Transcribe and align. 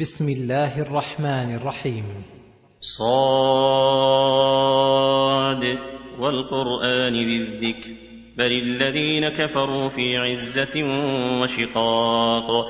بسم 0.00 0.28
الله 0.28 0.82
الرحمن 0.82 1.54
الرحيم. 1.54 2.04
صاد 2.80 3.16
والقرآن 6.20 7.12
ذي 7.12 7.36
الذكر. 7.36 7.90
بل 8.38 8.52
الذين 8.52 9.28
كفروا 9.28 9.88
في 9.88 10.16
عزة 10.16 10.84
وشقاق. 11.42 12.66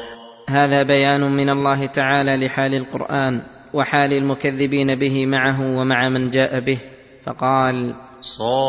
هذا 0.48 0.82
بيان 0.82 1.20
من 1.20 1.50
الله 1.50 1.86
تعالى 1.86 2.46
لحال 2.46 2.74
القرآن 2.74 3.42
وحال 3.74 4.12
المكذبين 4.12 4.94
به 4.94 5.26
معه 5.26 5.78
ومع 5.80 6.08
من 6.08 6.30
جاء 6.30 6.60
به. 6.60 6.80
فقال 7.22 7.94
صاد 8.20 8.62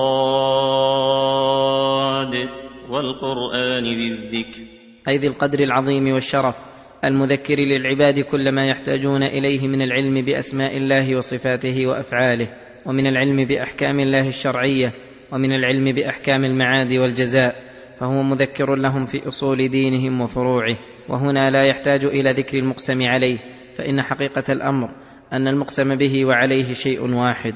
والقرآن 2.90 3.84
ذي 3.84 4.08
الذكر. 4.08 4.62
أي 5.08 5.18
ذي 5.18 5.28
القدر 5.28 5.60
العظيم 5.60 6.14
والشرف. 6.14 6.77
المذكر 7.06 7.60
للعباد 7.60 8.20
كل 8.20 8.52
ما 8.52 8.68
يحتاجون 8.68 9.24
إليه 9.24 9.68
من 9.68 9.82
العلم 9.82 10.22
بأسماء 10.22 10.78
الله 10.78 11.16
وصفاته 11.16 11.88
وأفعاله 11.88 12.54
ومن 12.86 13.08
العلم 13.08 13.46
بأحكام 13.46 14.00
الله 14.00 14.28
الشرعية 14.30 14.94
ومن 15.34 15.54
العلم 15.54 15.92
بأحكام 15.92 16.46
المعاد 16.46 16.94
والجزاء 16.94 17.56
فهو 18.00 18.24
مذكر 18.24 18.76
لهم 18.76 19.06
في 19.06 19.28
أصول 19.28 19.70
دينهم 19.70 20.22
وفروعه 20.22 20.78
وهنا 21.10 21.50
لا 21.50 21.66
يحتاج 21.66 22.06
إلى 22.06 22.32
ذكر 22.32 22.58
المقسم 22.58 23.08
عليه 23.08 23.38
فإن 23.76 24.02
حقيقة 24.02 24.44
الأمر 24.50 24.90
أن 25.34 25.48
المقسم 25.48 25.96
به 25.96 26.26
وعليه 26.26 26.74
شيء 26.74 27.14
واحد 27.14 27.56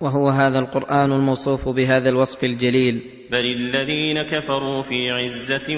وهو 0.00 0.28
هذا 0.28 0.58
القرآن 0.58 1.12
الموصوف 1.12 1.68
بهذا 1.68 2.08
الوصف 2.08 2.44
الجليل. 2.44 3.02
بل 3.30 3.44
الذين 3.56 4.22
كفروا 4.22 4.82
في 4.82 5.10
عزة 5.10 5.76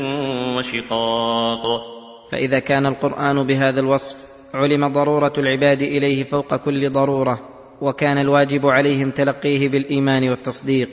وشقاق 0.56 2.01
فإذا 2.32 2.58
كان 2.58 2.86
القرآن 2.86 3.46
بهذا 3.46 3.80
الوصف 3.80 4.16
علم 4.54 4.92
ضرورة 4.92 5.32
العباد 5.38 5.82
إليه 5.82 6.24
فوق 6.24 6.56
كل 6.56 6.90
ضرورة 6.90 7.40
وكان 7.80 8.18
الواجب 8.18 8.66
عليهم 8.66 9.10
تلقيه 9.10 9.68
بالإيمان 9.68 10.28
والتصديق 10.28 10.88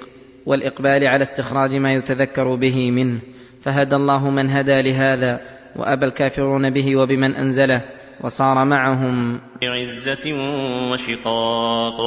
والإقبال 0.46 1.08
على 1.08 1.22
استخراج 1.22 1.76
ما 1.76 1.94
يتذكر 1.94 2.56
به 2.56 2.92
منه. 2.92 3.22
فهدى 3.62 3.96
الله 3.96 4.30
من 4.30 4.50
هدى 4.50 4.82
لهذا 4.82 5.42
وأبى 5.76 6.06
الكافرون 6.06 6.70
به 6.70 6.96
وبمن 6.96 7.36
أنزله 7.36 7.86
وصار 8.22 8.66
معهم 8.66 9.42
عزة 9.64 10.34
وشقاق. 10.92 11.98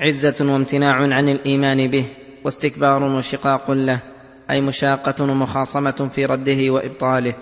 عزة 0.00 0.52
وامتناع 0.52 0.94
عن 0.94 1.28
الإيمان 1.28 1.90
به 1.90 2.04
واستكبار 2.44 3.02
وشقاق 3.02 3.70
له 3.70 4.02
أي 4.50 4.60
مشاقة 4.60 5.24
ومخاصمه 5.24 6.10
في 6.14 6.26
رده 6.26 6.70
وإبطاله. 6.70 7.36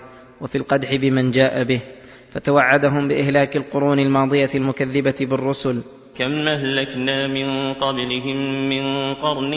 وفي 0.45 0.57
القدح 0.57 0.95
بمن 0.95 1.31
جاء 1.31 1.63
به 1.63 1.81
فتوعدهم 2.29 3.07
بإهلاك 3.07 3.55
القرون 3.57 3.99
الماضية 3.99 4.49
المكذبة 4.55 5.15
بالرسل. 5.21 5.81
كم 6.17 6.47
أهلكنا 6.47 7.27
من 7.27 7.73
قبلهم 7.73 8.69
من 8.69 9.13
قرن 9.13 9.53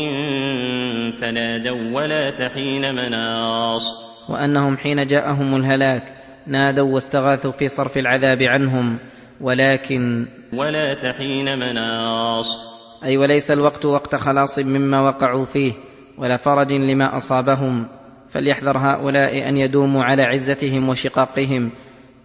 فنادوا 1.20 1.96
ولا 1.96 2.30
تحين 2.30 2.94
مناص. 2.94 3.96
وأنهم 4.28 4.76
حين 4.76 5.06
جاءهم 5.06 5.56
الهلاك 5.56 6.02
نادوا 6.46 6.94
واستغاثوا 6.94 7.52
في 7.52 7.68
صرف 7.68 7.98
العذاب 7.98 8.42
عنهم 8.42 8.98
ولكن 9.40 10.26
ولا 10.52 10.94
تحين 10.94 11.58
مناص. 11.58 12.60
أي 13.04 13.16
وليس 13.16 13.50
الوقت 13.50 13.84
وقت 13.84 14.16
خلاص 14.16 14.58
مما 14.58 15.00
وقعوا 15.00 15.44
فيه 15.44 15.72
ولا 16.18 16.36
فرج 16.36 16.72
لما 16.72 17.16
أصابهم. 17.16 17.88
فليحذر 18.30 18.78
هؤلاء 18.78 19.48
أن 19.48 19.56
يدوموا 19.56 20.04
على 20.04 20.22
عزتهم 20.22 20.88
وشقاقهم 20.88 21.70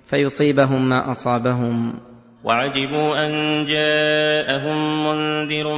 فيصيبهم 0.05 0.89
ما 0.89 1.11
أصابهم. 1.11 1.93
وعجبوا 2.43 3.25
أن 3.25 3.65
جاءهم 3.65 5.05
منذر 5.05 5.77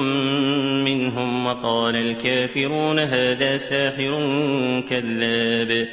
منهم 0.86 1.46
وقال 1.46 1.96
الكافرون 1.96 3.00
هذا 3.00 3.58
ساحر 3.58 4.12
كذاب. 4.90 5.88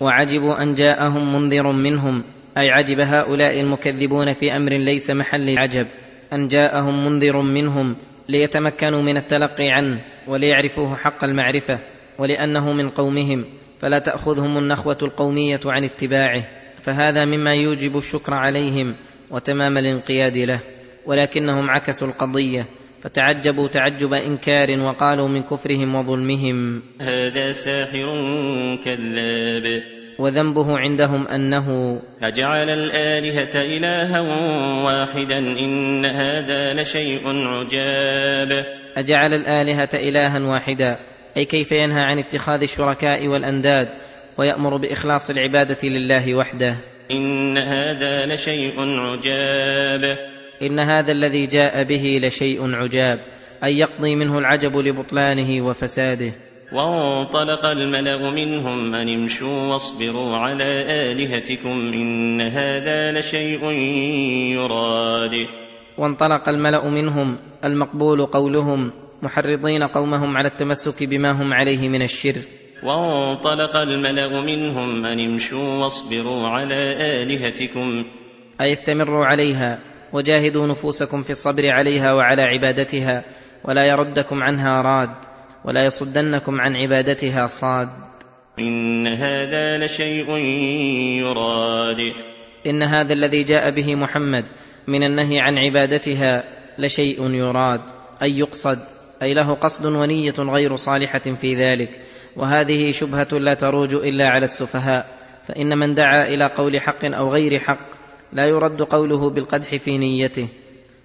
وعجبوا 0.00 0.62
أن 0.62 0.74
جاءهم 0.74 1.32
منذر 1.34 1.72
منهم 1.72 2.24
أي 2.58 2.70
عجب 2.70 3.00
هؤلاء 3.00 3.60
المكذبون 3.60 4.32
في 4.32 4.56
أمر 4.56 4.72
ليس 4.72 5.10
محل 5.10 5.48
العجب 5.48 5.86
أن 6.32 6.48
جاءهم 6.48 7.04
منذر 7.04 7.42
منهم 7.42 7.96
ليتمكنوا 8.28 9.02
من 9.02 9.16
التلقي 9.16 9.68
عنه 9.68 10.00
وليعرفوه 10.26 10.96
حق 10.96 11.24
المعرفة 11.24 11.78
ولأنه 12.18 12.72
من 12.72 12.90
قومهم. 12.90 13.44
فلا 13.80 13.98
تأخذهم 13.98 14.58
النخوة 14.58 14.98
القومية 15.02 15.60
عن 15.66 15.84
اتباعه 15.84 16.44
فهذا 16.80 17.24
مما 17.24 17.54
يوجب 17.54 17.96
الشكر 17.96 18.34
عليهم 18.34 18.96
وتمام 19.30 19.78
الانقياد 19.78 20.36
له 20.38 20.60
ولكنهم 21.06 21.70
عكسوا 21.70 22.08
القضية 22.08 22.66
فتعجبوا 23.02 23.68
تعجب 23.68 24.12
إنكار 24.12 24.80
وقالوا 24.80 25.28
من 25.28 25.42
كفرهم 25.42 25.94
وظلمهم. 25.94 26.82
هذا 27.00 27.52
ساحر 27.52 28.06
كذاب. 28.84 29.82
وذنبه 30.18 30.78
عندهم 30.78 31.28
أنه 31.28 32.00
أجعل 32.22 32.70
الآلهة 32.70 33.62
إلها 33.62 34.20
واحدا 34.84 35.38
إن 35.38 36.04
هذا 36.04 36.82
لشيء 36.82 37.22
عجاب. 37.26 38.66
أجعل 38.96 39.34
الآلهة 39.34 39.90
إلها 39.94 40.38
واحدا 40.38 40.98
أي 41.36 41.44
كيف 41.44 41.72
ينهى 41.72 42.00
عن 42.00 42.18
اتخاذ 42.18 42.62
الشركاء 42.62 43.28
والأنداد 43.28 43.88
ويأمر 44.38 44.76
بإخلاص 44.76 45.30
العبادة 45.30 45.88
لله 45.88 46.34
وحده. 46.34 46.76
إن 47.10 47.58
هذا 47.58 48.34
لشيء 48.34 48.74
عجاب. 48.80 50.18
إن 50.62 50.78
هذا 50.78 51.12
الذي 51.12 51.46
جاء 51.46 51.84
به 51.84 52.20
لشيء 52.22 52.74
عجاب 52.74 53.20
أي 53.64 53.78
يقضي 53.78 54.16
منه 54.16 54.38
العجب 54.38 54.76
لبطلانه 54.76 55.66
وفساده. 55.66 56.32
وانطلق 56.72 57.66
الملأ 57.66 58.30
منهم 58.30 58.94
أن 58.94 59.08
امشوا 59.08 59.72
واصبروا 59.72 60.36
على 60.36 60.82
آلهتكم 61.12 61.92
إن 61.94 62.40
هذا 62.40 63.12
لشيء 63.12 63.64
يراد. 64.54 65.46
وانطلق 65.98 66.48
الملأ 66.48 66.88
منهم 66.90 67.38
المقبول 67.64 68.26
قولهم 68.26 68.92
محرضين 69.22 69.82
قومهم 69.82 70.36
على 70.36 70.48
التمسك 70.48 71.04
بما 71.04 71.30
هم 71.30 71.54
عليه 71.54 71.88
من 71.88 72.02
الشرك. 72.02 72.48
وانطلق 72.82 73.76
الملأ 73.76 74.42
منهم 74.42 75.06
أن 75.06 75.20
امشوا 75.20 75.74
واصبروا 75.82 76.48
على 76.48 76.92
آلهتكم. 77.22 78.04
اي 78.60 78.72
استمروا 78.72 79.26
عليها 79.26 79.78
وجاهدوا 80.12 80.66
نفوسكم 80.66 81.22
في 81.22 81.30
الصبر 81.30 81.70
عليها 81.70 82.12
وعلى 82.12 82.42
عبادتها 82.42 83.24
ولا 83.64 83.86
يردكم 83.86 84.42
عنها 84.42 84.82
راد 84.82 85.14
ولا 85.64 85.84
يصدنكم 85.84 86.60
عن 86.60 86.76
عبادتها 86.76 87.46
صاد. 87.46 87.88
إن 88.58 89.06
هذا 89.06 89.78
لشيء 89.78 90.30
يراد. 91.18 92.00
إن 92.66 92.82
هذا 92.82 93.12
الذي 93.12 93.42
جاء 93.42 93.70
به 93.70 93.94
محمد 93.94 94.44
من 94.88 95.02
النهي 95.02 95.40
عن 95.40 95.58
عبادتها 95.58 96.44
لشيء 96.78 97.30
يراد 97.30 97.80
أي 98.22 98.38
يقصد 98.38 98.97
أي 99.22 99.34
له 99.34 99.54
قصد 99.54 99.86
ونية 99.86 100.34
غير 100.38 100.76
صالحة 100.76 101.18
في 101.18 101.54
ذلك 101.54 102.00
وهذه 102.36 102.92
شبهة 102.92 103.28
لا 103.32 103.54
تروج 103.54 103.94
إلا 103.94 104.28
على 104.28 104.44
السفهاء 104.44 105.06
فإن 105.46 105.78
من 105.78 105.94
دعا 105.94 106.28
إلى 106.28 106.46
قول 106.46 106.80
حق 106.80 107.04
أو 107.04 107.28
غير 107.28 107.58
حق 107.58 107.88
لا 108.32 108.46
يرد 108.46 108.82
قوله 108.82 109.30
بالقدح 109.30 109.76
في 109.76 109.98
نيته 109.98 110.48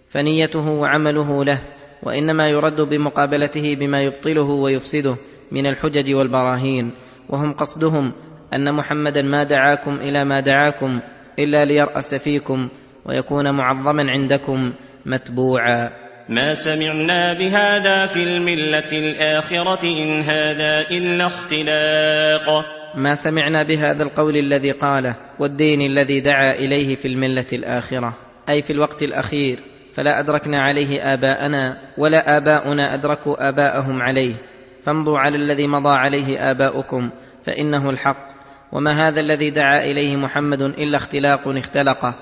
فنيته 0.10 0.70
وعمله 0.70 1.44
له 1.44 1.62
وإنما 2.04 2.50
يرد 2.50 2.82
بمقابلته 2.82 3.76
بما 3.76 4.04
يبطله 4.04 4.44
ويفسده 4.44 5.16
من 5.52 5.66
الحجج 5.68 6.16
والبراهين 6.16 6.92
وهم 7.30 7.54
قصدهم 7.54 8.14
أن 8.54 8.74
محمدا 8.74 9.22
ما 9.22 9.44
دعاكم 9.44 9.96
إلى 9.96 10.26
ما 10.26 10.40
دعاكم 10.40 11.00
إلا 11.40 11.66
ليرأس 11.66 12.16
فيكم 12.16 12.70
ويكون 13.06 13.56
معظما 13.56 14.12
عندكم 14.12 14.74
متبوعا. 15.06 16.03
ما 16.30 16.54
سمعنا 16.54 17.34
بهذا 17.34 18.06
في 18.06 18.24
الملة 18.24 18.92
الآخرة 18.92 19.84
إن 19.84 20.22
هذا 20.22 20.90
إلا 20.92 21.26
اختلاق 21.26 22.66
ما 22.96 23.16
سمعنا 23.16 23.64
بهذا 23.64 24.04
القول 24.04 24.38
الذي 24.38 24.72
قاله 24.72 25.16
والدين 25.40 25.82
الذي 25.82 26.22
دعا 26.22 26.52
اليه 26.52 26.96
في 26.96 27.08
المله 27.08 27.48
الاخره 27.54 28.18
أي 28.50 28.62
في 28.62 28.74
الوقت 28.74 29.04
الأخير 29.04 29.60
فلا 29.94 30.20
أدركنا 30.20 30.62
عليه 30.62 31.14
آباءنا 31.14 31.78
ولا 31.98 32.38
آباؤنا 32.38 32.94
أدركوا 32.94 33.50
آباءهم 33.50 34.02
عليه. 34.02 34.36
فامضوا 34.84 35.20
على 35.20 35.38
الذي 35.38 35.68
مضى 35.68 35.90
عليه 35.90 36.52
آباؤكم 36.52 37.10
فإنه 37.44 37.90
الحق. 37.90 38.28
وما 38.72 39.08
هذا 39.08 39.20
الذي 39.20 39.50
دعا 39.50 39.78
إليه 39.86 40.16
محمد 40.16 40.62
إلا 40.62 40.98
اختلاق 40.98 41.48
اختلقه 41.48 42.16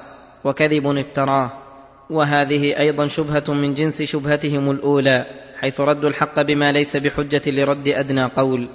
وكذب 0.44 0.88
افتراه. 0.88 1.61
وهذه 2.12 2.80
أيضا 2.80 3.08
شبهة 3.08 3.44
من 3.54 3.74
جنس 3.74 4.02
شبهتهم 4.02 4.72
الأولى 4.72 5.26
حيث 5.60 5.82
ردوا 5.82 6.10
الحق 6.10 6.42
بما 6.42 6.72
ليس 6.72 6.98
بحجة 6.98 7.42
لرد 7.48 7.88
أدنى 7.88 8.26
قول 8.26 8.68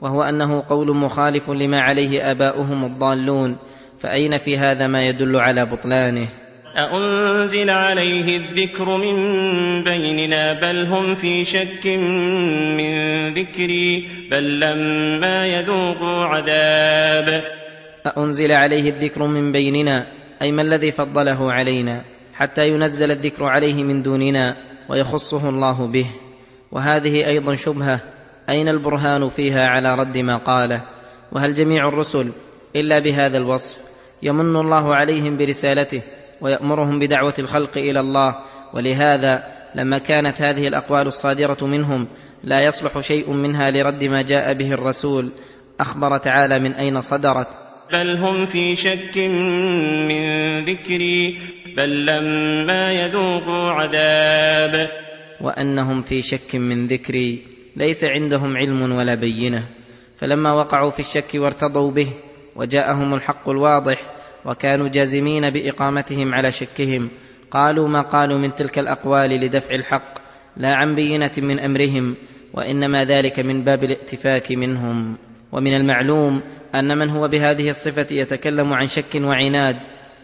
وهو 0.00 0.22
أنه 0.22 0.62
قول 0.68 0.96
مخالف 0.96 1.50
لما 1.50 1.80
عليه 1.80 2.30
آباؤهم 2.30 2.84
الضالون 2.84 3.56
فأين 3.98 4.38
في 4.38 4.58
هذا 4.58 4.86
ما 4.86 5.06
يدل 5.06 5.36
على 5.36 5.66
بطلانه؟ 5.66 6.28
أأنزل 6.76 7.70
عليه 7.70 8.36
الذكر 8.36 8.84
من 8.96 9.16
بيننا 9.84 10.60
بل 10.60 10.86
هم 10.86 11.14
في 11.14 11.44
شك 11.44 11.86
من 12.76 12.94
ذكري 13.34 14.08
بل 14.30 14.60
لما 14.60 15.46
يذوقوا 15.46 16.24
عذاب. 16.24 17.42
أأنزل 18.06 18.52
عليه 18.52 18.90
الذكر 18.90 19.26
من 19.26 19.52
بيننا 19.52 20.06
أي 20.42 20.52
ما 20.52 20.62
الذي 20.62 20.92
فضله 20.92 21.52
علينا؟ 21.52 22.13
حتى 22.34 22.68
ينزل 22.68 23.10
الذكر 23.10 23.44
عليه 23.44 23.84
من 23.84 24.02
دوننا 24.02 24.56
ويخصه 24.88 25.48
الله 25.48 25.86
به. 25.86 26.06
وهذه 26.72 27.26
أيضا 27.26 27.54
شبهة. 27.54 28.00
أين 28.48 28.68
البرهان 28.68 29.28
فيها 29.28 29.66
على 29.66 29.94
رد 29.94 30.18
ما 30.18 30.34
قاله؟ 30.34 30.82
وهل 31.32 31.54
جميع 31.54 31.88
الرسل 31.88 32.32
إلا 32.76 32.98
بهذا 32.98 33.36
الوصف 33.36 33.80
يمن 34.22 34.56
الله 34.56 34.94
عليهم 34.94 35.36
برسالته 35.36 36.02
ويأمرهم 36.40 36.98
بدعوة 36.98 37.34
الخلق 37.38 37.78
إلى 37.78 38.00
الله؟ 38.00 38.34
ولهذا 38.74 39.42
لما 39.74 39.98
كانت 39.98 40.42
هذه 40.42 40.68
الأقوال 40.68 41.06
الصادرة 41.06 41.56
منهم 41.62 42.06
لا 42.44 42.62
يصلح 42.62 43.00
شيء 43.00 43.32
منها 43.32 43.70
لرد 43.70 44.04
ما 44.04 44.22
جاء 44.22 44.54
به 44.54 44.68
الرسول. 44.68 45.32
أخبر 45.80 46.18
تعالى 46.18 46.58
من 46.58 46.72
أين 46.72 47.00
صدرت؟ 47.00 47.63
بل 47.92 48.16
هم 48.16 48.46
في 48.46 48.76
شك 48.76 49.18
من 50.08 50.24
ذكري 50.64 51.38
بل 51.76 52.06
لما 52.06 52.92
يذوقوا 52.92 53.70
عذاب 53.70 54.88
وانهم 55.40 56.02
في 56.02 56.22
شك 56.22 56.54
من 56.54 56.86
ذكري 56.86 57.42
ليس 57.76 58.04
عندهم 58.04 58.56
علم 58.56 58.92
ولا 58.92 59.14
بينه 59.14 59.68
فلما 60.16 60.52
وقعوا 60.52 60.90
في 60.90 61.00
الشك 61.00 61.34
وارتضوا 61.34 61.90
به 61.90 62.08
وجاءهم 62.56 63.14
الحق 63.14 63.48
الواضح 63.48 64.14
وكانوا 64.44 64.88
جازمين 64.88 65.50
باقامتهم 65.50 66.34
على 66.34 66.50
شكهم 66.50 67.10
قالوا 67.50 67.88
ما 67.88 68.02
قالوا 68.02 68.38
من 68.38 68.54
تلك 68.54 68.78
الاقوال 68.78 69.30
لدفع 69.30 69.74
الحق 69.74 70.18
لا 70.56 70.74
عن 70.74 70.94
بينه 70.94 71.32
من 71.38 71.60
امرهم 71.60 72.16
وانما 72.54 73.04
ذلك 73.04 73.40
من 73.40 73.64
باب 73.64 73.84
الائتفاك 73.84 74.52
منهم 74.52 75.16
ومن 75.54 75.74
المعلوم 75.74 76.42
أن 76.74 76.98
من 76.98 77.10
هو 77.10 77.28
بهذه 77.28 77.68
الصفة 77.68 78.06
يتكلم 78.10 78.72
عن 78.72 78.86
شك 78.86 79.14
وعناد 79.14 79.76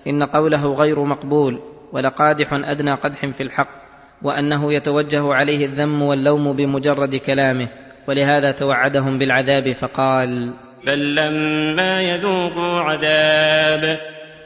إن 0.07 0.23
قوله 0.23 0.75
غير 0.75 1.05
مقبول 1.05 1.61
ولقادح 1.93 2.53
أدنى 2.53 2.95
قدح 2.95 3.27
في 3.27 3.43
الحق 3.43 3.81
وأنه 4.23 4.73
يتوجه 4.73 5.35
عليه 5.35 5.67
الذم 5.67 6.03
واللوم 6.03 6.53
بمجرد 6.57 7.17
كلامه 7.17 7.69
ولهذا 8.09 8.51
توعدهم 8.51 9.19
بالعذاب 9.19 9.73
فقال 9.73 10.55
بل 10.87 11.15
لما 11.15 12.03
يذوقوا 12.03 12.81
عذاب. 12.81 13.99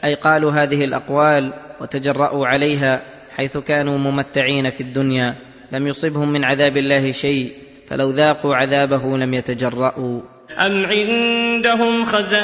أي 0.05 0.15
قالوا 0.15 0.53
هذه 0.53 0.85
الأقوال 0.85 1.53
وتجرأوا 1.81 2.47
عليها 2.47 3.03
حيث 3.37 3.59
كانوا 3.59 3.99
ممتعين 3.99 4.71
في 4.71 4.81
الدنيا 4.81 5.35
لم 5.73 5.87
يصبهم 5.87 6.33
من 6.33 6.45
عذاب 6.45 6.77
الله 6.77 7.13
شيء 7.13 7.53
فلو 7.87 8.11
ذاقوا 8.11 8.55
عذابه 8.55 9.17
لم 9.17 9.35
يتجرأوا. 9.35 10.34
أم 10.59 10.87
عندهم 10.87 12.05
خزائن 12.05 12.35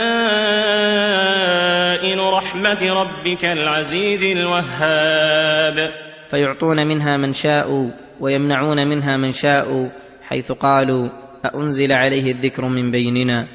رحمة 2.21 2.79
ربك 2.83 3.45
العزيز 3.45 4.25
الوهاب 4.39 5.91
فيعطون 6.31 6.87
منها 6.87 7.17
من 7.17 7.33
شاءوا 7.33 7.91
ويمنعون 8.21 8.89
منها 8.89 9.17
من 9.17 9.33
شاءوا 9.33 9.89
حيث 10.23 10.53
قالوا 10.53 11.09
أأنزل 11.45 11.93
عليه 11.93 12.33
الذكر 12.33 12.69
من 12.69 12.91
بيننا؟ 12.91 13.47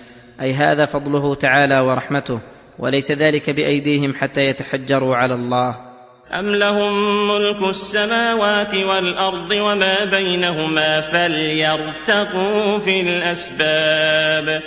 أي 0.42 0.54
هذا 0.54 0.86
فضله 0.86 1.36
تعالى 1.36 1.80
ورحمته 1.80 2.42
وليس 2.80 3.12
ذلك 3.12 3.50
بأيديهم 3.50 4.14
حتى 4.14 4.42
يتحجروا 4.42 5.16
على 5.16 5.34
الله. 5.34 5.95
ام 6.34 6.56
لهم 6.56 7.28
ملك 7.28 7.70
السماوات 7.70 8.76
والارض 8.76 9.52
وما 9.52 10.06
بينهما 10.06 11.02
فليرتقوا 11.02 12.80
في 12.80 13.02
الاسباب 13.02 14.62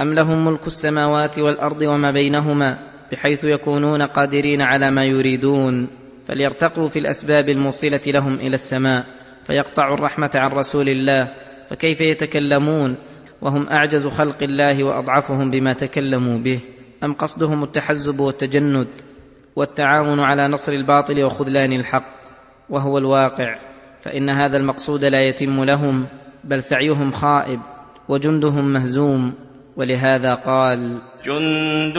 ام 0.00 0.14
لهم 0.14 0.44
ملك 0.44 0.66
السماوات 0.66 1.38
والارض 1.38 1.82
وما 1.82 2.10
بينهما 2.10 2.78
بحيث 3.12 3.44
يكونون 3.44 4.02
قادرين 4.02 4.62
على 4.62 4.90
ما 4.90 5.04
يريدون 5.04 5.88
فليرتقوا 6.28 6.88
في 6.88 6.98
الاسباب 6.98 7.48
الموصله 7.48 8.00
لهم 8.06 8.34
إلى 8.34 8.54
السماء 8.54 9.04
فيقطعوا 9.46 9.94
الرحمه 9.94 10.30
عن 10.34 10.50
رسول 10.50 10.88
الله 10.88 11.28
فكيف 11.68 12.00
يتكلمون 12.00 12.96
وهم 13.40 13.68
اعجز 13.68 14.06
خلق 14.06 14.42
الله 14.42 14.84
واضعفهم 14.84 15.50
بما 15.50 15.72
تكلموا 15.72 16.38
به 16.38 16.60
ام 17.04 17.12
قصدهم 17.12 17.62
التحزب 17.62 18.20
والتجند 18.20 19.11
والتعاون 19.56 20.20
على 20.20 20.48
نصر 20.48 20.72
الباطل 20.72 21.24
وخذلان 21.24 21.72
الحق 21.72 22.22
وهو 22.70 22.98
الواقع 22.98 23.58
فإن 24.02 24.30
هذا 24.30 24.56
المقصود 24.56 25.04
لا 25.04 25.20
يتم 25.28 25.64
لهم 25.64 26.06
بل 26.44 26.62
سعيهم 26.62 27.10
خائب 27.10 27.60
وجندهم 28.08 28.72
مهزوم 28.72 29.34
ولهذا 29.76 30.34
قال 30.34 31.02
جند 31.24 31.98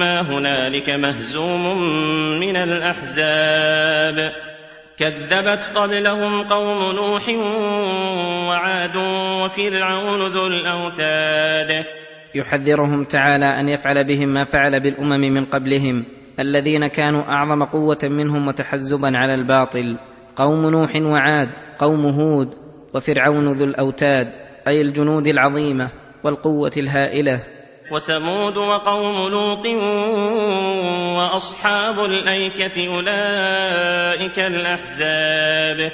ما 0.00 0.20
هنالك 0.20 0.90
مهزوم 0.90 1.78
من 2.40 2.56
الأحزاب 2.56 4.32
كذبت 4.98 5.70
قبلهم 5.74 6.48
قوم 6.48 6.94
نوح 6.94 7.28
وعاد 8.48 8.96
وفرعون 9.42 10.32
ذو 10.32 10.46
الأوتاد. 10.46 11.84
يحذرهم 12.34 13.04
تعالى 13.04 13.60
أن 13.60 13.68
يفعل 13.68 14.04
بهم 14.04 14.28
ما 14.28 14.44
فعل 14.44 14.80
بالأمم 14.80 15.20
من 15.20 15.44
قبلهم 15.44 16.04
الذين 16.40 16.86
كانوا 16.86 17.22
أعظم 17.22 17.64
قوة 17.64 17.98
منهم 18.02 18.48
وتحزبا 18.48 19.18
على 19.18 19.34
الباطل 19.34 19.98
قوم 20.36 20.70
نوح 20.70 20.96
وعاد 20.96 21.50
قوم 21.78 22.06
هود 22.06 22.48
وفرعون 22.94 23.52
ذو 23.52 23.64
الأوتاد 23.64 24.26
أي 24.68 24.80
الجنود 24.80 25.26
العظيمة 25.26 25.90
والقوة 26.24 26.72
الهائلة. 26.76 27.42
وثمود 27.92 28.56
وقوم 28.56 29.28
لوط 29.28 29.66
وأصحاب 31.16 32.04
الأيكة 32.04 32.88
أولئك 32.88 34.38
الأحزاب. 34.38 35.90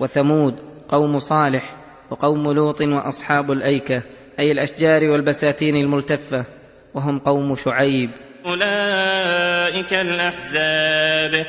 وثمود 0.00 0.54
قوم 0.88 1.18
صالح 1.18 1.76
وقوم 2.10 2.52
لوط 2.52 2.82
وأصحاب 2.82 3.52
الأيكة 3.52 4.02
أي 4.38 4.52
الأشجار 4.52 5.04
والبساتين 5.04 5.76
الملتفة 5.76 6.46
وهم 6.94 7.18
قوم 7.18 7.54
شعيب. 7.56 8.10
أولئك 8.46 9.92
الأحزاب. 9.92 11.46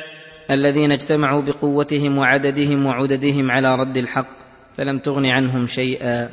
الذين 0.50 0.92
اجتمعوا 0.92 1.42
بقوتهم 1.42 2.18
وعددهم 2.18 2.86
وعددهم 2.86 3.50
على 3.50 3.74
رد 3.74 3.96
الحق 3.96 4.28
فلم 4.76 4.98
تغن 4.98 5.26
عنهم 5.26 5.66
شيئا. 5.66 6.28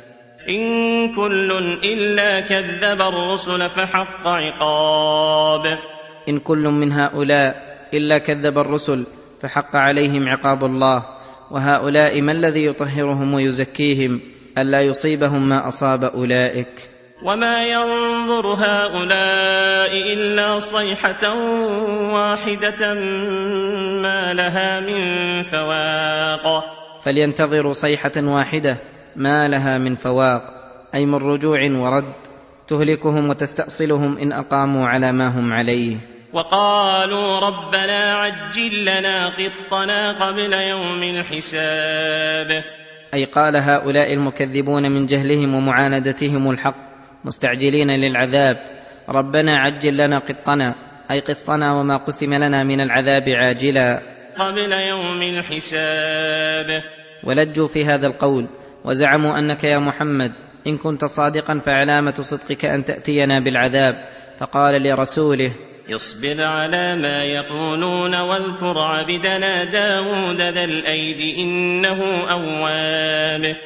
إن 0.48 1.14
كل 1.16 1.78
إلا 1.84 2.40
كذب 2.40 3.00
الرسل 3.00 3.68
فحق 3.68 4.26
عقاب. 4.26 5.78
إن 6.28 6.38
كل 6.38 6.68
من 6.68 6.92
هؤلاء 6.92 7.54
إلا 7.94 8.18
كذب 8.18 8.58
الرسل 8.58 9.06
فحق 9.42 9.76
عليهم 9.76 10.28
عقاب 10.28 10.64
الله 10.64 11.04
وهؤلاء 11.50 12.20
ما 12.22 12.32
الذي 12.32 12.64
يطهرهم 12.64 13.34
ويزكيهم؟ 13.34 14.20
ألا 14.58 14.80
يصيبهم 14.80 15.48
ما 15.48 15.68
أصاب 15.68 16.04
أولئك. 16.04 16.91
وما 17.24 17.66
ينظر 17.66 18.46
هؤلاء 18.54 20.12
إلا 20.12 20.58
صيحة 20.58 21.34
واحدة 22.12 22.94
ما 24.02 24.34
لها 24.34 24.80
من 24.80 25.02
فواق 25.42 26.64
فلينتظروا 27.04 27.72
صيحة 27.72 28.12
واحدة 28.16 28.78
ما 29.16 29.48
لها 29.48 29.78
من 29.78 29.94
فواق 29.94 30.42
أي 30.94 31.06
من 31.06 31.14
رجوع 31.14 31.58
ورد 31.62 32.12
تهلكهم 32.68 33.28
وتستأصلهم 33.28 34.18
إن 34.18 34.32
أقاموا 34.32 34.88
على 34.88 35.12
ما 35.12 35.28
هم 35.28 35.52
عليه. 35.52 35.96
وقالوا 36.32 37.40
ربنا 37.40 38.14
عجل 38.14 38.82
لنا 38.82 39.28
قطنا 39.28 40.26
قبل 40.26 40.52
يوم 40.52 41.02
الحساب. 41.02 42.64
أي 43.14 43.24
قال 43.24 43.56
هؤلاء 43.56 44.12
المكذبون 44.12 44.90
من 44.90 45.06
جهلهم 45.06 45.54
ومعاندتهم 45.54 46.50
الحق 46.50 46.91
مستعجلين 47.24 47.90
للعذاب. 47.90 48.56
ربنا 49.08 49.58
عجل 49.58 49.96
لنا 49.96 50.18
قطنا 50.18 50.74
أي 51.10 51.20
قسطنا 51.20 51.74
وما 51.74 51.96
قسم 51.96 52.34
لنا 52.34 52.64
من 52.64 52.80
العذاب 52.80 53.28
عاجلا. 53.28 54.02
قبل 54.38 54.72
يوم 54.72 55.22
الحساب. 55.22 56.82
ولجوا 57.24 57.66
في 57.66 57.84
هذا 57.84 58.06
القول 58.06 58.46
وزعموا 58.84 59.38
أنك 59.38 59.64
يا 59.64 59.78
محمد 59.78 60.32
إن 60.66 60.76
كنت 60.76 61.04
صادقا 61.04 61.58
فعلامة 61.58 62.14
صدقك 62.14 62.64
أن 62.64 62.84
تأتينا 62.84 63.40
بالعذاب. 63.40 63.94
فقال 64.38 64.82
لرسوله 64.82 65.54
اصبر 65.94 66.44
على 66.44 66.96
ما 66.96 67.24
يقولون 67.24 68.14
واذكر 68.14 68.78
عبدنا 68.78 69.64
داود 69.64 70.40
ذا 70.40 70.64
الأيد 70.64 71.38
إنه 71.38 72.30
أواب. 72.30 73.56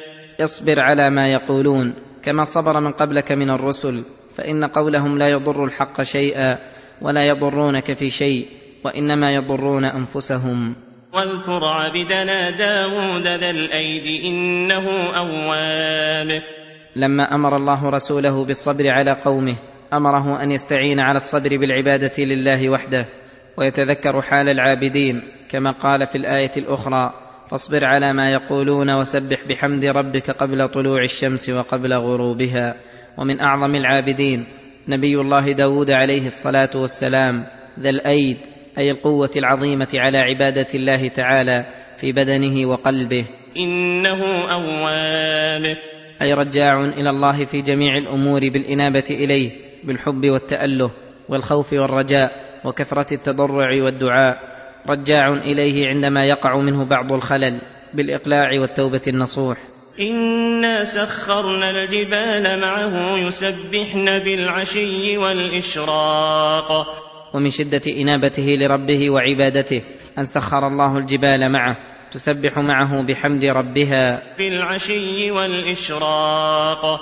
اصبر 0.41 0.79
على 0.79 1.09
ما 1.09 1.27
يقولون. 1.27 2.06
كما 2.27 2.43
صبر 2.43 2.79
من 2.79 2.91
قبلك 2.91 3.31
من 3.31 3.49
الرسل 3.49 4.03
فإن 4.35 4.63
قولهم 4.63 5.17
لا 5.17 5.27
يضر 5.29 5.65
الحق 5.65 6.01
شيئا 6.01 6.57
ولا 7.01 7.27
يضرونك 7.27 7.93
في 7.93 8.09
شيء 8.09 8.47
وإنما 8.85 9.35
يضرون 9.35 9.85
أنفسهم. 9.85 10.75
واذكر 11.13 11.65
عبدنا 11.65 12.49
داود 12.49 13.27
ذا 13.27 13.49
الأيد 13.49 14.25
إنه 14.25 14.85
أواب. 15.17 16.41
لما 16.95 17.35
أمر 17.35 17.55
الله 17.55 17.89
رسوله 17.89 18.45
بالصبر 18.45 18.89
على 18.89 19.11
قومه 19.11 19.55
أمره 19.93 20.43
أن 20.43 20.51
يستعين 20.51 20.99
على 20.99 21.17
الصبر 21.17 21.57
بالعبادة 21.57 22.23
لله 22.23 22.69
وحده 22.69 23.05
ويتذكر 23.57 24.21
حال 24.21 24.49
العابدين 24.49 25.23
كما 25.51 25.71
قال 25.71 26.05
في 26.05 26.17
الآية 26.17 26.51
الأخرى 26.57 27.26
فاصبر 27.51 27.85
على 27.85 28.13
ما 28.13 28.31
يقولون 28.31 28.91
وسبح 28.99 29.43
بحمد 29.49 29.85
ربك 29.85 30.31
قبل 30.31 30.69
طلوع 30.69 31.03
الشمس 31.03 31.49
وقبل 31.49 31.93
غروبها. 31.93 32.75
ومن 33.17 33.41
أعظم 33.41 33.75
العابدين 33.75 34.45
نبي 34.87 35.21
الله 35.21 35.51
داود 35.51 35.89
عليه 35.91 36.25
الصلاة 36.27 36.69
والسلام 36.75 37.45
ذا 37.79 37.89
الأيد 37.89 38.37
أي 38.77 38.91
القوة 38.91 39.29
العظيمة 39.35 39.87
على 39.95 40.17
عبادة 40.17 40.67
الله 40.75 41.07
تعالى 41.07 41.65
في 41.97 42.11
بدنه 42.11 42.69
وقلبه. 42.69 43.25
إنه 43.57 44.51
أواب. 44.51 45.77
أي 46.21 46.33
رجاع 46.33 46.83
إلى 46.85 47.09
الله 47.09 47.45
في 47.45 47.61
جميع 47.61 47.97
الأمور 47.97 48.39
بالإنابة 48.39 49.05
إليه 49.09 49.51
بالحب 49.83 50.25
والتأله 50.25 50.91
والخوف 51.29 51.73
والرجاء 51.73 52.31
وكثرة 52.65 53.13
التضرع 53.13 53.83
والدعاء. 53.83 54.56
رجاع 54.89 55.27
إليه 55.27 55.89
عندما 55.89 56.25
يقع 56.25 56.57
منه 56.57 56.85
بعض 56.85 57.13
الخلل 57.13 57.61
بالإقلاع 57.93 58.59
والتوبة 58.61 59.01
النصوح. 59.07 59.57
إنا 59.99 60.83
سخرنا 60.83 61.69
الجبال 61.69 62.61
معه 62.61 63.17
يسبحن 63.27 64.05
بالعشي 64.05 65.17
والإشراق. 65.17 66.69
ومن 67.33 67.49
شدة 67.49 67.81
إنابته 68.01 68.55
لربه 68.59 69.09
وعبادته 69.09 69.81
أن 70.17 70.23
سخر 70.23 70.67
الله 70.67 70.97
الجبال 70.97 71.51
معه 71.51 71.77
تسبح 72.11 72.57
معه 72.57 73.05
بحمد 73.05 73.45
ربها. 73.45 74.23
بالعشي 74.37 75.31
والإشراق. 75.31 76.99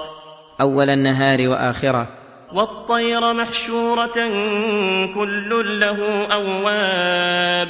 أول 0.61 0.89
النهار 0.89 1.49
وآخره. 1.49 2.24
والطير 2.53 3.33
محشورة 3.33 4.15
كل 5.15 5.79
له 5.79 5.97
أواب. 6.33 7.67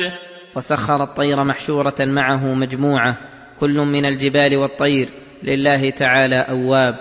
وسخر 0.56 1.04
الطير 1.04 1.44
محشورة 1.44 1.96
معه 2.00 2.54
مجموعة 2.54 3.18
كل 3.60 3.78
من 3.78 4.06
الجبال 4.06 4.58
والطير 4.58 5.10
لله 5.44 5.90
تعالى 5.90 6.36
أواب. 6.36 7.00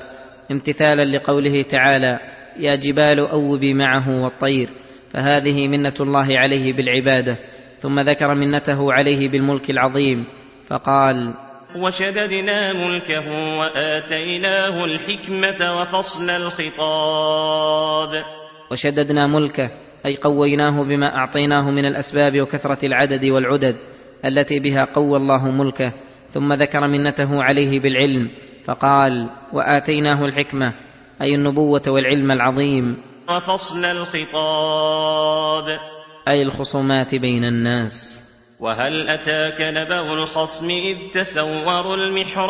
امتثالا 0.50 1.16
لقوله 1.16 1.62
تعالى 1.62 2.18
يا 2.58 2.76
جبال 2.76 3.18
اوبي 3.18 3.74
معه 3.74 4.22
والطير. 4.22 4.68
فهذه 5.12 5.68
منة 5.68 5.94
الله 6.00 6.38
عليه 6.38 6.72
بالعبادة. 6.72 7.38
ثم 7.78 8.00
ذكر 8.00 8.34
منته 8.34 8.92
عليه 8.92 9.28
بالملك 9.28 9.70
العظيم. 9.70 10.24
فقال 10.66 11.34
وشددنا 11.74 12.72
ملكه 12.72 13.28
وآتيناه 13.58 14.84
الحكمة 14.84 15.80
وفصل 15.80 16.30
الخطاب. 16.30 18.24
وشددنا 18.70 19.26
ملكه 19.26 19.70
أي 20.06 20.16
قويناه 20.16 20.84
بما 20.84 21.16
أعطيناه 21.16 21.70
من 21.70 21.84
الأسباب 21.84 22.40
وكثرة 22.40 22.86
العدد 22.86 23.24
والعدد 23.24 23.76
التي 24.24 24.60
بها 24.60 24.84
قوى 24.84 25.16
الله 25.16 25.50
ملكه 25.50 25.92
ثم 26.28 26.52
ذكر 26.52 26.86
منته 26.86 27.42
عليه 27.42 27.80
بالعلم 27.80 28.30
فقال 28.64 29.30
وآتيناه 29.52 30.24
الحكمة 30.24 30.74
أي 31.22 31.34
النبوة 31.34 31.82
والعلم 31.88 32.30
العظيم. 32.32 32.96
وفصل 33.28 33.84
الخطاب. 33.84 35.64
أي 36.28 36.42
الخصومات 36.42 37.14
بين 37.14 37.44
الناس. 37.44 38.24
وهل 38.64 39.08
أتاك 39.08 39.60
نبأ 39.60 40.12
الخصم 40.12 40.70
إذ 40.70 40.96
تسوروا 41.14 41.96
المحراب؟ 41.96 42.48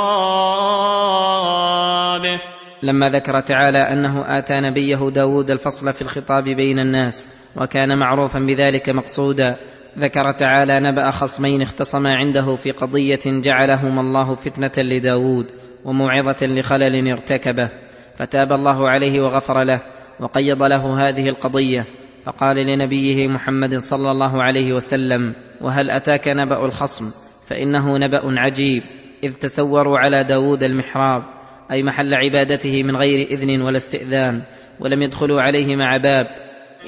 لما 2.83 3.11
ذكر 3.11 3.41
تعالى 3.41 3.79
أنه 3.79 4.39
آتى 4.39 4.61
نبيه 4.61 5.11
داود 5.11 5.51
الفصل 5.51 5.93
في 5.93 6.03
الخطاب 6.03 6.45
بين 6.45 6.79
الناس 6.79 7.29
وكان 7.57 7.99
معروفا 7.99 8.39
بذلك 8.39 8.91
مقصودا 8.91 9.57
ذكر 9.99 10.33
تعالى 10.33 10.81
نبأ 10.81 11.11
خصمين 11.11 11.63
اختصما 11.63 12.15
عنده 12.15 12.57
في 12.57 12.71
قضية 12.71 13.21
جعلهما 13.27 14.01
الله 14.01 14.35
فتنة 14.35 14.73
لداود 14.85 15.47
وموعظة 15.85 16.47
لخلل 16.47 17.09
ارتكبه 17.11 17.71
فتاب 18.17 18.53
الله 18.53 18.91
عليه 18.91 19.21
وغفر 19.21 19.63
له 19.63 19.83
وقيض 20.21 20.63
له 20.63 21.09
هذه 21.09 21.29
القضية 21.29 21.87
فقال 22.25 22.57
لنبيه 22.57 23.29
محمد 23.29 23.75
صلى 23.75 24.11
الله 24.11 24.43
عليه 24.43 24.73
وسلم 24.73 25.35
وهل 25.61 25.91
أتاك 25.91 26.29
نبأ 26.29 26.65
الخصم؟ 26.65 27.11
فإنه 27.49 27.99
نبأ 27.99 28.41
عجيب 28.41 28.83
إذ 29.25 29.35
تسوروا 29.35 29.99
على 29.99 30.25
داود 30.25 30.63
المحراب 30.63 31.23
أي 31.71 31.83
محل 31.83 32.15
عبادته 32.15 32.83
من 32.83 32.97
غير 32.97 33.27
إذن 33.27 33.63
ولا 33.63 33.77
استئذان 33.77 34.43
ولم 34.81 35.03
يدخلوا 35.03 35.43
عليه 35.43 35.77
مع 35.77 35.97
باب. 35.97 36.27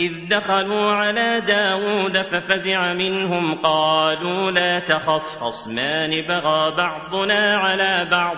إذ 0.00 0.12
دخلوا 0.30 0.90
على 0.90 1.40
داود 1.40 2.22
ففزع 2.22 2.94
منهم 2.94 3.54
قالوا 3.54 4.50
لا 4.50 4.78
تخف 4.78 5.38
خصمان 5.40 6.10
بغى 6.10 6.76
بعضنا 6.76 7.56
على 7.56 8.08
بعض. 8.10 8.36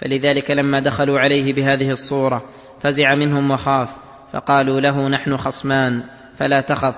فلذلك 0.00 0.50
لما 0.50 0.80
دخلوا 0.80 1.20
عليه 1.20 1.52
بهذه 1.52 1.90
الصورة 1.90 2.42
فزع 2.80 3.14
منهم 3.14 3.50
وخاف. 3.50 4.09
فقالوا 4.32 4.80
له 4.80 5.08
نحن 5.08 5.36
خصمان 5.36 6.02
فلا 6.36 6.60
تخف 6.60 6.94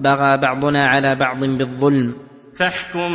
بغى 0.00 0.36
بعضنا 0.36 0.84
على 0.84 1.14
بعض 1.14 1.44
بالظلم. 1.44 2.14
فاحكم 2.58 3.10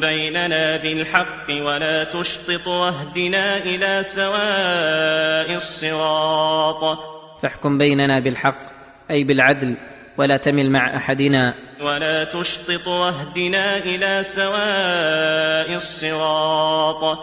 بيننا 0.00 0.82
بالحق 0.82 1.50
ولا 1.66 2.04
تشطط 2.04 2.66
واهدنا 2.66 3.56
إلى 3.56 4.02
سواء 4.02 5.56
الصراط. 5.56 6.98
فاحكم 7.42 7.78
بيننا 7.78 8.20
بالحق 8.20 8.62
أي 9.10 9.24
بالعدل 9.24 9.76
ولا 10.18 10.36
تمل 10.36 10.70
مع 10.70 10.96
أحدنا. 10.96 11.54
ولا 11.80 12.24
تشطط 12.24 12.86
واهدنا 12.86 13.78
إلى 13.78 14.22
سواء 14.22 15.76
الصراط. 15.76 17.18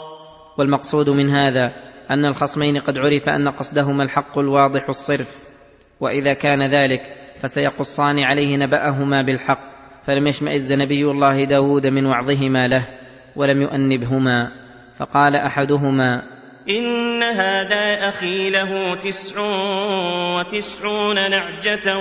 والمقصود 0.57 1.09
من 1.09 1.29
هذا 1.29 1.71
أن 2.11 2.25
الخصمين 2.25 2.77
قد 2.77 2.97
عرف 2.97 3.29
أن 3.29 3.47
قصدهما 3.49 4.03
الحق 4.03 4.39
الواضح 4.39 4.89
الصرف. 4.89 5.44
وإذا 5.99 6.33
كان 6.33 6.63
ذلك 6.63 7.01
فسيقصان 7.41 8.23
عليه 8.23 8.57
نبأهما 8.57 9.21
بالحق 9.21 9.75
فلم 10.07 10.27
يشمئز 10.27 10.73
نبي 10.73 11.05
الله 11.05 11.43
داود 11.43 11.87
من 11.87 12.05
وعظهما 12.05 12.67
له 12.67 12.87
ولم 13.35 13.61
يؤنبهما 13.61 14.51
فقال 14.99 15.35
أحدهما 15.35 16.35
إن 16.69 17.23
هذا 17.23 18.09
أخي 18.09 18.49
له 18.49 18.95
تسع 18.95 19.41
وتسعون 20.37 21.15
نعجة 21.15 21.97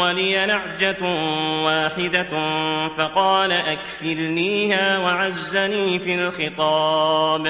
ولي 0.00 0.46
نعجة 0.46 1.02
واحدة 1.64 2.30
فقال 2.98 3.52
أكفلنيها 3.52 4.98
وعزني 4.98 5.98
في 5.98 6.14
الخطاب. 6.14 7.46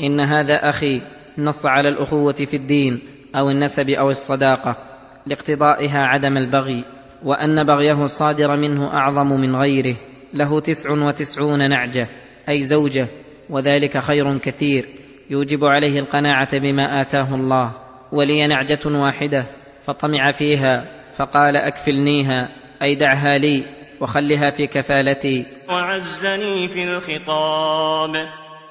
إن 0.00 0.20
هذا 0.20 0.68
أخي 0.68 1.02
نص 1.38 1.66
على 1.66 1.88
الأخوة 1.88 2.32
في 2.32 2.56
الدين 2.56 3.02
أو 3.36 3.50
النسب 3.50 3.90
أو 3.90 4.10
الصداقة 4.10 4.93
لاقتضائها 5.26 5.98
عدم 5.98 6.36
البغي 6.36 6.84
وأن 7.24 7.64
بغيه 7.64 8.04
الصادر 8.04 8.56
منه 8.56 8.94
أعظم 8.94 9.26
من 9.26 9.56
غيره 9.56 9.96
له 10.34 10.60
تسع 10.60 10.90
وتسعون 10.90 11.68
نعجة 11.68 12.08
أي 12.48 12.60
زوجة 12.60 13.08
وذلك 13.50 13.98
خير 13.98 14.38
كثير 14.38 14.88
يوجب 15.30 15.64
عليه 15.64 16.00
القناعة 16.00 16.58
بما 16.58 17.00
آتاه 17.00 17.34
الله 17.34 17.74
ولي 18.12 18.46
نعجة 18.46 18.80
واحدة 18.86 19.46
فطمع 19.82 20.32
فيها 20.32 20.84
فقال 21.16 21.56
أكفلنيها 21.56 22.48
أي 22.82 22.94
دعها 22.94 23.38
لي 23.38 23.64
وخلها 24.00 24.50
في 24.50 24.66
كفالتي. 24.66 25.46
وعزني 25.68 26.68
في 26.68 26.84
الخطاب. 26.84 28.10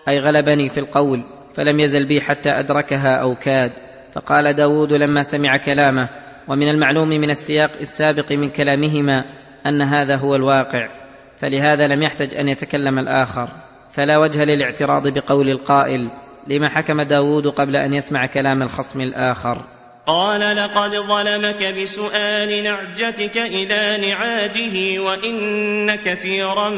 أي 0.07 0.19
غلبني 0.19 0.69
في 0.69 0.79
القول 0.79 1.23
فلم 1.55 1.79
يزل 1.79 2.05
بي 2.05 2.21
حتى 2.21 2.49
أدركها 2.49 3.15
أو 3.15 3.35
كاد 3.35 3.71
فقال 4.13 4.53
داود 4.53 4.93
لما 4.93 5.23
سمع 5.23 5.57
كلامه 5.57 6.09
ومن 6.47 6.69
المعلوم 6.69 7.09
من 7.09 7.29
السياق 7.29 7.71
السابق 7.81 8.31
من 8.31 8.49
كلامهما 8.49 9.25
أن 9.65 9.81
هذا 9.81 10.17
هو 10.17 10.35
الواقع 10.35 10.89
فلهذا 11.37 11.87
لم 11.87 12.03
يحتج 12.03 12.35
أن 12.35 12.47
يتكلم 12.47 12.99
الآخر. 12.99 13.49
فلا 13.93 14.17
وجه 14.17 14.43
للاعتراض 14.43 15.07
بقول 15.07 15.49
القائل 15.49 16.09
لما 16.47 16.69
حكم 16.69 17.01
داود 17.01 17.47
قبل 17.47 17.75
أن 17.75 17.93
يسمع 17.93 18.25
كلام 18.25 18.61
الخصم 18.61 19.01
الآخر. 19.01 19.65
قال 20.07 20.55
لقد 20.55 20.95
ظلمك 20.95 21.75
بسؤال 21.81 22.63
نعجتك 22.63 23.37
إلى 23.37 23.97
نعاجه 24.07 24.99
وإن 24.99 25.95
كثيرا 25.95 26.69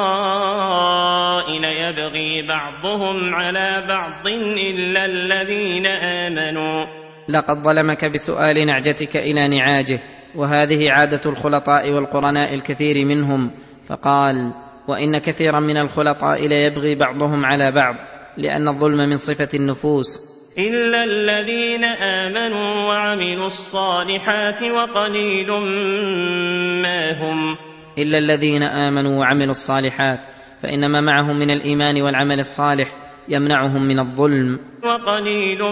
ليبغي 1.60 2.48
بعضهم 2.48 3.36
على 3.36 3.86
بعض 3.88 4.28
إلا 4.58 5.06
الذين 5.06 5.86
آمنوا. 5.86 7.05
لقد 7.30 7.64
ظلمك 7.64 8.06
بسؤال 8.06 8.66
نعجتك 8.66 9.18
إلى 9.18 9.48
نعاجه 9.48 10.00
وهذه 10.36 10.92
عادة 10.92 11.22
الخلطاء 11.26 11.92
والقرناء 11.92 12.54
الكثير 12.54 13.06
منهم 13.06 13.52
فقال 13.88 14.54
وإن 14.88 15.18
كثيرا 15.18 15.60
من 15.60 15.78
الخلطاء 15.78 16.48
ليبغي 16.48 16.96
بعضهم 16.96 17.46
على 17.46 17.72
بعض 17.72 17.96
لأن 18.38 18.68
الظلم 18.68 18.98
من 19.10 19.18
صفة 19.18 19.50
النفوس. 19.54 20.36
إلا 20.58 21.04
الذين 21.04 21.84
آمنوا 21.84 22.88
وعملوا 22.88 23.46
الصالحات 23.46 24.64
وقليل 24.64 25.48
ما 26.82 27.12
هم. 27.12 27.58
إلا 27.98 28.18
الذين 28.18 28.64
آمنوا 28.64 29.20
وعملوا 29.20 29.52
الصالحات 29.52 30.20
فان 30.64 30.92
ما 30.92 31.02
معهم 31.02 31.40
من 31.40 31.52
الإيمان 31.52 32.02
والعمل 32.02 32.40
الصالح. 32.40 33.05
يمنعهم 33.30 33.82
من 33.88 34.00
الظلم 34.00 34.60
وقليل 34.84 35.64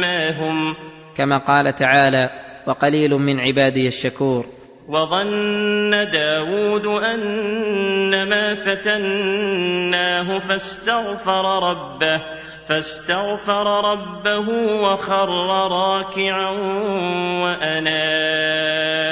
ما 0.00 0.30
هم. 0.30 0.74
كما 1.16 1.38
قال 1.38 1.74
تعالى 1.74 2.30
وقليل 2.66 3.10
من 3.10 3.40
عبادي 3.40 3.86
الشكور. 3.86 4.46
وظن 4.88 5.90
داود 6.12 6.86
أنما 6.86 8.54
فتناه 8.54 10.38
فاستغفر 10.38 11.70
ربه 11.70 12.20
فاستغفر 12.68 13.92
ربه 13.92 14.48
وخر 14.82 15.28
راكعا 15.70 16.50
وأناب. 17.42 19.02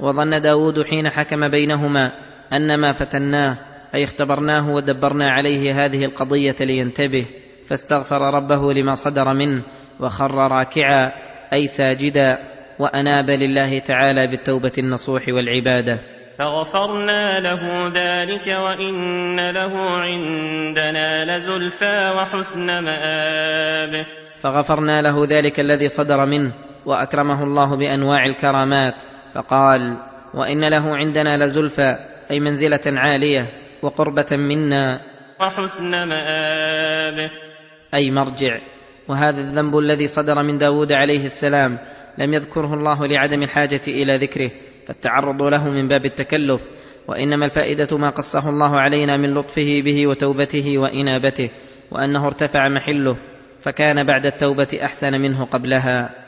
وظن 0.00 0.40
داود 0.40 0.82
حين 0.86 1.10
حكم 1.10 1.48
بينهما 1.48 2.12
انما 2.52 2.92
فتناه 2.92 3.67
أي 3.94 4.04
اختبرناه 4.04 4.70
ودبرنا 4.70 5.30
عليه 5.30 5.84
هذه 5.84 6.04
القضية 6.04 6.56
لينتبه 6.60 7.26
فاستغفر 7.68 8.34
ربه 8.34 8.72
لما 8.72 8.94
صدر 8.94 9.34
منه 9.34 9.62
وخر 10.00 10.34
راكعا 10.34 11.12
أي 11.52 11.66
ساجدا 11.66 12.38
وأناب 12.78 13.30
لله 13.30 13.78
تعالى 13.78 14.26
بالتوبة 14.26 14.72
النصوح 14.78 15.22
والعبادة. 15.28 16.00
فغفرنا 16.38 17.40
له 17.40 17.88
ذلك 17.88 18.46
وإن 18.46 19.50
له 19.50 19.90
عندنا 19.90 21.36
لزلفى 21.36 22.12
وحسن 22.16 22.66
مآب. 22.66 24.06
فغفرنا 24.38 25.02
له 25.02 25.26
ذلك 25.26 25.60
الذي 25.60 25.88
صدر 25.88 26.26
منه 26.26 26.52
وأكرمه 26.86 27.42
الله 27.42 27.76
بأنواع 27.76 28.24
الكرامات 28.24 29.02
فقال 29.34 29.96
وإن 30.34 30.68
له 30.68 30.96
عندنا 30.96 31.44
لزلفى 31.44 31.96
أي 32.30 32.40
منزلة 32.40 32.80
عالية 32.86 33.67
وقربة 33.82 34.26
منا. 34.32 35.00
وحسن 35.40 35.90
مآب. 35.90 37.30
أي 37.94 38.10
مرجع. 38.10 38.58
وهذا 39.08 39.40
الذنب 39.40 39.78
الذي 39.78 40.06
صدر 40.06 40.42
من 40.42 40.58
داود 40.58 40.92
عليه 40.92 41.24
السلام 41.24 41.78
لم 42.18 42.34
يذكره 42.34 42.74
الله 42.74 43.06
لعدم 43.06 43.42
الحاجة 43.42 43.80
إلى 43.88 44.16
ذكره 44.16 44.50
فالتعرض 44.86 45.42
له 45.42 45.70
من 45.70 45.88
باب 45.88 46.04
التكلف. 46.04 46.64
وإنما 47.08 47.46
الفائدة 47.46 47.98
ما 47.98 48.10
قصه 48.10 48.48
الله 48.48 48.80
علينا 48.80 49.16
من 49.16 49.34
لطفه 49.34 49.82
به 49.84 50.06
وتوبته 50.06 50.78
وإنابته 50.78 51.50
وأنه 51.90 52.26
ارتفع 52.26 52.68
محله 52.68 53.16
فكان 53.60 54.04
بعد 54.04 54.26
التوبة 54.26 54.78
أحسن 54.84 55.20
منه 55.20 55.44
قبلها. 55.44 56.27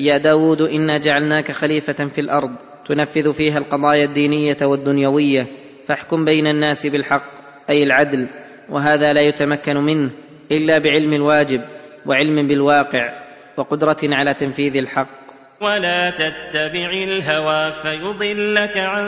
يا 0.00 0.18
داود 0.18 0.62
إنا 0.62 0.98
جعلناك 0.98 1.52
خليفة 1.52 2.08
في 2.08 2.20
الأرض 2.20 2.50
تنفذ 2.86 3.32
فيها 3.32 3.58
القضايا 3.58 4.04
الدينية 4.04 4.56
والدنيوية 4.62 5.46
فاحكم 5.86 6.24
بين 6.24 6.46
الناس 6.46 6.86
بالحق 6.86 7.24
أي 7.70 7.82
العدل 7.82 8.28
وهذا 8.68 9.12
لا 9.12 9.20
يتمكن 9.20 9.76
منه 9.76 10.10
إلا 10.52 10.78
بعلم 10.78 11.12
الواجب 11.12 11.60
وعلم 12.06 12.46
بالواقع 12.46 13.12
وقدرة 13.56 13.96
على 14.04 14.34
تنفيذ 14.34 14.76
الحق. 14.76 15.08
ولا 15.60 16.10
تتبع 16.10 16.90
الهوى 16.92 17.72
فيضلك 17.72 18.76
عن 18.76 19.06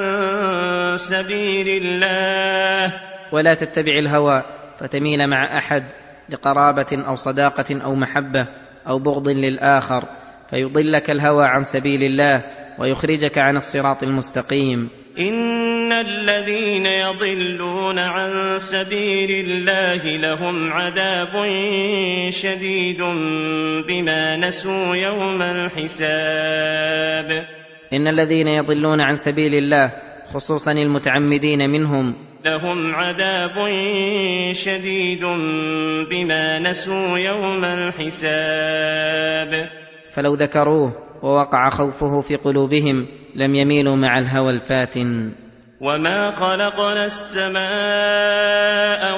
سبيل 0.96 1.68
الله. 1.68 2.94
ولا 3.32 3.54
تتبع 3.54 3.98
الهوى 3.98 4.42
فتميل 4.78 5.26
مع 5.26 5.58
أحد 5.58 5.84
لقرابة 6.28 7.04
أو 7.08 7.14
صداقة 7.14 7.82
أو 7.84 7.94
محبة 7.94 8.46
أو 8.88 8.98
بغض 8.98 9.28
للآخر. 9.28 10.19
فيضلك 10.50 11.10
الهوى 11.10 11.46
عن 11.46 11.64
سبيل 11.64 12.02
الله 12.02 12.44
ويخرجك 12.78 13.38
عن 13.38 13.56
الصراط 13.56 14.02
المستقيم. 14.02 14.88
إن 15.18 15.92
الذين 15.92 16.86
يضلون 16.86 17.98
عن 17.98 18.58
سبيل 18.58 19.30
الله 19.30 20.16
لهم 20.16 20.72
عذاب 20.72 21.32
شديد 22.30 22.98
بما 23.88 24.36
نسوا 24.36 24.96
يوم 24.96 25.42
الحساب. 25.42 27.30
إن 27.92 28.08
الذين 28.08 28.48
يضلون 28.48 29.00
عن 29.00 29.16
سبيل 29.16 29.54
الله 29.54 29.92
خصوصا 30.34 30.72
المتعمدين 30.72 31.70
منهم. 31.70 32.14
لهم 32.44 32.94
عذاب 32.94 33.54
شديد 34.52 35.24
بما 36.10 36.58
نسوا 36.58 37.18
يوم 37.18 37.64
الحساب. 37.64 39.10
فلو 40.14 40.34
ذكروه 40.34 40.92
ووقع 41.22 41.68
خوفه 41.68 42.20
في 42.20 42.36
قلوبهم 42.36 43.06
لم 43.36 43.54
يميلوا 43.54 43.96
مع 43.96 44.18
الهوى 44.18 44.50
الفاتن. 44.50 45.32
وما 45.80 46.30
خلقنا 46.30 47.04
السماء 47.04 47.60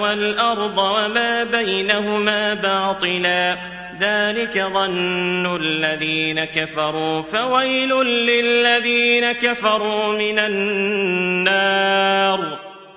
والأرض 0.02 0.78
وما 0.78 1.44
بينهما 1.44 2.54
باطلا 2.54 3.56
ذلك 4.00 4.58
ظن 4.58 5.56
الذين 5.56 6.44
كفروا 6.44 7.22
فويل 7.22 7.90
للذين 8.02 9.32
كفروا 9.32 10.12
من 10.12 10.38
النار. 10.38 11.92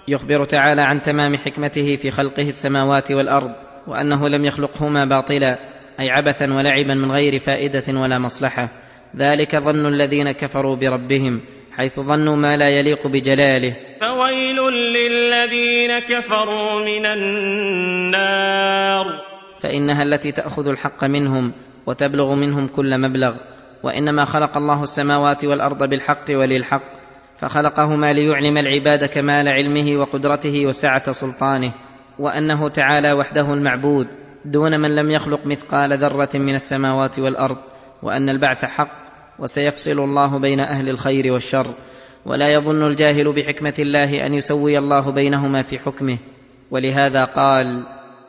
يخبر 0.08 0.44
تعالى 0.44 0.82
عن 0.82 1.02
تمام 1.02 1.36
حكمته 1.36 1.96
في 1.96 2.12
خلقه 2.12 2.48
السماوات 2.48 3.12
والارض 3.12 3.52
وانه 3.88 4.30
لم 4.30 4.46
يخلقهما 4.46 5.06
باطلا 5.06 5.75
أي 6.00 6.10
عبثا 6.10 6.54
ولعبا 6.54 6.94
من 6.94 7.12
غير 7.12 7.40
فائدة 7.40 8.00
ولا 8.00 8.20
مصلحة. 8.20 8.70
ذلك 9.16 9.56
ظن 9.56 9.86
الذين 9.86 10.32
كفروا 10.32 10.76
بربهم 10.76 11.42
حيث 11.72 12.00
ظنوا 12.00 12.36
ما 12.36 12.58
لا 12.58 12.70
يليق 12.70 13.08
بجلاله. 13.08 13.76
فويل 14.02 14.74
للذين 14.74 16.00
كفروا 16.00 16.86
من 16.86 17.06
النار. 17.06 19.06
فإنها 19.60 20.04
التي 20.04 20.32
تأخذ 20.32 20.68
الحق 20.68 21.04
منهم 21.04 21.54
وتبلغ 21.86 22.36
منهم 22.36 22.68
كل 22.68 23.02
مبلغ. 23.02 23.36
وإنما 23.84 24.26
خلق 24.26 24.58
الله 24.58 24.82
السماوات 24.82 25.46
والأرض 25.46 25.90
بالحق 25.90 26.26
وللحق 26.30 26.84
فخلقهما 27.36 28.14
ليعلم 28.14 28.58
العباد 28.58 29.06
كمال 29.06 29.48
علمه 29.48 30.00
وقدرته 30.00 30.66
وسعة 30.66 31.12
سلطانه 31.12 31.74
وأنه 32.20 32.70
تعالى 32.70 33.14
وحده 33.14 33.54
المعبود. 33.54 34.25
دون 34.46 34.80
من 34.80 34.96
لم 34.96 35.12
يخلق 35.12 35.46
مثقال 35.46 35.98
ذرة 35.98 36.30
من 36.36 36.56
السماوات 36.56 37.20
والأرض 37.20 37.58
وأن 38.04 38.30
البعث 38.30 38.66
حق 38.66 39.06
وسيفصل 39.40 40.00
الله 40.00 40.40
بين 40.40 40.60
أهل 40.60 40.90
الخير 40.90 41.34
والشر. 41.34 41.74
ولا 42.26 42.54
يظن 42.54 42.88
الجاهل 42.88 43.34
بحكمة 43.34 43.74
الله 43.80 44.26
أن 44.26 44.34
يسوي 44.34 44.78
الله 44.78 45.12
بينهما 45.12 45.62
في 45.62 45.80
حكمه. 45.80 46.18
ولهذا 46.72 47.24
قال 47.24 47.86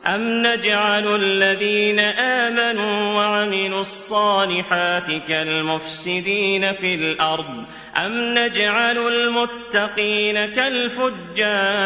أم 0.07 0.21
نجعل 0.47 1.15
الذين 1.15 1.99
آمنوا 1.99 3.15
وعملوا 3.15 3.79
الصالحات 3.79 5.11
كالمفسدين 5.27 6.73
في 6.73 6.95
الأرض؟ 6.95 7.65
أم 8.05 8.33
نجعل 8.37 8.97
المتقين 8.97 10.45
كالفجار؟ 10.45 11.77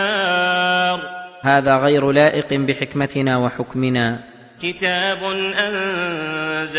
هذا 1.43 1.75
غير 1.75 2.11
لائق 2.11 2.53
بحكمتنا 2.53 3.37
وحكمنا. 3.37 4.19
كتاب 4.63 5.23
أنزلناه 5.57 6.73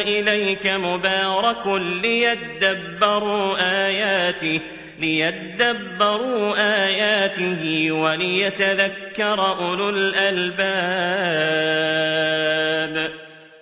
إليك 0.00 0.66
مبارك 0.66 1.66
ليدبروا 2.02 3.56
آياته 3.86 4.60
ليدبروا 5.00 6.54
آياته 6.86 7.92
وليتذكر 7.92 9.40
أولو 9.58 9.88
الألباب. 9.88 10.56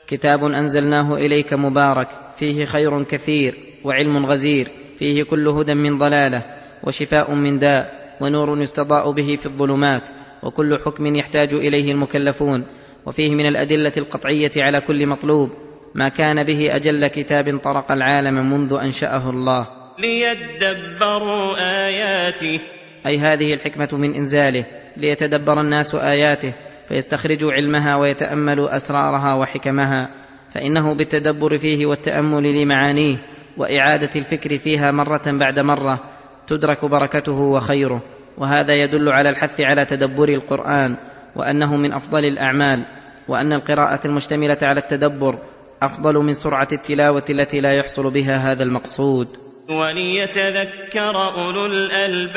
كتاب 0.07 0.45
أنزلناه 0.45 1.15
إليك 1.15 1.53
مبارك 1.53 2.09
فيه 2.37 2.65
خير 2.65 3.03
كثير 3.03 3.55
وعلم 3.85 4.27
غزير 4.27 4.69
فيه 4.99 5.23
كل 5.23 5.49
هدى 5.49 5.75
من 5.75 5.99
ضلالة 5.99 6.43
وشفاء 6.83 7.35
من 7.35 7.59
داء. 7.59 8.04
ونور 8.21 8.61
يستضاء 8.61 9.11
به 9.11 9.37
في 9.37 9.47
الظلمات 9.47 10.03
وكل 10.43 10.79
حكم 10.85 11.15
يحتاج 11.15 11.55
إليه 11.55 11.93
المكلفون 11.93 12.67
وفيه 13.07 13.35
من 13.35 13.47
الأدلة 13.47 13.93
القطعية 13.97 14.51
على 14.57 14.81
كل 14.81 15.07
مطلوب 15.07 15.51
ما 15.95 16.09
كان 16.09 16.45
به 16.45 16.69
أجل 16.71 17.07
كتاب 17.07 17.59
طرق 17.59 17.93
العالم 17.93 18.51
منذ 18.51 18.79
أنشأه 18.83 19.31
الله. 19.31 19.67
ليدبروا 19.99 21.57
آياته. 21.87 22.61
أي 23.07 23.19
هذه 23.19 23.53
الحكمة 23.53 23.89
من 23.93 24.15
إنزاله 24.15 24.67
ليتدبر 24.97 25.61
الناس 25.61 25.95
آياته 25.95 26.55
فيستخرجوا 26.89 27.53
علمها 27.53 27.97
ويتأملوا 27.97 28.77
أسرارها 28.77 29.35
وحكمها 29.35 30.11
فإنه 30.55 30.95
بالتدبر 30.95 31.59
فيه 31.59 31.87
والتأمل 31.87 32.63
لمعانيه 32.63 33.19
وإعادة 33.57 34.11
الفكر 34.17 34.59
فيها 34.59 34.91
مرة 34.91 35.23
بعد 35.27 35.59
مرة 35.59 36.14
تدرك 36.47 36.85
بركته 36.85 37.41
وخيره 37.41 38.03
وهذا 38.39 38.75
يدل 38.75 39.09
على 39.09 39.31
الحث 39.31 39.61
على 39.61 39.85
تدبر 39.85 40.29
القرآن 40.29 40.97
وأنه 41.37 41.77
من 41.77 41.93
أفضل 41.93 42.25
الأعمال 42.25 42.87
وأن 43.29 43.53
القراءة 43.53 44.01
المشتملة 44.07 44.59
على 44.63 44.81
التدبر 44.81 45.39
أفضل 45.83 46.15
من 46.15 46.33
سرعة 46.33 46.69
التلاوة 46.73 47.25
التي 47.31 47.61
لا 47.61 47.73
يحصل 47.73 48.11
بها 48.11 48.37
هذا 48.37 48.63
المقصود. 48.63 49.27
وليتذكر 49.69 51.17
أولو 51.35 51.67
الألباب. 51.67 52.35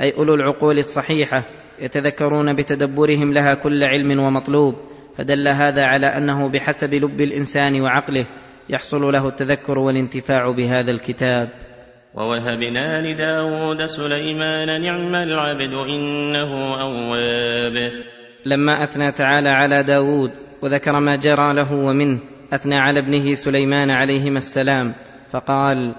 أي 0.00 0.16
أولو 0.18 0.34
العقول 0.34 0.78
الصحيحة 0.78 1.44
يتذكرون 1.78 2.54
بتدبرهم 2.56 3.32
لها 3.32 3.54
كل 3.54 3.84
علم 3.84 4.20
ومطلوب 4.20 4.74
فدل 5.18 5.48
هذا 5.48 5.82
على 5.82 6.06
أنه 6.06 6.48
بحسب 6.48 6.94
لب 6.94 7.20
الإنسان 7.20 7.80
وعقله 7.80 8.26
يحصل 8.72 9.12
له 9.12 9.28
التذكر 9.28 9.78
والانتفاع 9.78 10.50
بهذا 10.50 10.90
الكتاب. 10.90 11.48
ووهبنا 12.14 13.00
لداود 13.00 13.84
سليمان 13.84 14.82
نعم 14.82 15.14
العبد 15.14 15.72
إنه 15.72 16.80
أواب. 16.80 17.92
لما 18.46 18.84
أثنى 18.84 19.12
تعالى 19.12 19.48
على 19.48 19.82
داود 19.82 20.30
وذكر 20.62 21.00
ما 21.00 21.16
جرى 21.16 21.54
له 21.54 21.74
ومنه 21.74 22.18
أثنى 22.52 22.76
على 22.76 22.98
ابنه 22.98 23.34
سليمان 23.34 23.90
عليهما 23.90 24.38
السلام 24.38 24.92
فقال 25.30 25.94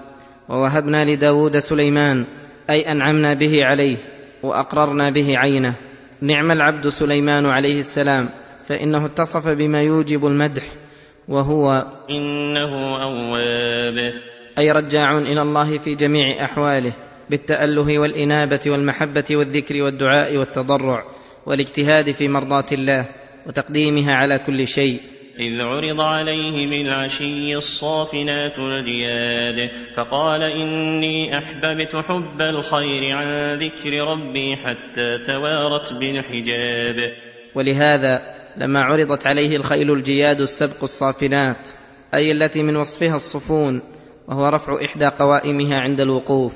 ووهبنا 0.48 1.04
لداود 1.04 1.58
سليمان 1.58 2.26
أي 2.70 2.92
أنعمنا 2.92 3.34
به 3.34 3.64
عليه 3.64 3.96
وأقررنا 4.42 5.10
به 5.10 5.38
عينه. 5.38 5.74
نعم 6.20 6.50
العبد 6.50 6.88
سليمان 6.88 7.46
عليه 7.46 7.78
السلام 7.78 8.28
فإنه 8.64 9.06
اتصف 9.06 9.48
بما 9.48 9.82
يوجب 9.82 10.26
المدح 10.26 10.83
وهو 11.28 11.84
إنه 12.10 13.02
أواب. 13.02 14.12
أي 14.58 14.70
رجاع 14.70 15.18
إلى 15.18 15.42
الله 15.42 15.78
في 15.78 15.94
جميع 15.94 16.44
أحواله 16.44 16.96
بالتأله 17.30 17.98
والإنابة 17.98 18.60
والمحبة 18.66 19.24
والذكر 19.30 19.82
والدعاء 19.82 20.36
والتضرع 20.36 21.04
والاجتهاد 21.46 22.12
في 22.12 22.28
مرضاة 22.28 22.66
الله 22.72 23.08
وتقديمها 23.46 24.12
على 24.12 24.38
كل 24.38 24.66
شيء. 24.66 25.00
إذ 25.40 25.60
عرض 25.60 26.00
عليه 26.00 26.66
بالعشي 26.66 27.56
الصافنات 27.56 28.58
الجياد 28.58 29.70
فقال 29.96 30.42
إني 30.42 31.38
أحببت 31.38 31.96
حب 31.96 32.40
الخير 32.40 33.16
عن 33.16 33.58
ذكر 33.58 33.90
ربي 33.90 34.56
حتى 34.56 35.18
توارت 35.18 35.92
بالحجاب. 35.92 36.96
ولهذا 37.54 38.43
لما 38.56 38.82
عرضت 38.82 39.26
عليه 39.26 39.56
الخيل 39.56 39.90
الجياد 39.90 40.40
السبق 40.40 40.82
الصافنات 40.82 41.68
أي 42.14 42.32
التي 42.32 42.62
من 42.62 42.76
وصفها 42.76 43.16
الصفون 43.16 43.82
وهو 44.28 44.46
رفع 44.46 44.84
إحدى 44.84 45.06
قوائمها 45.06 45.80
عند 45.80 46.00
الوقوف 46.00 46.54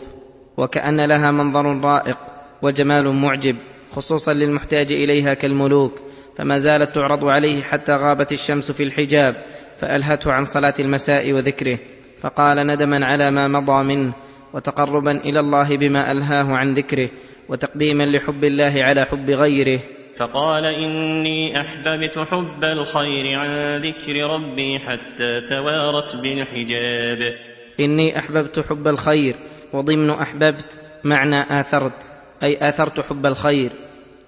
وكأن 0.56 1.00
لها 1.00 1.30
منظر 1.30 1.80
رائق 1.80 2.16
وجمال 2.62 3.08
معجب 3.08 3.56
خصوصا 3.92 4.32
للمحتاج 4.32 4.92
إليها 4.92 5.34
كالملوك 5.34 5.92
فما 6.38 6.58
زالت 6.58 6.94
تعرض 6.94 7.24
عليه 7.24 7.62
حتى 7.62 7.92
غابت 7.92 8.32
الشمس 8.32 8.70
في 8.70 8.82
الحجاب 8.82 9.34
فألهته 9.78 10.32
عن 10.32 10.44
صلاة 10.44 10.74
المساء 10.78 11.32
وذكره 11.32 11.78
فقال 12.20 12.66
ندما 12.66 13.06
على 13.06 13.30
ما 13.30 13.48
مضى 13.48 13.84
منه 13.84 14.14
وتقربا 14.54 15.12
إلى 15.12 15.40
الله 15.40 15.76
بما 15.76 16.12
ألهاه 16.12 16.56
عن 16.56 16.74
ذكره 16.74 17.10
وتقديما 17.48 18.02
لحب 18.02 18.44
الله 18.44 18.74
على 18.78 19.04
حب 19.04 19.30
غيره. 19.30 19.80
فقال 20.18 20.64
إني 20.64 21.60
أحببت 21.60 22.18
حب 22.18 22.64
الخير 22.64 23.38
عن 23.38 23.80
ذكر 23.82 24.12
ربي 24.12 24.78
حتى 24.78 25.40
توارت 25.40 26.16
بالحجاب. 26.16 27.34
إني 27.80 28.18
أحببت 28.18 28.60
حب 28.60 28.88
الخير 28.88 29.34
وضمن 29.72 30.10
أحببت 30.10 30.80
معنى 31.04 31.60
آثرت 31.60 32.10
أي 32.42 32.68
آثرت 32.68 33.00
حب 33.00 33.26
الخير 33.26 33.70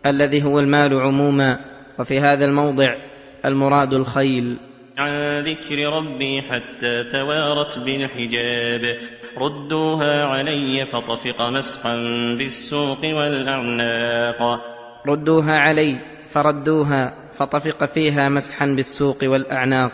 الذي 0.07 0.42
هو 0.42 0.59
المال 0.59 1.00
عموما 1.00 1.59
وفي 1.98 2.20
هذا 2.20 2.44
الموضع 2.44 2.94
المراد 3.44 3.94
الخيل. 3.94 4.57
عن 4.98 5.44
ذكر 5.44 5.76
ربي 5.76 6.42
حتى 6.42 7.05
توارت 7.05 7.79
بالحجاب. 7.79 8.98
ردوها 9.38 10.24
علي 10.24 10.87
فطفق 10.87 11.42
مسحا 11.42 11.96
بالسوق 12.38 13.05
والأعناق. 13.05 14.69
ردوها 15.06 15.56
علي 15.56 16.00
فردوها 16.28 17.14
فطفق 17.32 17.84
فيها 17.84 18.28
مسحا 18.28 18.66
بالسوق 18.66 19.18
والأعناق 19.22 19.92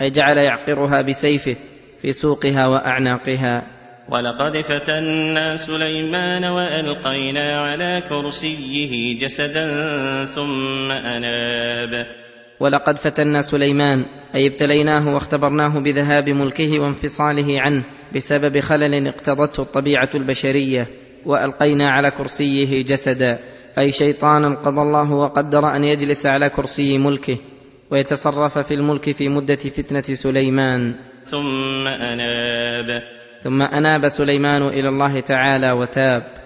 أي 0.00 0.10
جعل 0.10 0.38
يعقرها 0.38 1.02
بسيفه 1.02 1.56
في 2.02 2.12
سوقها 2.12 2.66
وأعناقها. 2.66 3.66
ولقد 4.08 4.64
فتنا 4.64 5.56
سليمان 5.56 6.44
وألقينا 6.44 7.60
على 7.60 8.02
كرسيه 8.08 9.18
جسدا 9.18 9.66
ثم 10.24 10.90
أناب. 10.90 12.06
ولقد 12.60 12.98
فتنا 12.98 13.42
سليمان 13.42 14.04
أي 14.34 14.46
ابتليناه 14.46 15.14
واختبرناه 15.14 15.78
بذهاب 15.78 16.30
ملكه 16.30 16.78
وانفصاله 16.80 17.60
عنه 17.60 17.84
بسبب 18.14 18.60
خلل 18.60 19.08
اقتضته 19.08 19.62
الطبيعة 19.62 20.10
البشرية 20.14 20.86
وألقينا 21.26 21.90
على 21.90 22.10
كرسيه 22.10 22.82
جسدا. 22.82 23.38
أي 23.78 23.92
شيطانا 23.92 24.54
قضى 24.54 24.82
الله 24.82 25.12
وقدر 25.12 25.76
أن 25.76 25.84
يجلس 25.84 26.26
على 26.26 26.48
كرسي 26.48 26.98
ملكه 26.98 27.38
ويتصرف 27.90 28.58
في 28.58 28.74
الملك 28.74 29.10
في 29.10 29.28
مدة 29.28 29.56
فتنة 29.56 30.02
سليمان. 30.02 30.94
ثم 31.24 31.86
أناب. 31.86 33.02
ثم 33.42 33.62
أناب 33.62 34.08
سليمان 34.08 34.62
إلى 34.62 34.88
الله 34.88 35.20
تعالى 35.20 35.72
وتاب. 35.72 36.45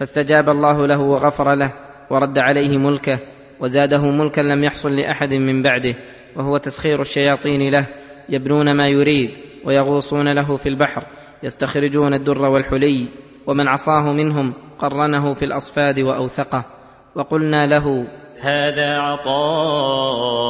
فاستجاب 0.00 0.48
الله 0.48 0.86
له 0.86 1.00
وغفر 1.00 1.54
له 1.54 1.72
ورد 2.10 2.38
عليه 2.38 2.78
ملكه 2.78 3.18
وزاده 3.60 4.10
ملكا 4.10 4.40
لم 4.40 4.64
يحصل 4.64 4.96
لأحد 4.96 5.34
من 5.34 5.62
بعده 5.62 5.94
وهو 6.36 6.56
تسخير 6.56 7.00
الشياطين 7.00 7.70
له 7.72 7.86
يبنون 8.28 8.72
ما 8.72 8.88
يريد 8.88 9.30
ويغوصون 9.64 10.32
له 10.32 10.56
في 10.56 10.68
البحر 10.68 11.06
يستخرجون 11.42 12.14
الدر 12.14 12.42
والحلي 12.42 13.08
ومن 13.46 13.68
عصاه 13.68 14.12
منهم 14.12 14.54
قرنه 14.78 15.34
في 15.34 15.44
الأصفاد 15.44 16.00
وأوثقه 16.00 16.64
وقلنا 17.14 17.66
له 17.66 18.06
هذا 18.40 18.98
عطاؤنا 18.98 20.46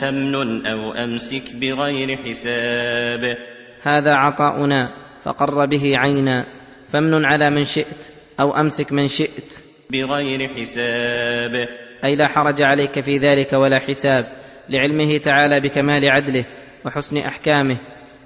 فامنن 0.00 0.66
أو 0.66 0.92
أمسك 0.92 1.56
بغير 1.56 2.16
حساب. 2.16 3.36
هذا 3.82 4.14
عطاؤنا 4.14 4.90
فقر 5.24 5.66
به 5.66 5.98
عينا 5.98 6.46
فامنن 6.92 7.24
على 7.24 7.50
من 7.50 7.64
شئت 7.64 8.14
أو 8.40 8.56
أمسك 8.56 8.92
من 8.92 9.08
شئت. 9.08 9.64
بغير 9.90 10.48
حساب. 10.48 11.68
أي 12.04 12.16
لا 12.16 12.28
حرج 12.28 12.62
عليك 12.62 13.00
في 13.00 13.18
ذلك 13.18 13.52
ولا 13.52 13.78
حساب. 13.78 14.26
لعلمه 14.68 15.16
تعالى 15.18 15.60
بكمال 15.60 16.10
عدله 16.10 16.44
وحسن 16.86 17.16
أحكامه. 17.18 17.76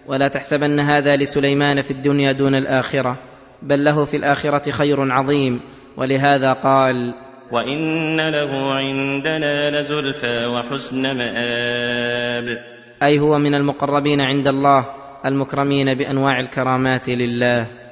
ولا 0.07 0.29
تحسبن 0.29 0.81
هذا 0.81 1.17
لسليمان 1.17 1.83
في 1.83 1.91
الدنيا 1.91 2.33
دون 2.33 2.55
الآخرة 2.55 3.19
بل 3.63 3.85
له 3.85 4.05
في 4.05 4.17
الآخرة 4.17 4.71
خير 4.71 5.13
عظيم. 5.13 5.61
ولهذا 5.97 6.53
قال 6.53 7.15
وإن 7.53 8.17
له 8.17 8.75
عندنا 8.75 9.81
لزلفى 9.81 10.47
وحسن 10.47 11.03
مآب. 11.03 12.59
أي 13.03 13.19
هو 13.19 13.39
من 13.39 13.55
المقربين 13.55 14.21
عند 14.21 14.49
الله 14.49 14.87
المكرمين 15.27 15.95
بأنواع 15.95 16.41
الكرامات 16.41 17.09
لله. 17.09 17.88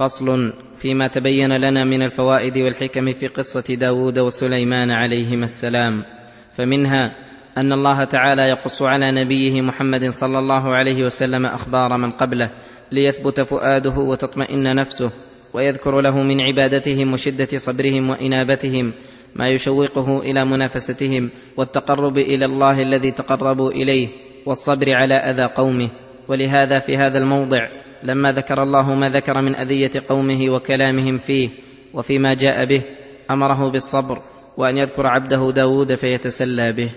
فصل 0.00 0.52
فيما 0.76 1.06
تبين 1.06 1.56
لنا 1.56 1.84
من 1.84 2.02
الفوائد 2.02 2.58
والحكم 2.58 3.12
في 3.12 3.26
قصة 3.26 3.74
داود 3.74 4.18
وسليمان 4.18 4.90
عليهما 4.90 5.44
السلام. 5.44 6.04
فمنها 6.52 7.16
أن 7.58 7.72
الله 7.72 8.04
تعالى 8.04 8.42
يقص 8.42 8.82
على 8.82 9.10
نبيه 9.10 9.62
محمد 9.62 10.08
صلى 10.08 10.38
الله 10.38 10.74
عليه 10.74 11.04
وسلم 11.04 11.46
أخبار 11.46 11.96
من 11.96 12.10
قبله 12.10 12.50
ليثبت 12.92 13.40
فؤاده 13.40 13.94
وتطمئن 13.98 14.76
نفسه 14.76 15.12
ويذكر 15.54 16.00
له 16.00 16.22
من 16.22 16.40
عبادتهم 16.40 17.12
وشدة 17.12 17.58
صبرهم 17.58 18.10
وإنابتهم 18.10 18.92
ما 19.36 19.48
يشوقه 19.48 20.20
إلى 20.20 20.44
منافستهم 20.44 21.30
والتقرب 21.56 22.18
إلى 22.18 22.44
الله 22.44 22.82
الذي 22.82 23.10
تقربوا 23.10 23.70
إليه 23.70 24.08
والصبر 24.46 24.92
على 24.92 25.14
أذى 25.14 25.44
قومه. 25.54 25.90
ولهذا 26.28 26.78
في 26.78 26.96
هذا 26.96 27.18
الموضع 27.18 27.79
لما 28.02 28.32
ذكر 28.32 28.62
الله 28.62 28.94
ما 28.94 29.08
ذكر 29.08 29.42
من 29.42 29.56
أذية 29.56 29.90
قومه 30.08 30.50
وكلامهم 30.50 31.16
فيه 31.16 31.50
وفيما 31.94 32.34
جاء 32.34 32.64
به 32.64 32.82
أمره 33.30 33.70
بالصبر 33.70 34.18
وأن 34.56 34.78
يذكر 34.78 35.06
عبده 35.06 35.52
داود 35.54 35.94
فيتسلى 35.94 36.72
به. 36.72 36.90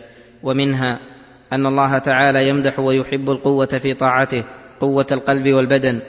ومنها 0.43 0.99
أن 1.53 1.65
الله 1.65 1.97
تعالى 1.97 2.49
يمدح 2.49 2.79
ويحب 2.79 3.29
القوة 3.29 3.65
في 3.65 3.93
طاعته 3.93 4.43
قوة 4.81 5.05
القلب 5.11 5.53
والبدن 5.53 6.01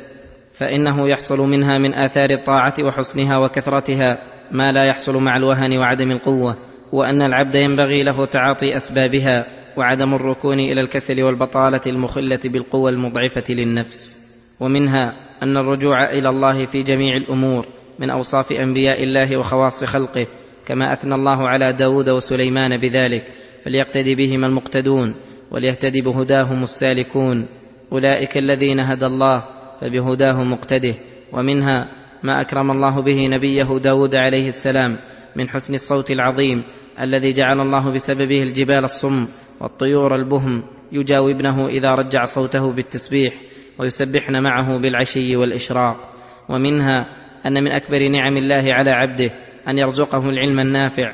فإنه 0.52 1.08
يحصل 1.08 1.40
منها 1.40 1.78
من 1.78 1.94
آثار 1.94 2.30
الطاعة 2.30 2.74
وحسنها 2.86 3.38
وكثرتها 3.38 4.18
ما 4.52 4.72
لا 4.72 4.84
يحصل 4.84 5.16
مع 5.16 5.36
الوهن 5.36 5.78
وعدم 5.78 6.10
القوة 6.10 6.56
وأن 6.92 7.22
العبد 7.22 7.54
ينبغي 7.54 8.02
له 8.02 8.26
تعاطي 8.26 8.76
أسبابها 8.76 9.46
وعدم 9.76 10.14
الركون 10.14 10.60
إلى 10.60 10.80
الكسل 10.80 11.22
والبطالة 11.22 11.80
المخلة 11.86 12.38
بالقوى 12.44 12.90
المضعفة 12.90 13.44
للنفس. 13.54 14.23
ومنها 14.60 15.14
أن 15.42 15.56
الرجوع 15.56 16.10
إلى 16.10 16.28
الله 16.28 16.64
في 16.64 16.82
جميع 16.82 17.16
الأمور 17.16 17.66
من 17.98 18.10
أوصاف 18.10 18.52
أنبياء 18.52 19.02
الله 19.02 19.36
وخواص 19.36 19.84
خلقه 19.84 20.26
كما 20.66 20.92
أثنى 20.92 21.14
الله 21.14 21.48
على 21.48 21.72
داود 21.72 22.10
وسليمان 22.10 22.76
بذلك 22.76 23.24
فليقتدي 23.64 24.14
بهما 24.14 24.46
المقتدون 24.46 25.14
وليهتدي 25.50 26.00
بهداهم 26.00 26.62
السالكون. 26.62 27.46
أولئك 27.92 28.38
الذين 28.38 28.80
هدى 28.80 29.06
الله 29.06 29.44
فبهداه 29.80 30.44
مقتده. 30.44 30.94
ومنها 31.32 31.88
ما 32.22 32.40
أكرم 32.40 32.70
الله 32.70 33.02
به 33.02 33.26
نبيه 33.26 33.78
داود 33.78 34.14
عليه 34.14 34.48
السلام 34.48 34.96
من 35.36 35.48
حسن 35.48 35.74
الصوت 35.74 36.10
العظيم 36.10 36.62
الذي 37.00 37.32
جعل 37.32 37.60
الله 37.60 37.90
بسببه 37.90 38.42
الجبال 38.42 38.84
الصم 38.84 39.28
والطيور 39.60 40.14
البهم 40.14 40.64
يجاوبنه 40.92 41.68
إذا 41.68 41.88
رجع 41.88 42.24
صوته 42.24 42.72
بالتسبيح. 42.72 43.34
ويسبحن 43.78 44.42
معه 44.42 44.78
بالعشي 44.78 45.36
والإشراق. 45.36 46.14
ومنها 46.48 47.06
أن 47.46 47.64
من 47.64 47.70
أكبر 47.70 48.08
نعم 48.08 48.36
الله 48.36 48.74
على 48.74 48.90
عبده 48.90 49.30
أن 49.68 49.78
يرزقه 49.78 50.30
العلم 50.30 50.60
النافع 50.60 51.12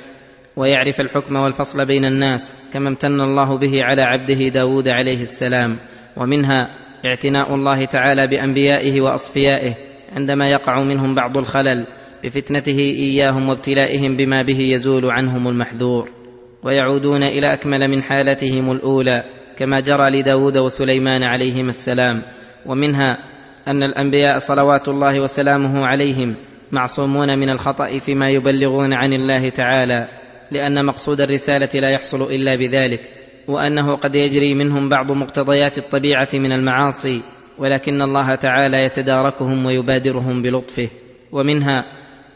ويعرف 0.57 1.01
الحكم 1.01 1.37
والفصل 1.37 1.87
بين 1.87 2.05
الناس 2.05 2.55
كما 2.73 2.89
امتن 2.89 3.21
الله 3.21 3.59
به 3.59 3.85
على 3.85 4.03
عبده 4.03 4.49
داود 4.49 4.89
عليه 4.89 5.23
السلام. 5.23 5.77
ومنها 6.17 6.69
اعتناء 7.07 7.55
الله 7.55 7.85
تعالى 7.85 8.27
بأنبيائه 8.27 9.01
وأصفيائه 9.01 9.75
عندما 10.17 10.49
يقع 10.49 10.83
منهم 10.83 11.15
بعض 11.15 11.39
الخلل 11.39 11.87
بفتنته 12.25 12.79
إياهم 12.79 13.49
وابتلائهم 13.49 14.17
بما 14.17 14.43
به 14.43 14.59
يزول 14.61 15.11
عنهم 15.11 15.49
المحذور. 15.49 16.11
ويعودون 16.63 17.23
إلى 17.23 17.53
أكمل 17.53 17.89
من 17.89 18.03
حالتهم 18.03 18.73
الأولى 18.73 19.25
كما 19.59 19.81
جرى 19.81 20.11
لداود 20.11 20.57
وسليمان 20.57 21.23
عليهما 21.23 21.69
السلام. 21.69 22.23
ومنها 22.67 23.19
أن 23.69 23.83
الأنبياء 23.83 24.39
صلوات 24.39 24.89
الله 24.89 25.21
وسلامه 25.21 25.87
عليهم 25.87 26.37
معصومون 26.73 27.39
من 27.39 27.51
الخطأ 27.51 27.99
فيما 27.99 28.29
يبلغون 28.29 28.93
عن 28.93 29.13
الله 29.13 29.49
تعالى 29.49 30.09
لأن 30.51 30.87
مقصود 30.87 31.21
الرسالة 31.21 31.81
لا 31.81 31.91
يحصل 31.91 32.23
إلا 32.23 32.57
بذلك 32.57 33.01
وأنه 33.49 33.97
قد 33.97 34.15
يجري 34.15 34.55
منهم 34.55 34.89
بعض 34.89 35.13
مقتضيات 35.13 35.79
الطبيعة 35.79 36.29
من 36.35 36.53
المعاصي 36.53 37.23
ولكن 37.59 38.03
الله 38.03 38.35
تعالى 38.35 38.85
يتداركهم 38.85 39.67
ويبادرهم 39.67 40.43
بلطفه. 40.43 40.91
ومنها 41.33 41.85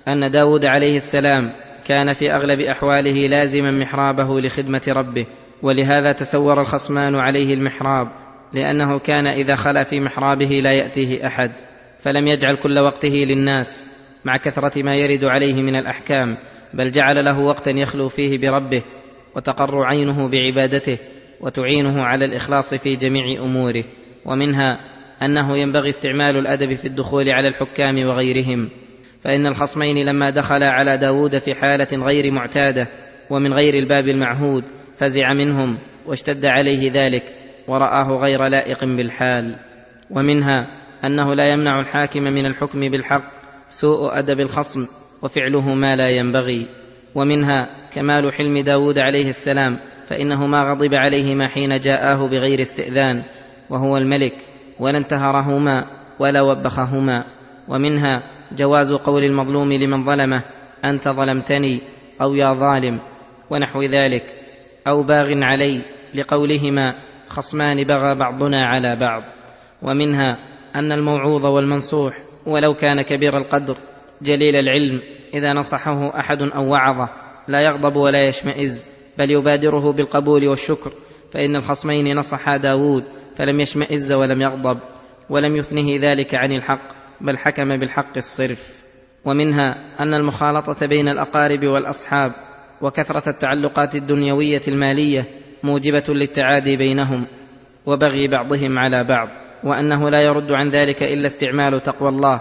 أن 0.09 0.31
داود 0.31 0.65
عليه 0.67 0.97
السلام 0.97 1.53
كان 1.85 2.13
في 2.13 2.33
أغلب 2.33 2.61
أحواله 2.61 3.27
لازما 3.27 3.71
محرابه 3.71 4.41
لخدمة 4.41 4.83
ربه 4.89 5.27
ولهذا 5.63 6.13
تسور 6.13 6.61
الخصمان 6.61 7.15
عليه 7.15 7.55
المحراب 7.55 8.09
لأنه 8.55 8.99
كان 8.99 9.27
إذا 9.27 9.55
خلا 9.55 9.85
في 9.85 10.01
محرابه 10.01 10.47
لا 10.47 10.73
يأتيه 10.73 11.27
أحد 11.27 11.53
فلم 11.99 12.27
يجعل 12.27 12.57
كل 12.57 12.79
وقته 12.79 13.09
للناس 13.09 13.87
مع 14.25 14.37
كثرة 14.37 14.83
ما 14.83 14.97
يرد 14.97 15.25
عليه 15.25 15.63
من 15.63 15.77
الأحكام 15.77 16.37
بل 16.75 16.91
جعل 16.91 17.25
له 17.25 17.39
وقتا 17.39 17.71
يخلو 17.71 18.09
فيه 18.09 18.39
بربه 18.39 18.83
وتقر 19.37 19.83
عينه 19.83 20.29
بعبادته 20.29 20.99
وتعينه 21.41 22.03
على 22.03 22.25
الإخلاص 22.25 22.75
في 22.75 22.97
جميع 22.97 23.43
أموره 23.45 23.85
ومنها 24.25 24.81
أنه 25.23 25.59
ينبغي 25.59 25.89
استعمال 25.89 26.37
الأدب 26.37 26.75
في 26.75 26.89
الدخول 26.89 27.31
على 27.31 27.49
الحكام 27.49 28.07
وغيرهم. 28.07 28.71
فإن 29.21 29.47
الخصمين 29.47 30.07
لما 30.07 30.31
دخلا 30.31 30.71
على 30.71 30.97
داود 30.97 31.39
في 31.39 31.55
حالة 31.55 32.05
غير 32.07 32.33
معتادة 32.33 32.89
ومن 33.31 33.53
غير 33.53 33.75
الباب 33.75 34.09
المعهود 34.09 34.65
فزع 34.97 35.33
منهم 35.33 35.79
واشتد 36.07 36.47
عليه 36.47 36.93
ذلك 36.93 37.23
ورآه 37.69 38.19
غير 38.19 38.47
لائق 38.47 38.85
بالحال 38.85 39.57
ومنها 40.11 40.67
أنه 41.05 41.35
لا 41.35 41.53
يمنع 41.53 41.81
الحاكم 41.81 42.23
من 42.23 42.47
الحكم 42.47 42.81
بالحق 42.81 43.33
سوء 43.69 44.19
أدب 44.19 44.41
الخصم 44.41 44.87
وفعله 45.23 45.75
ما 45.75 45.97
لا 45.97 46.11
ينبغي 46.11 46.69
ومنها 47.15 47.69
كمال 47.93 48.33
حلم 48.33 48.59
داود 48.59 48.99
عليه 48.99 49.29
السلام 49.29 49.77
فإنه 50.07 50.47
ما 50.47 50.71
غضب 50.71 50.95
عليهما 50.95 51.49
حين 51.49 51.81
جاءاه 51.81 52.29
بغير 52.29 52.61
استئذان 52.61 53.23
وهو 53.71 53.97
الملك 53.97 54.35
ولا 54.81 54.99
انتهرهما 54.99 55.87
ولا 56.19 56.41
وبخهما 56.41 57.25
ومنها 57.69 58.23
جواز 58.53 58.93
قول 58.93 59.25
المظلوم 59.25 59.73
لمن 59.73 60.05
ظلمه 60.05 60.43
أنت 60.85 61.09
ظلمتني 61.09 61.81
أو 62.21 62.35
يا 62.35 62.55
ظالم 62.55 62.99
ونحو 63.51 63.83
ذلك 63.83 64.25
أو 64.87 65.03
باغ 65.03 65.45
علي 65.45 65.83
لقولهما 66.15 66.95
خصمان 67.35 67.85
بغى 67.85 68.15
بعضنا 68.15 68.67
على 68.67 68.97
بعض 68.97 69.23
ومنها 69.83 70.39
أن 70.77 70.93
الموعوظ 70.93 71.47
والمنصوح 71.47 72.19
ولو 72.47 72.75
كان 72.75 73.03
كبير 73.03 73.39
القدر 73.39 73.77
جليل 74.23 74.57
العلم 74.57 75.01
إذا 75.35 75.53
نصحه 75.53 76.21
أحد 76.21 76.43
أو 76.43 76.73
وعظه 76.73 77.09
لا 77.49 77.61
يغضب 77.61 77.97
ولا 77.97 78.29
يشمئز 78.29 78.89
بل 79.19 79.31
يبادره 79.31 79.93
بالقبول 79.93 80.49
والشكر 80.49 80.93
فإن 81.33 81.57
الخصمين 81.57 82.17
نصحا 82.17 82.57
داود 82.57 83.05
فلم 83.37 83.61
يشمئز 83.61 84.13
ولم 84.13 84.43
يغضب 84.43 84.79
ولم 85.31 85.57
يثنه 85.57 85.97
ذلك 85.97 86.35
عن 86.35 86.53
الحق 86.53 86.89
بل 87.21 87.39
حكم 87.39 87.77
بالحق 87.77 88.17
الصرف. 88.17 88.85
ومنها 89.25 89.75
أن 90.01 90.15
المخالطة 90.15 90.87
بين 90.87 91.09
الأقارب 91.09 91.65
والأصحاب 91.65 92.33
وكثرة 92.81 93.29
التعلقات 93.29 93.95
الدنيوية 93.95 94.63
المالية 94.69 95.44
موجبة 95.65 96.05
للتعادي 96.09 96.77
بينهم 96.77 97.27
وبغي 97.87 98.29
بعضهم 98.29 98.79
على 98.79 99.05
بعض 99.05 99.29
وأنه 99.65 100.11
لا 100.11 100.21
يرد 100.21 100.53
عن 100.53 100.69
ذلك 100.69 101.03
إلا 101.03 101.27
استعمال 101.27 101.81
تقوى 101.81 102.09
الله 102.09 102.41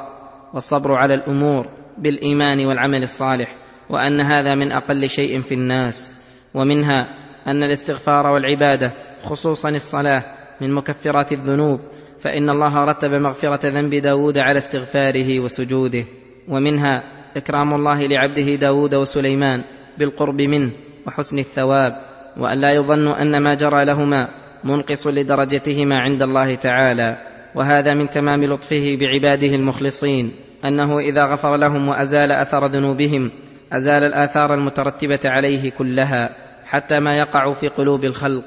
والصبر 0.53 0.95
على 0.95 1.13
الأمور 1.13 1.67
بالإيمان 1.97 2.65
والعمل 2.65 3.03
الصالح 3.03 3.55
وأن 3.89 4.21
هذا 4.21 4.55
من 4.55 4.71
أقل 4.71 5.09
شيء 5.09 5.39
في 5.39 5.53
الناس 5.53 6.13
ومنها 6.53 7.07
أن 7.47 7.63
الاستغفار 7.63 8.27
والعبادة 8.27 8.93
خصوصا 9.23 9.69
الصلاة 9.69 10.23
من 10.61 10.73
مكفرات 10.73 11.31
الذنوب 11.31 11.79
فإن 12.19 12.49
الله 12.49 12.85
رتب 12.85 13.11
مغفرة 13.11 13.69
ذنب 13.69 13.95
داود 13.95 14.37
على 14.37 14.57
استغفاره 14.57 15.39
وسجوده 15.39 16.05
ومنها 16.47 17.03
إكرام 17.37 17.73
الله 17.73 18.07
لعبده 18.07 18.55
داود 18.55 18.95
وسليمان 18.95 19.63
بالقرب 19.97 20.41
منه 20.41 20.71
وحسن 21.07 21.39
الثواب. 21.39 22.12
وأن 22.37 22.61
لا 22.61 22.71
يظن 22.71 23.07
أن 23.07 23.37
ما 23.37 23.53
جرى 23.53 23.85
لهما 23.85 24.29
منقص 24.63 25.07
لدرجتهما 25.07 25.95
عند 25.95 26.23
الله 26.23 26.55
تعالى 26.55 27.17
وهذا 27.55 27.93
من 27.93 28.09
تمام 28.09 28.43
لطفه 28.43 28.97
بعباده 28.99 29.55
المخلصين 29.55 30.31
أنه 30.65 30.99
إذا 30.99 31.25
غفر 31.25 31.55
لهم 31.55 31.87
وأزال 31.87 32.31
أثر 32.31 32.67
ذنوبهم 32.67 33.31
أزال 33.73 34.03
الآثار 34.03 34.53
المترتبة 34.53 35.19
عليه 35.25 35.71
كلها 35.71 36.35
حتى 36.65 36.99
ما 36.99 37.17
يقع 37.17 37.53
في 37.53 37.67
قلوب 37.67 38.05
الخلق. 38.05 38.43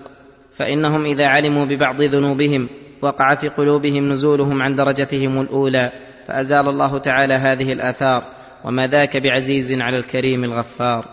فإنهم 0.57 1.05
إذا 1.05 1.27
علموا 1.27 1.65
ببعض 1.65 2.03
ذنوبهم 2.03 2.69
وقع 3.03 3.35
في 3.35 3.49
قلوبهم 3.49 4.09
نزولهم 4.09 4.63
عن 4.63 4.75
درجتهم 4.75 5.41
الأولى 5.41 5.93
فأزال 6.27 6.69
الله 6.69 6.99
تعالى 6.99 7.35
هذه 7.35 7.73
الآثار 7.73 8.23
وما 8.65 8.87
ذاك 8.87 9.17
بعزيز 9.17 9.81
على 9.81 9.99
الكريم 9.99 10.45
الغفار. 10.45 11.05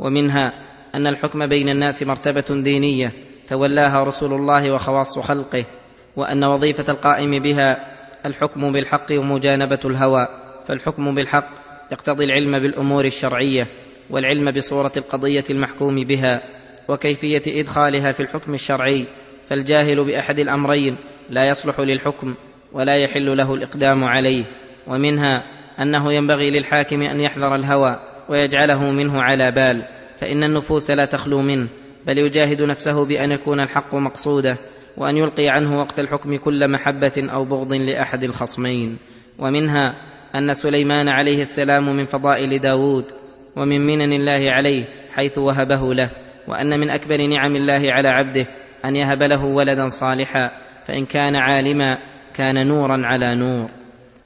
ومنها 0.00 0.52
أن 0.94 1.06
الحكم 1.06 1.46
بين 1.46 1.68
الناس 1.68 2.02
مرتبة 2.02 2.62
دينية 2.62 3.12
تولاها 3.48 4.04
رسول 4.04 4.32
الله 4.32 4.72
وخواص 4.72 5.18
خلقه 5.18 5.66
وأن 6.16 6.44
وظيفة 6.44 6.84
القائم 6.88 7.42
بها 7.42 7.92
الحكم 8.26 8.72
بالحق 8.72 9.06
ومجانبة 9.12 9.80
الهوى 9.84 10.28
فالحكم 10.66 11.14
بالحق 11.14 11.48
يقتضي 11.92 12.24
العلم 12.24 12.58
بالأمور 12.58 13.04
الشرعية 13.04 13.66
والعلم 14.10 14.50
بصورة 14.50 14.92
القضية 14.96 15.44
المحكوم 15.50 16.04
بها 16.04 16.42
وكيفية 16.88 17.60
إدخالها 17.60 18.12
في 18.12 18.20
الحكم 18.20 18.54
الشرعي 18.54 19.06
فالجاهل 19.48 20.04
بأحد 20.04 20.38
الأمرين 20.38 20.96
لا 21.30 21.48
يصلح 21.48 21.80
للحكم 21.80 22.34
ولا 22.72 22.96
يحل 22.96 23.36
له 23.36 23.54
الإقدام 23.54 24.04
عليه 24.04 24.44
ومنها 24.86 25.42
أنه 25.80 26.12
ينبغي 26.12 26.50
للحاكم 26.50 27.02
أن 27.02 27.20
يحذر 27.20 27.54
الهوى 27.54 28.00
ويجعله 28.28 28.90
منه 28.90 29.22
على 29.22 29.50
بال. 29.50 30.01
فإن 30.22 30.44
النفوس 30.44 30.90
لا 30.90 31.04
تخلو 31.04 31.42
منه 31.42 31.68
بل 32.06 32.18
يجاهد 32.18 32.62
نفسه 32.62 33.04
بأن 33.04 33.32
يكون 33.32 33.60
الحق 33.60 33.94
مقصوده 33.94 34.58
وأن 34.96 35.16
يلقي 35.16 35.48
عنه 35.48 35.78
وقت 35.78 35.98
الحكم 35.98 36.36
كل 36.36 36.70
محبة 36.70 37.12
أو 37.32 37.44
بغض 37.44 37.72
لأحد 37.72 38.24
الخصمين. 38.24 38.98
ومنها 39.38 39.94
أن 40.34 40.54
سليمان 40.54 41.08
عليه 41.08 41.40
السلام 41.40 41.96
من 41.96 42.04
فضائل 42.04 42.58
داود 42.58 43.04
ومن 43.56 43.86
منن 43.86 44.12
الله 44.12 44.50
عليه 44.50 44.84
حيث 45.12 45.38
وهبه 45.38 45.94
له 45.94 46.10
وأن 46.48 46.80
من 46.80 46.90
أكبر 46.90 47.26
نعم 47.26 47.56
الله 47.56 47.92
على 47.92 48.08
عبده 48.08 48.46
أن 48.84 48.96
يهب 48.96 49.22
له 49.22 49.44
ولدا 49.44 49.88
صالحا 49.88 50.50
فإن 50.84 51.06
كان 51.06 51.36
عالما 51.36 51.98
كان 52.34 52.66
نورا 52.66 53.06
على 53.06 53.34
نور. 53.34 53.70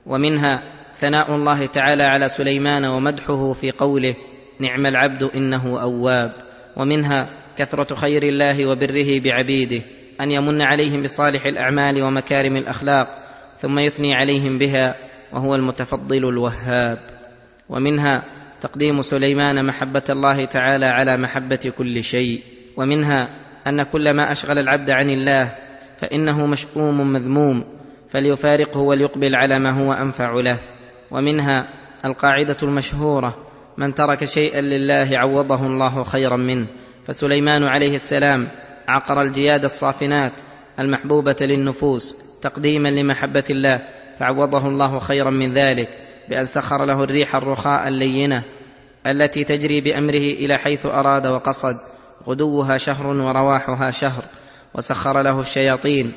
ومنها 0.06 0.62
ثناء 0.94 1.34
الله 1.34 1.66
تعالى 1.66 2.04
على 2.04 2.28
سليمان 2.28 2.84
ومدحه 2.84 3.52
في 3.52 3.70
قوله 3.70 4.14
نعم 4.60 4.86
العبد 4.86 5.22
إنه 5.22 5.82
أواب 5.82 6.32
ومنها 6.76 7.30
كثرة 7.58 7.94
خير 7.94 8.22
الله 8.22 8.66
وبره 8.66 9.20
بعبيده 9.20 9.82
أن 10.20 10.30
يمن 10.30 10.62
عليهم 10.62 11.02
بصالح 11.02 11.46
الأعمال 11.46 12.02
ومكارم 12.02 12.56
الأخلاق 12.56 13.06
ثم 13.58 13.78
يثني 13.78 14.14
عليهم 14.14 14.58
بها 14.58 14.94
وهو 15.32 15.54
المتفضل 15.54 16.28
الوهاب. 16.28 16.98
ومنها 17.68 18.24
تقديم 18.60 19.02
سليمان 19.02 19.64
محبة 19.64 20.02
الله 20.10 20.44
تعالى 20.44 20.86
على 20.86 21.16
محبة 21.16 21.72
كل 21.78 22.04
شيء. 22.04 22.42
ومنها 22.76 23.28
أن 23.66 23.82
كل 23.82 24.10
ما 24.10 24.32
أشغل 24.32 24.58
العبد 24.58 24.90
عن 24.90 25.10
الله 25.10 25.54
فإنه 25.98 26.46
مشؤوم 26.46 27.12
مذموم 27.12 27.64
فليفارقه 28.08 28.80
وليقبل 28.80 29.34
على 29.34 29.58
ما 29.58 29.70
هو 29.70 29.92
أنفع 29.92 30.32
له. 30.32 30.60
ومنها 31.10 31.68
القاعدة 32.04 32.56
المشهورة 32.62 33.45
من 33.78 33.94
ترك 33.94 34.24
شيئا 34.24 34.60
لله 34.60 35.18
عوضه 35.18 35.66
الله 35.66 36.02
خيرا 36.02 36.36
منه. 36.36 36.66
فسليمان 37.06 37.62
عليه 37.64 37.94
السلام 37.94 38.48
عقر 38.88 39.22
الجياد 39.22 39.64
الصافنات 39.64 40.32
المحبوبة 40.80 41.36
للنفوس 41.40 42.16
تقديما 42.42 42.88
لمحبة 42.88 43.44
الله 43.50 43.78
فعوضه 44.18 44.66
الله 44.66 44.98
خيرا 44.98 45.30
من 45.30 45.52
ذلك 45.52 45.88
بأن 46.28 46.44
سخر 46.44 46.84
له 46.84 47.04
الريح 47.04 47.36
الرخاء 47.36 47.88
اللينة 47.88 48.44
التي 49.06 49.44
تجري 49.44 49.80
بأمره 49.80 50.16
إلى 50.16 50.58
حيث 50.58 50.86
أراد 50.86 51.26
وقصد. 51.26 51.76
غدوها 52.26 52.76
شهر 52.76 53.06
ورواحها 53.06 53.90
شهر 53.90 54.24
وسخر 54.74 55.22
له 55.22 55.40
الشياطين 55.40 56.12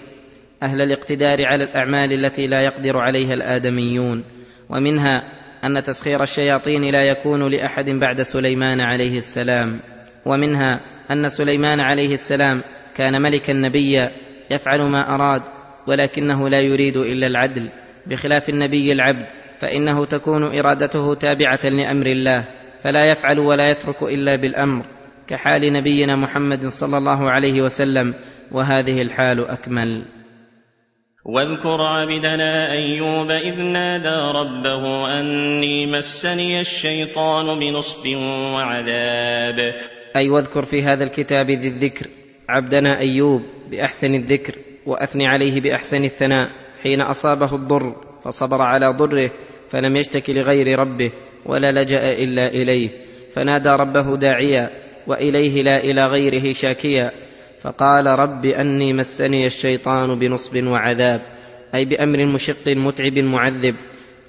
أهل 0.63 0.81
الاقتدار 0.81 1.45
على 1.45 1.63
الأعمال 1.63 2.25
التي 2.25 2.47
لا 2.47 2.61
يقدر 2.61 2.97
عليها 2.97 3.33
الآدميون. 3.33 4.23
ومنها 4.69 5.38
أن 5.63 5.83
تسخير 5.83 6.23
الشياطين 6.23 6.91
لا 6.91 7.03
يكون 7.03 7.51
لأحد 7.51 7.89
بعد 7.89 8.21
سليمان 8.21 8.81
عليه 8.81 9.17
السلام 9.17 9.79
ومنها 10.25 10.79
أن 11.11 11.29
سليمان 11.29 11.79
عليه 11.79 12.13
السلام 12.13 12.61
كان 12.95 13.21
ملكا 13.21 13.53
نبيا 13.53 14.11
يفعل 14.51 14.81
ما 14.81 15.15
أراد 15.15 15.41
ولكنه 15.87 16.49
لا 16.49 16.61
يريد 16.61 16.97
إلا 16.97 17.27
العدل 17.27 17.69
بخلاف 18.07 18.49
النبي 18.49 18.91
العبد 18.91 19.25
فإنه 19.59 20.05
تكون 20.05 20.43
إرادته 20.57 21.13
تابعة 21.13 21.59
لأمر 21.63 22.05
الله 22.05 22.47
فلا 22.83 23.11
يفعل 23.11 23.39
ولا 23.39 23.69
يترك 23.69 24.03
إلا 24.03 24.35
بالأمر 24.35 24.85
كحال 25.27 25.73
نبينا 25.73 26.15
محمد 26.15 26.65
صلى 26.65 26.97
الله 26.97 27.29
عليه 27.29 27.61
وسلم 27.61 28.13
وهذه 28.51 29.01
الحال 29.01 29.47
أكمل. 29.47 30.05
واذكر 31.29 31.81
عبدنا 31.81 32.71
أيوب 32.71 33.31
إذ 33.31 33.55
نادى 33.55 34.37
ربه 34.39 35.11
أني 35.19 35.87
مسني 35.87 36.61
الشيطان 36.61 37.59
بنصب 37.59 38.07
وعذاب. 38.53 39.73
أي 40.15 40.29
واذكر 40.29 40.61
في 40.65 40.83
هذا 40.83 41.03
الكتاب 41.03 41.51
ذي 41.51 41.67
الذكر 41.67 42.07
عبدنا 42.49 42.99
أيوب 42.99 43.41
بأحسن 43.71 44.15
الذكر 44.15 44.55
وأثني 44.85 45.27
عليه 45.27 45.61
بأحسن 45.61 46.03
الثناء 46.03 46.49
حين 46.83 47.01
أصابه 47.01 47.55
الضر 47.55 47.95
فصبر 48.23 48.61
على 48.61 48.87
ضره 48.87 49.31
فلم 49.69 49.95
يشتك 49.95 50.29
لغير 50.29 50.79
ربه 50.79 51.11
ولا 51.45 51.71
لجأ 51.71 52.11
إلا 52.23 52.47
إليه. 52.47 52.89
فنادى 53.33 53.69
ربه 53.69 54.17
داعيا 54.17 54.69
وإليه 55.07 55.63
لا 55.63 55.77
إلى 55.77 56.05
غيره 56.05 56.53
شاكيا 56.53 57.11
فقال 57.61 58.07
رب 58.07 58.45
أني 58.45 58.93
مسني 58.93 59.45
الشيطان 59.45 60.19
بنصب 60.19 60.63
وعذاب 60.63 61.21
أي 61.75 61.85
بأمر 61.85 62.25
مشق 62.25 62.67
متعب 62.67 63.19
معذب 63.19 63.75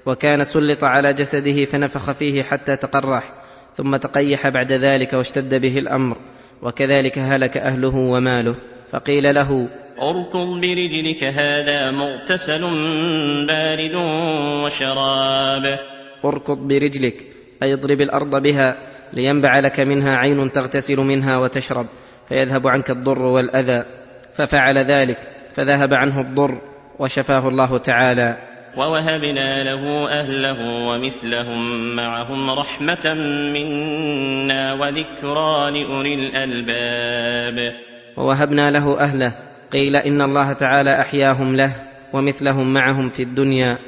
وكان 0.07 0.45
سلط 0.45 0.85
على 0.85 1.13
جسده 1.13 1.65
فنفخ 1.65 2.11
فيه 2.11 2.43
حتى 2.43 2.77
تقرح 2.77 3.33
ثم 3.77 3.97
تقيح 3.97 4.49
بعد 4.49 4.73
ذلك 4.73 5.13
واشتد 5.13 5.55
به 5.55 5.79
الأمر 5.79 6.17
وكذلك 6.63 7.19
هلك 7.19 7.57
أهله 7.57 7.97
وماله. 7.97 8.57
فقيل 8.93 9.35
له 9.35 9.69
اركض 10.03 10.61
برجلك 10.61 11.25
هذا 11.25 11.91
مغتسل 11.91 12.61
بارد 13.47 13.95
وشراب. 14.65 15.79
اركض 16.25 16.59
برجلك 16.69 17.15
أي 17.63 17.75
اضرب 17.75 18.01
الأرض 18.01 18.43
بها 18.43 18.77
لينبع 19.13 19.59
لك 19.59 19.81
منها 19.81 20.17
عين 20.17 20.53
تغتسل 20.53 20.97
منها 20.97 21.39
وتشرب. 21.39 21.87
فيذهب 22.31 22.67
عنك 22.67 22.91
الضر 22.91 23.23
والأذى 23.23 23.85
ففعل 24.35 24.79
ذلك 24.79 25.19
فذهب 25.55 25.95
عنه 25.95 26.21
الضر 26.21 26.61
وشفاه 26.99 27.49
الله 27.49 27.79
تعالى. 27.79 28.37
ووهبنا 28.77 29.65
له 29.65 30.09
أهله 30.21 30.59
ومثلهم 30.89 31.95
معهم 31.97 32.51
رحمة 32.51 33.15
منا 33.55 34.73
وذكرى 34.73 35.71
لأولي 35.71 36.15
الألباب. 36.15 37.73
ووهبنا 38.17 38.71
له 38.71 39.01
أهله 39.01 39.33
قيل 39.73 39.97
إن 39.97 40.23
الله 40.23 40.53
تعالى 40.53 41.01
أحياهم 41.01 41.57
له 41.57 41.75
ومثلهم 42.13 42.73
معهم 42.73 43.09
في 43.09 43.23
الدنيا 43.23 43.79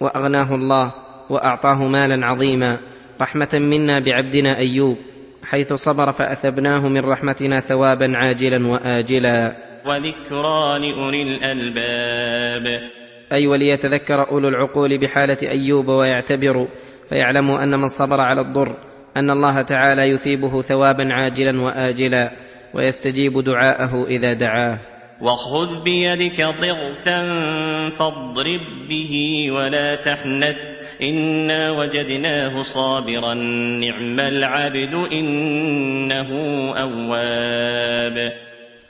وأغناه 0.00 0.54
الله 0.54 0.94
وأعطاه 1.30 1.88
مالا 1.88 2.26
عظيما. 2.26 2.78
رحمة 3.20 3.48
منا 3.54 3.98
بعبدنا 3.98 4.58
أيوب. 4.58 4.96
حيث 5.52 5.72
صبر 5.72 6.12
فأثبناه 6.12 6.88
من 6.88 7.00
رحمتنا 7.00 7.60
ثوابا 7.60 8.12
عاجلا 8.16 8.66
واجلا. 8.66 9.56
وذكرى 9.86 10.78
لاولي 10.78 11.22
الالباب. 11.22 12.80
أي 13.32 13.46
وليتذكر 13.46 14.30
أولو 14.30 14.48
العقول 14.48 14.98
بحالة 14.98 15.36
أيوب 15.42 15.88
ويعتبروا 15.88 16.66
فيعلموا 17.08 17.62
أن 17.62 17.80
من 17.80 17.88
صبر 17.88 18.20
على 18.20 18.40
الضر 18.40 18.76
أن 19.16 19.30
الله 19.30 19.62
تعالى 19.62 20.02
يثيبه 20.02 20.60
ثوابا 20.60 21.12
عاجلا 21.12 21.60
واجلا 21.60 22.32
ويستجيب 22.74 23.32
دعاءه 23.44 24.04
إذا 24.06 24.32
دعاه. 24.32 24.78
وخذ 25.20 25.84
بيدك 25.84 26.40
ضغثا 26.40 27.20
فاضرب 27.98 28.88
به 28.88 29.46
ولا 29.50 29.94
تحنث. 29.94 30.81
انا 31.02 31.70
وجدناه 31.70 32.62
صابرا 32.62 33.34
نعم 33.34 34.20
العبد 34.20 34.94
انه 35.12 36.28
اواب. 36.76 38.32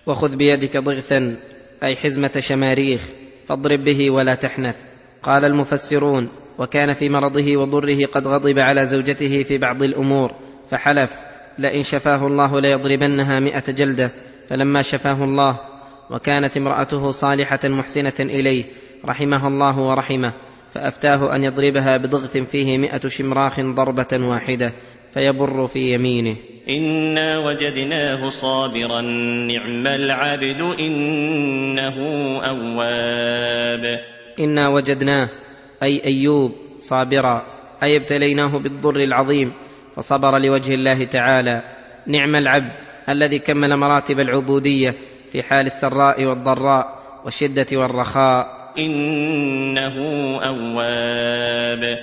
وخذ 0.07 0.37
بيدك 0.37 0.77
ضغثا 0.77 1.37
أي 1.83 1.97
حزمه 1.97 2.33
شماريخ 2.39 3.01
فاضرب 3.49 3.85
به 3.85 4.11
ولا 4.11 4.35
تحنث. 4.35 4.77
قال 5.23 5.45
المفسرون 5.45 6.29
وكان 6.59 6.93
في 6.93 7.09
مرضه 7.09 7.57
وضره 7.57 8.07
قد 8.07 8.27
غضب 8.27 8.59
على 8.59 8.87
زوجته 8.87 9.43
في 9.43 9.59
بعض 9.59 9.83
الأمور 9.83 10.33
فحلف 10.71 11.13
لئن 11.59 11.83
شفاه 11.83 12.27
الله 12.27 12.61
ليضربنها 12.61 13.41
مائه 13.41 13.73
جلدة. 13.73 14.13
فلما 14.49 14.83
شفاه 14.83 15.25
الله 15.25 15.61
وكانت 16.11 16.57
امرأته 16.57 17.11
صالحة 17.11 17.61
محسنة 17.65 18.21
إليه 18.21 18.65
رحمها 19.05 19.49
الله 19.49 19.79
ورحمه. 19.79 20.33
فأفتاه 20.73 21.37
أن 21.37 21.45
يضربها 21.45 21.97
بضغث 21.97 22.37
فيه 22.37 22.79
مائه 22.79 23.09
شمراخ 23.09 23.61
ضربة 23.61 24.27
واحدة 24.29 24.73
فيبر 25.15 25.67
في 25.67 25.95
يمينه. 25.95 26.37
إنا 26.69 27.39
وجدناه 27.39 28.29
صابرا 28.29 29.01
نعم 29.01 29.87
العبد 29.87 30.61
إنه 30.81 31.97
أواب. 32.41 33.99
إنا 34.41 34.69
وجدناه 34.69 35.29
أي 35.83 36.05
أيوب 36.05 36.53
صابرا 36.77 37.43
أي 37.83 37.97
ابتليناه 37.97 38.59
بالضر 38.59 38.97
العظيم 38.97 39.53
فصبر 39.97 40.39
لوجه 40.39 40.75
الله 40.75 41.05
تعالى. 41.05 41.63
نعم 42.07 42.37
العبد 42.37 42.73
الذي 43.09 43.39
كمل 43.39 43.77
مراتب 43.77 44.21
العبودية 44.21 44.95
في 45.33 45.43
حال 45.43 45.67
السراء 45.67 46.25
والضراء 46.25 47.03
والشدة 47.25 47.67
والرخاء. 47.73 48.62
إنه 48.79 49.97
أواب. 50.43 51.99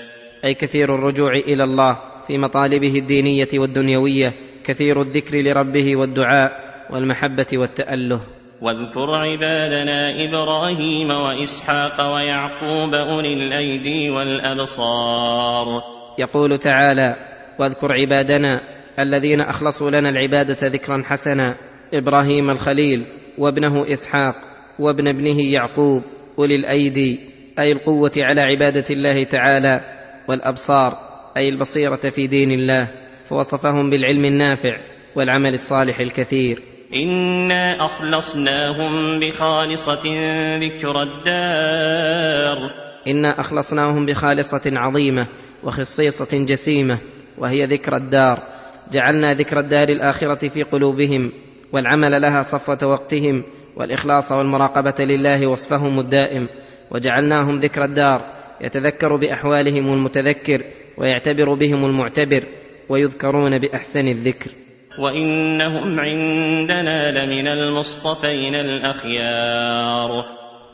أي 0.45 0.53
كثير 0.53 0.95
الرجوع 0.95 1.33
إلى 1.33 1.63
الله 1.63 1.99
في 2.27 2.37
مطالبه 2.37 2.99
الدينية 2.99 3.47
والدنيوية 3.53 4.33
كثير 4.63 5.01
الذكر 5.01 5.37
لربه 5.41 5.95
والدعاء 5.95 6.51
والمحبة 6.89 7.47
والتأله. 7.53 8.21
واذكر 8.61 9.11
عبادنا 9.11 10.25
إبراهيم 10.25 11.09
وإسحاق 11.09 12.13
ويعقوب 12.13 12.93
أولي 12.93 13.33
الأيدي 13.33 14.09
والأبصار. 14.09 15.67
يقول 16.19 16.59
تعالى 16.59 17.15
واذكر 17.59 17.93
عبادنا 17.93 18.61
الذين 18.99 19.41
أخلصوا 19.41 19.89
لنا 19.89 20.09
العبادة 20.09 20.67
ذكرا 20.67 21.03
حسنا 21.05 21.55
إبراهيم 21.93 22.49
الخليل 22.49 23.05
وابنه 23.37 23.93
إسحاق 23.93 24.35
وابن 24.79 25.07
ابنه 25.07 25.41
يعقوب. 25.41 26.03
أولي 26.39 26.55
الأيدي 26.55 27.19
أي 27.59 27.71
القوة 27.71 28.11
على 28.17 28.41
عبادة 28.41 28.85
الله 28.89 29.23
تعالى 29.23 29.81
والأبصار 30.29 30.97
أي 31.37 31.49
البصيرة 31.49 31.95
في 31.95 32.27
دين 32.27 32.51
الله 32.51 32.87
فوصفهم 33.29 33.89
بالعلم 33.89 34.25
النافع 34.25 34.77
والعمل 35.15 35.53
الصالح 35.53 35.99
الكثير. 35.99 36.61
إنا 36.95 37.85
أخلصناهم 37.85 39.19
بخالصة 39.19 40.03
ذكر 40.57 41.01
الدار. 41.01 42.57
إنا 43.07 43.39
أخلصناهم 43.39 44.05
بخالصة 44.05 44.61
عظيمة 44.65 45.27
وخصيصة 45.63 46.45
جسيمة 46.45 46.97
وهي 47.37 47.65
ذكر 47.65 47.95
الدار. 47.95 48.43
جعلنا 48.91 49.33
ذكر 49.33 49.59
الدار 49.59 49.89
الآخرة 49.89 50.47
في 50.47 50.63
قلوبهم 50.63 51.31
والعمل 51.71 52.21
لها 52.21 52.41
صفوة 52.41 52.77
وقتهم 52.83 53.43
والإخلاص 53.79 54.31
والمراقبة 54.31 55.05
لله 55.05 55.47
وصفهم 55.47 55.99
الدائم 55.99 56.47
وجعلناهم 56.91 57.57
ذكر 57.57 57.83
الدار 57.83 58.21
يتذكر 58.61 59.15
بأحوالهم 59.15 59.93
المتذكر 59.93 60.63
ويعتبر 60.97 61.53
بهم 61.53 61.85
المعتبر 61.85 62.43
ويذكرون 62.89 63.57
بأحسن 63.57 64.07
الذكر. 64.07 64.51
وإنهم 64.99 65.99
عندنا 65.99 67.11
لمن 67.11 67.47
المصطفين 67.47 68.55
الأخيار. 68.55 70.09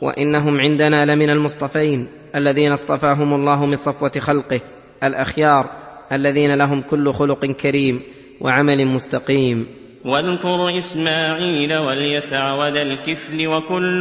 وإنهم 0.02 0.60
عندنا 0.60 1.06
لمن 1.06 1.30
المصطفين 1.30 2.08
الذين 2.36 2.72
اصطفاهم 2.72 3.34
الله 3.34 3.66
من 3.66 3.76
صفوة 3.76 4.12
خلقه 4.20 4.62
الأخيار 5.04 5.70
الذين 6.12 6.56
لهم 6.56 6.82
كل 6.82 7.14
خلق 7.14 7.46
كريم 7.46 8.02
وعمل 8.42 8.86
مستقيم. 8.86 9.85
واذكر 10.06 10.78
إسماعيل 10.78 11.74
واليسع 11.74 12.54
وذا 12.54 12.82
الكفل 12.82 13.48
وكل 13.48 14.00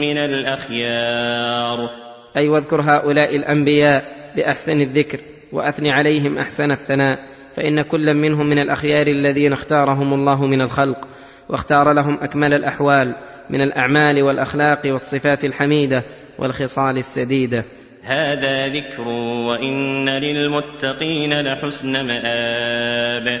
من 0.00 0.18
الأخيار. 0.18 1.90
أي 2.36 2.48
واذكر 2.48 2.80
هؤلاء 2.80 3.36
الأنبياء 3.36 4.04
بأحسن 4.36 4.80
الذكر 4.80 5.18
واثن 5.52 5.86
عليهم 5.86 6.38
أحسن 6.38 6.70
الثناء 6.70 7.18
فإن 7.56 7.82
كلا 7.82 8.12
منهم 8.12 8.46
من 8.46 8.58
الأخيار 8.58 9.06
الذين 9.06 9.52
اختارهم 9.52 10.14
الله 10.14 10.46
من 10.46 10.60
الخلق 10.60 11.08
واختار 11.48 11.92
لهم 11.92 12.18
أكمل 12.22 12.54
الأحوال 12.54 13.14
من 13.50 13.60
الأعمال 13.60 14.22
والأخلاق 14.22 14.80
والصفات 14.86 15.44
الحميدة 15.44 16.04
والخصال 16.38 16.98
السديدة. 16.98 17.64
هذا 18.02 18.68
ذكر 18.68 19.08
وإن 19.48 20.08
للمتقين 20.08 21.40
لحسن 21.40 22.06
مآب. 22.06 23.40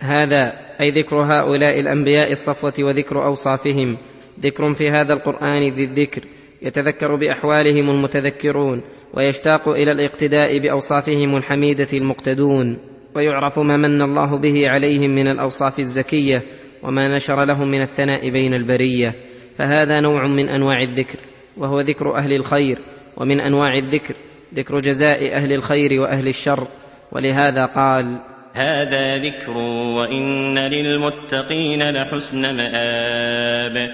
هذا 0.00 0.52
أي 0.80 0.90
ذكر 0.90 1.16
هؤلاء 1.16 1.80
الأنبياء 1.80 2.32
الصفوة 2.32 2.72
وذكر 2.80 3.24
أوصافهم. 3.24 3.96
ذكر 4.40 4.72
في 4.72 4.90
هذا 4.90 5.12
القرآن 5.12 5.62
ذي 5.62 5.84
الذكر 5.84 6.22
يتذكر 6.62 7.16
بأحوالهم 7.16 7.90
المتذكرون 7.90 8.82
ويشتاق 9.14 9.68
إلى 9.68 9.92
الاقتداء 9.92 10.58
بأوصافهم 10.58 11.36
الحميدة 11.36 11.86
المقتدون. 11.92 12.78
ويعرف 13.16 13.58
ما 13.58 13.76
من 13.76 14.02
الله 14.02 14.38
به 14.38 14.68
عليهم 14.68 15.10
من 15.10 15.28
الأوصاف 15.28 15.78
الزكية 15.78 16.42
وما 16.82 17.16
نشر 17.16 17.44
لهم 17.44 17.68
من 17.68 17.82
الثناء 17.82 18.30
بين 18.30 18.54
البرية. 18.54 19.14
فهذا 19.58 20.00
نوع 20.00 20.26
من 20.26 20.48
أنواع 20.48 20.82
الذكر 20.82 21.18
وهو 21.56 21.80
ذكر 21.80 22.14
أهل 22.16 22.32
الخير. 22.32 22.78
ومن 23.16 23.40
أنواع 23.40 23.74
الذكر 23.74 24.14
ذكر 24.54 24.80
جزاء 24.80 25.34
أهل 25.34 25.52
الخير 25.52 26.00
وأهل 26.00 26.28
الشر. 26.28 26.68
ولهذا 27.12 27.64
قال 27.64 28.29
هذا 28.54 29.18
ذكر 29.18 29.50
وإن 29.96 30.58
للمتقين 30.58 31.90
لحسن 31.90 32.56
مآب. 32.56 33.90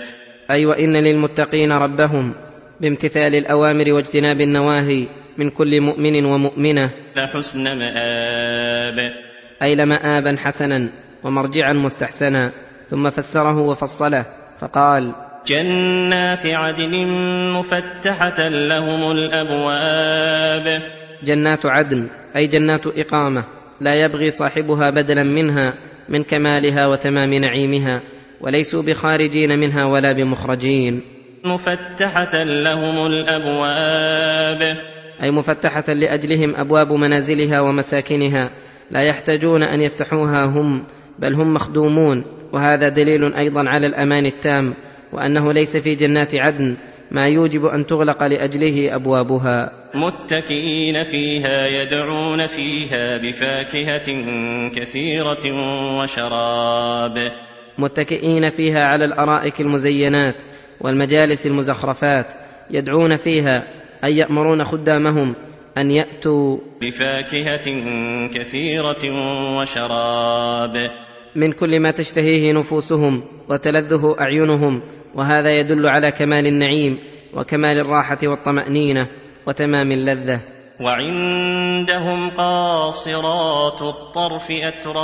أي 0.51 0.67
وإن 0.67 0.97
للمتقين 0.97 1.73
ربهم 1.73 2.35
بامتثال 2.81 3.35
الأوامر 3.35 3.93
واجتناب 3.93 4.41
النواهي 4.41 5.09
من 5.39 5.51
كل 5.51 5.81
مؤمن 5.81 6.25
ومؤمنة. 6.25 6.91
لحسن 7.17 7.79
مآب. 7.79 9.13
أي 9.63 9.75
لمآبا 9.75 10.37
حسنا 10.45 10.89
ومرجعا 11.25 11.73
مستحسنا 11.73 12.53
ثم 12.91 13.11
فسره 13.11 13.59
وفصله 13.59 14.25
فقال 14.61 15.15
جنات 15.47 16.47
عدن 16.47 17.07
مفتحة 17.53 18.49
لهم 18.49 19.11
الأبواب. 19.11 20.83
جنات 21.25 21.67
عدن 21.67 22.11
أي 22.37 22.47
جنات 22.47 22.87
إقامة. 22.87 23.56
لا 23.81 23.95
يبغي 23.95 24.31
صاحبها 24.31 24.91
بدلا 24.91 25.23
منها 25.23 25.75
من 26.09 26.23
كمالها 26.23 26.87
وتمام 26.87 27.35
نعيمها 27.35 28.03
وليسوا 28.41 28.83
بخارجين 28.83 29.59
منها 29.59 29.85
ولا 29.85 30.13
بمخرجين. 30.13 31.03
مفتحة 31.45 32.45
لهم 32.45 33.07
الأبواب. 33.07 34.77
أي 35.23 35.31
مفتحة 35.31 35.93
لأجلهم 35.93 36.57
أبواب 36.57 36.93
منازلها 36.93 37.61
ومساكنها. 37.61 38.51
لا 38.91 39.03
يحتاجون 39.03 39.63
أن 39.63 39.81
يفتحوها 39.81 40.45
هم 40.45 40.85
بل 41.19 41.35
هم 41.35 41.55
مخدومون. 41.55 42.25
وهذا 42.53 42.89
دليل 42.89 43.35
أيضا 43.35 43.69
على 43.69 43.87
الأمان 43.87 44.27
التام 44.27 44.75
وأنه 45.13 45.53
ليس 45.53 45.77
في 45.77 45.95
جنات 45.95 46.33
عدن. 46.37 46.77
ما 47.11 47.27
يوجب 47.27 47.65
أن 47.65 47.87
تغلق 47.87 48.23
لأجله 48.23 48.95
أبوابها. 48.95 49.73
متكئين 49.95 51.05
فيها 51.05 51.67
يدعون 51.67 52.47
فيها 52.47 53.19
بفاكهة 53.19 54.07
كثيرة 54.77 55.45
وشراب. 56.01 57.33
متكئين 57.79 58.51
فيها 58.51 58.81
على 58.81 59.05
الأرائك 59.05 59.61
المزينات 59.61 60.43
والمجالس 60.81 61.47
المزخرفات 61.47 62.35
يدعون 62.71 63.17
فيها 63.17 63.63
أي 64.05 64.17
يأمرون 64.17 64.65
خدامهم 64.65 65.35
أن 65.79 65.91
يأتوا 65.91 66.59
بفاكهة 66.81 67.67
كثيرة 68.35 69.03
وشراب. 69.59 70.91
من 71.37 71.53
كل 71.53 71.81
ما 71.81 71.91
تشتهيه 71.91 72.53
نفوسهم 72.53 73.23
وتلذه 73.49 74.17
أعينهم 74.21 74.83
وهذا 75.17 75.51
يدل 75.61 75.87
على 75.87 76.13
كمال 76.13 76.47
النعيم 76.47 76.99
وكمال 77.35 77.79
الراحة 77.79 78.19
والطمأنينة 78.25 79.09
وتمام 79.47 79.93
اللذة. 79.93 80.41
وعندهم 80.81 82.31
قاصرات 82.31 83.83
الطرف 83.83 84.51
أتراب. 84.51 84.97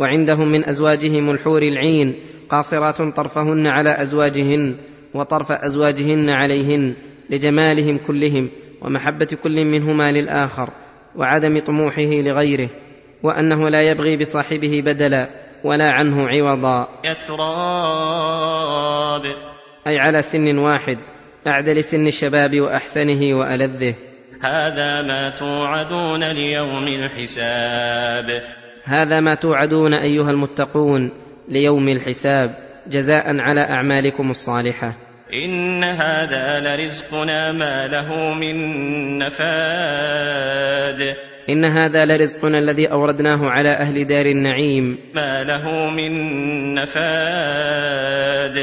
وعندهم 0.00 0.48
من 0.52 0.68
أزواجهم 0.68 1.30
الحور 1.30 1.62
العين 1.62 2.14
قاصرات 2.48 3.02
طرفهن 3.02 3.66
على 3.66 4.02
أزواجهن 4.02 4.76
وطرف 5.14 5.52
أزواجهن 5.52 6.30
عليهن 6.30 6.94
لجمالهم 7.30 7.98
كلهم 7.98 8.50
ومحبة 8.82 9.28
كل 9.42 9.64
منهما 9.64 10.12
للآخر 10.12 10.70
وعدم 11.16 11.58
طموحه 11.58 12.10
لغيره 12.10 12.70
وأنه 13.22 13.68
لا 13.68 13.82
يبغي 13.82 14.16
بصاحبه 14.16 14.82
بدلا 14.84 15.49
ولا 15.64 15.92
عنه 15.92 16.28
عوضا. 16.28 16.88
أتراب 17.04 18.50
أي 19.86 19.98
على 19.98 20.22
سن 20.22 20.58
واحد 20.58 20.98
اعدل 21.46 21.84
سن 21.84 22.06
الشباب 22.06 22.60
وأحسنه 22.60 23.34
وألذه. 23.38 23.94
هذا 24.42 25.02
ما 25.02 25.30
توعدون 25.38 26.32
ليوم 26.32 26.88
الحساب. 26.88 28.42
هذا 28.84 29.20
ما 29.20 29.34
توعدون 29.34 29.94
أيها 29.94 30.30
المتقون 30.30 31.10
ليوم 31.48 31.88
الحساب 31.88 32.54
جزاء 32.86 33.40
على 33.40 33.60
أعمالكم 33.60 34.30
الصالحة. 34.30 34.92
إن 35.34 35.84
هذا 35.84 36.60
لرزقنا 36.60 37.52
ما 37.52 37.86
له 37.86 38.34
من 38.34 38.56
نفاد. 39.18 41.16
إن 41.48 41.64
هذا 41.64 42.04
لرزقنا 42.04 42.58
الذي 42.58 42.86
أوردناه 42.86 43.50
على 43.50 43.68
أهل 43.68 44.04
دار 44.04 44.26
النعيم. 44.26 44.98
ما 45.14 45.44
له 45.44 45.90
من 45.90 46.12
نفاد. 46.74 48.56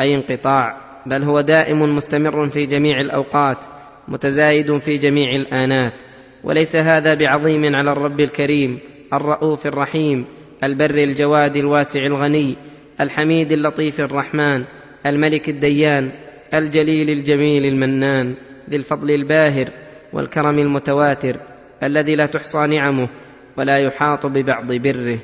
أي 0.00 0.14
انقطاع 0.14 0.76
بل 1.06 1.22
هو 1.22 1.40
دائم 1.40 1.82
مستمر 1.96 2.48
في 2.48 2.62
جميع 2.62 3.00
الأوقات 3.00 3.64
متزايد 4.08 4.78
في 4.78 4.92
جميع 4.92 5.34
الآنات. 5.34 6.02
وليس 6.44 6.76
هذا 6.76 7.14
بعظيم 7.14 7.76
على 7.76 7.92
الرب 7.92 8.20
الكريم 8.20 8.78
الرؤوف 9.12 9.66
الرحيم 9.66 10.26
البر 10.64 10.94
الجواد 10.94 11.56
الواسع 11.56 12.06
الغني 12.06 12.56
الحميد 13.00 13.52
اللطيف 13.52 14.00
الرحمن 14.00 14.64
الملك 15.06 15.48
الديان 15.48 16.10
الجليل 16.54 17.10
الجميل 17.10 17.66
المنان 17.66 18.34
ذي 18.70 18.76
الفضل 18.76 19.10
الباهر 19.10 19.70
والكرم 20.12 20.58
المتواتر. 20.58 21.36
الذي 21.82 22.16
لا 22.16 22.26
تحصى 22.26 22.66
نعمه 22.66 23.08
ولا 23.56 23.78
يحاط 23.78 24.26
ببعض 24.26 24.72
بره. 24.72 25.18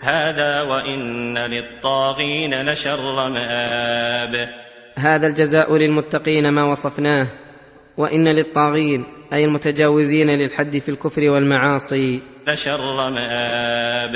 هذا 0.00 0.62
وإن 0.62 1.38
للطاغين 1.38 2.70
لشر 2.70 3.28
مآب. 3.28 4.48
هذا 4.96 5.26
الجزاء 5.26 5.76
للمتقين 5.76 6.48
ما 6.48 6.64
وصفناه. 6.64 7.26
وإن 7.96 8.28
للطاغين 8.28 9.04
أي 9.32 9.44
المتجاوزين 9.44 10.30
للحد 10.30 10.78
في 10.78 10.88
الكفر 10.88 11.30
والمعاصي. 11.30 12.22
لشر 12.48 13.10
مآب. 13.10 14.14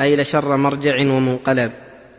أي 0.00 0.16
لشر 0.16 0.56
مرجع 0.56 1.00
ومنقلب. 1.00 1.72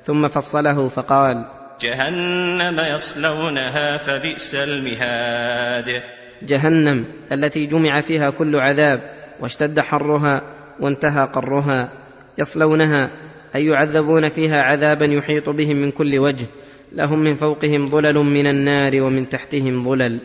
ثم 0.04 0.28
فصله 0.28 0.88
فقال 0.88 1.46
جهنم 1.82 2.80
يصلونها 2.80 3.98
فبئس 3.98 4.56
المهاد. 4.56 6.04
جهنم 6.44 7.06
التي 7.32 7.66
جمع 7.66 8.02
فيها 8.02 8.30
كل 8.30 8.56
عذاب 8.56 9.00
واشتد 9.40 9.80
حرها 9.80 10.42
وانتهى 10.80 11.26
قرها 11.26 11.92
يصلونها 12.38 13.12
أي 13.56 13.66
يعذبون 13.66 14.30
فيها 14.30 14.62
عذابا 14.62 15.06
يحيط 15.06 15.50
بهم 15.50 15.78
من 15.78 15.92
كل 15.92 16.20
وجه 16.20 16.48
لهم 16.92 17.20
من 17.20 17.34
فوقهم 17.34 17.90
ظلل 17.90 18.16
من 18.16 18.48
النار 18.48 19.02
ومن 19.02 19.30
تحتهم 19.30 19.84
ظلل 19.84 20.20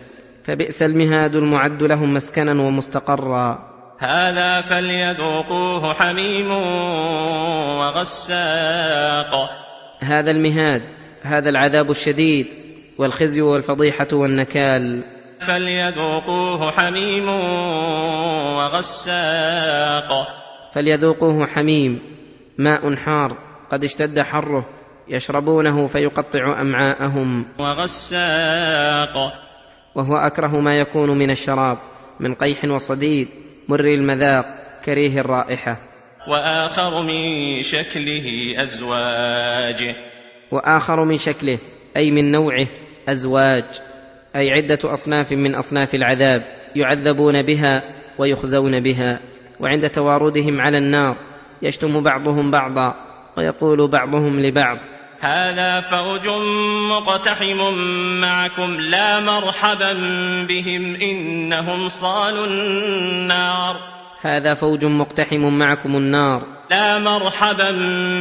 فبئس 0.44 0.82
المهاد 0.82 1.36
المعد 1.36 1.82
لهم 1.82 2.14
مسكنا 2.14 2.62
ومستقرا 2.62 3.70
هذا 4.00 4.60
فليذوقوه 4.60 5.94
حميم 5.94 6.50
وغساق. 7.78 9.30
هذا 10.00 10.30
المهاد 10.30 10.82
هذا 11.22 11.48
العذاب 11.48 11.90
الشديد 11.90 12.46
والخزي 12.98 13.40
والفضيحة 13.40 14.08
والنكال. 14.12 15.04
فليذوقوه 15.46 16.70
حميم 16.70 17.28
وغساق. 18.56 20.10
فليذوقوه 20.74 21.46
حميم 21.46 22.00
ماء 22.58 22.96
حار 22.96 23.38
قد 23.70 23.84
اشتد 23.84 24.20
حره 24.20 24.68
يشربونه 25.08 25.86
فيقطع 25.86 26.60
أمعاءهم. 26.60 27.44
وغساق. 27.58 29.16
وهو 29.94 30.16
أكره 30.16 30.60
ما 30.60 30.78
يكون 30.78 31.18
من 31.18 31.30
الشراب 31.30 31.78
من 32.20 32.34
قيح 32.34 32.64
وصديد 32.64 33.28
مر 33.68 33.84
المذاق 33.84 34.44
كريه 34.84 35.20
الرائحة. 35.20 35.80
وآخر 36.28 37.02
من 37.02 37.62
شكله 37.62 38.54
ازواج 38.62 39.94
وآخر 40.52 41.04
من 41.04 41.16
شكله 41.16 41.58
أي 41.96 42.10
من 42.10 42.30
نوعه 42.30 42.66
أزواج. 43.08 43.89
أي 44.36 44.50
عدة 44.50 44.78
أصناف 44.84 45.32
من 45.32 45.54
أصناف 45.54 45.94
العذاب 45.94 46.42
يعذبون 46.76 47.42
بها 47.42 47.82
ويخزون 48.18 48.80
بها 48.80 49.20
وعند 49.60 49.90
تواردهم 49.90 50.60
على 50.60 50.78
النار 50.78 51.16
يشتم 51.62 52.00
بعضهم 52.00 52.50
بعضا 52.50 52.94
ويقول 53.36 53.88
بعضهم 53.88 54.40
لبعض. 54.40 54.78
هذا 55.20 55.80
فوج 55.80 56.28
مقتحم 56.90 57.74
معكم 58.20 58.70
لا 58.80 59.20
مرحبا 59.20 59.92
بهم 60.48 60.94
إنهم 60.94 61.88
صالوا 61.88 62.46
النار. 62.46 63.76
هذا 64.22 64.54
فوج 64.54 64.84
مقتحم 64.84 65.58
معكم 65.58 65.96
النار. 65.96 66.42
لا 66.70 66.98
مرحبا 66.98 67.70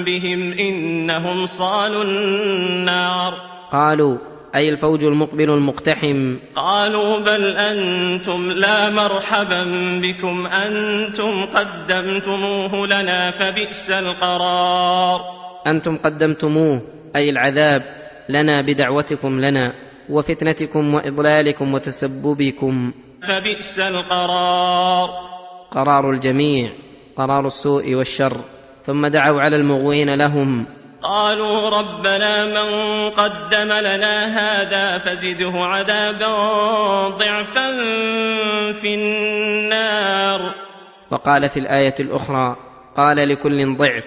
بهم 0.05 0.53
إنهم 0.53 1.45
صالوا 1.45 2.03
النار. 2.03 3.33
قالوا 3.71 4.17
أي 4.55 4.69
الفوج 4.69 5.03
المقبل 5.03 5.51
المقتحم. 5.51 6.35
قالوا 6.55 7.19
بل 7.19 7.57
أنتم 7.57 8.51
لا 8.51 8.89
مرحبا 8.89 9.63
بكم 10.01 10.47
أنتم 10.47 11.45
قدمتموه 11.45 12.87
لنا 12.87 13.31
فبئس 13.31 13.91
القرار. 13.91 15.21
أنتم 15.67 15.97
قدمتموه 15.97 16.81
أي 17.15 17.29
العذاب 17.29 17.81
لنا 18.29 18.61
بدعوتكم 18.61 19.41
لنا 19.41 19.73
وفتنتكم 20.09 20.93
وإضلالكم 20.93 21.73
وتسببكم. 21.73 22.91
فبئس 23.27 23.79
القرار. 23.79 25.09
قرار 25.71 26.09
الجميع 26.09 26.71
قرار 27.17 27.45
السوء 27.45 27.95
والشر. 27.95 28.37
ثم 28.83 29.07
دعوا 29.07 29.41
على 29.41 29.55
المغوين 29.55 30.15
لهم. 30.15 30.65
قالوا 31.03 31.69
ربنا 31.69 32.45
من 32.45 33.09
قدم 33.09 33.71
لنا 33.73 34.25
هذا 34.25 34.97
فزده 34.97 35.51
عذابا 35.55 36.27
ضعفا 37.07 37.77
في 38.81 38.95
النار. 38.95 40.55
وقال 41.11 41.49
في 41.49 41.59
الآية 41.59 41.95
الأخرى 41.99 42.55
قال 42.97 43.29
لكل 43.29 43.75
ضعف 43.75 44.03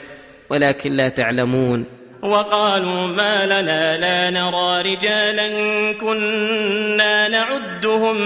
ولكن 0.50 0.92
لا 0.92 1.08
تعلمون. 1.08 1.86
وقالوا 2.22 3.06
ما 3.06 3.46
لنا 3.46 3.96
لا 3.98 4.30
نرى 4.30 4.94
رجالا 4.94 5.48
كنا 6.00 7.28
نعدهم 7.28 8.16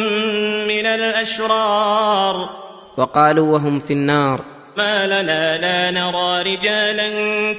من 0.68 0.86
الأشرار. 0.86 2.48
وقالوا 2.96 3.52
وهم 3.52 3.78
في 3.78 3.92
النار. 3.92 4.55
ما 4.76 5.06
لنا 5.06 5.58
لا 5.58 5.90
نرى 5.90 6.54
رجالا 6.54 7.08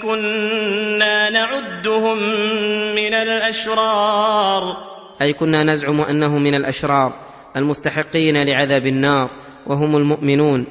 كنا 0.02 1.30
نعدهم 1.30 2.18
من 2.96 3.14
الأشرار. 3.14 4.78
أي 5.22 5.34
كنا 5.34 5.64
نزعم 5.64 6.02
أنه 6.02 6.38
من 6.38 6.56
الأشرار 6.56 7.14
المستحقين 7.56 8.44
لعذاب 8.48 8.88
النار 8.88 9.30
وهم 9.68 9.98
المؤمنون. 9.98 10.66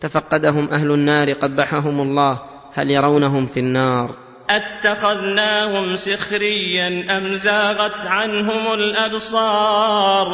تفقدهم 0.00 0.68
أهل 0.70 0.90
النار 0.90 1.32
قبحهم 1.32 2.00
الله. 2.00 2.40
هل 2.74 2.90
يرونهم 2.90 3.46
في 3.46 3.60
النار؟ 3.60 4.14
أتخذناهم 4.50 5.96
سخريا 5.96 7.18
أم 7.18 7.34
زاغت 7.34 8.06
عنهم 8.06 8.74
الأبصار؟ 8.74 10.26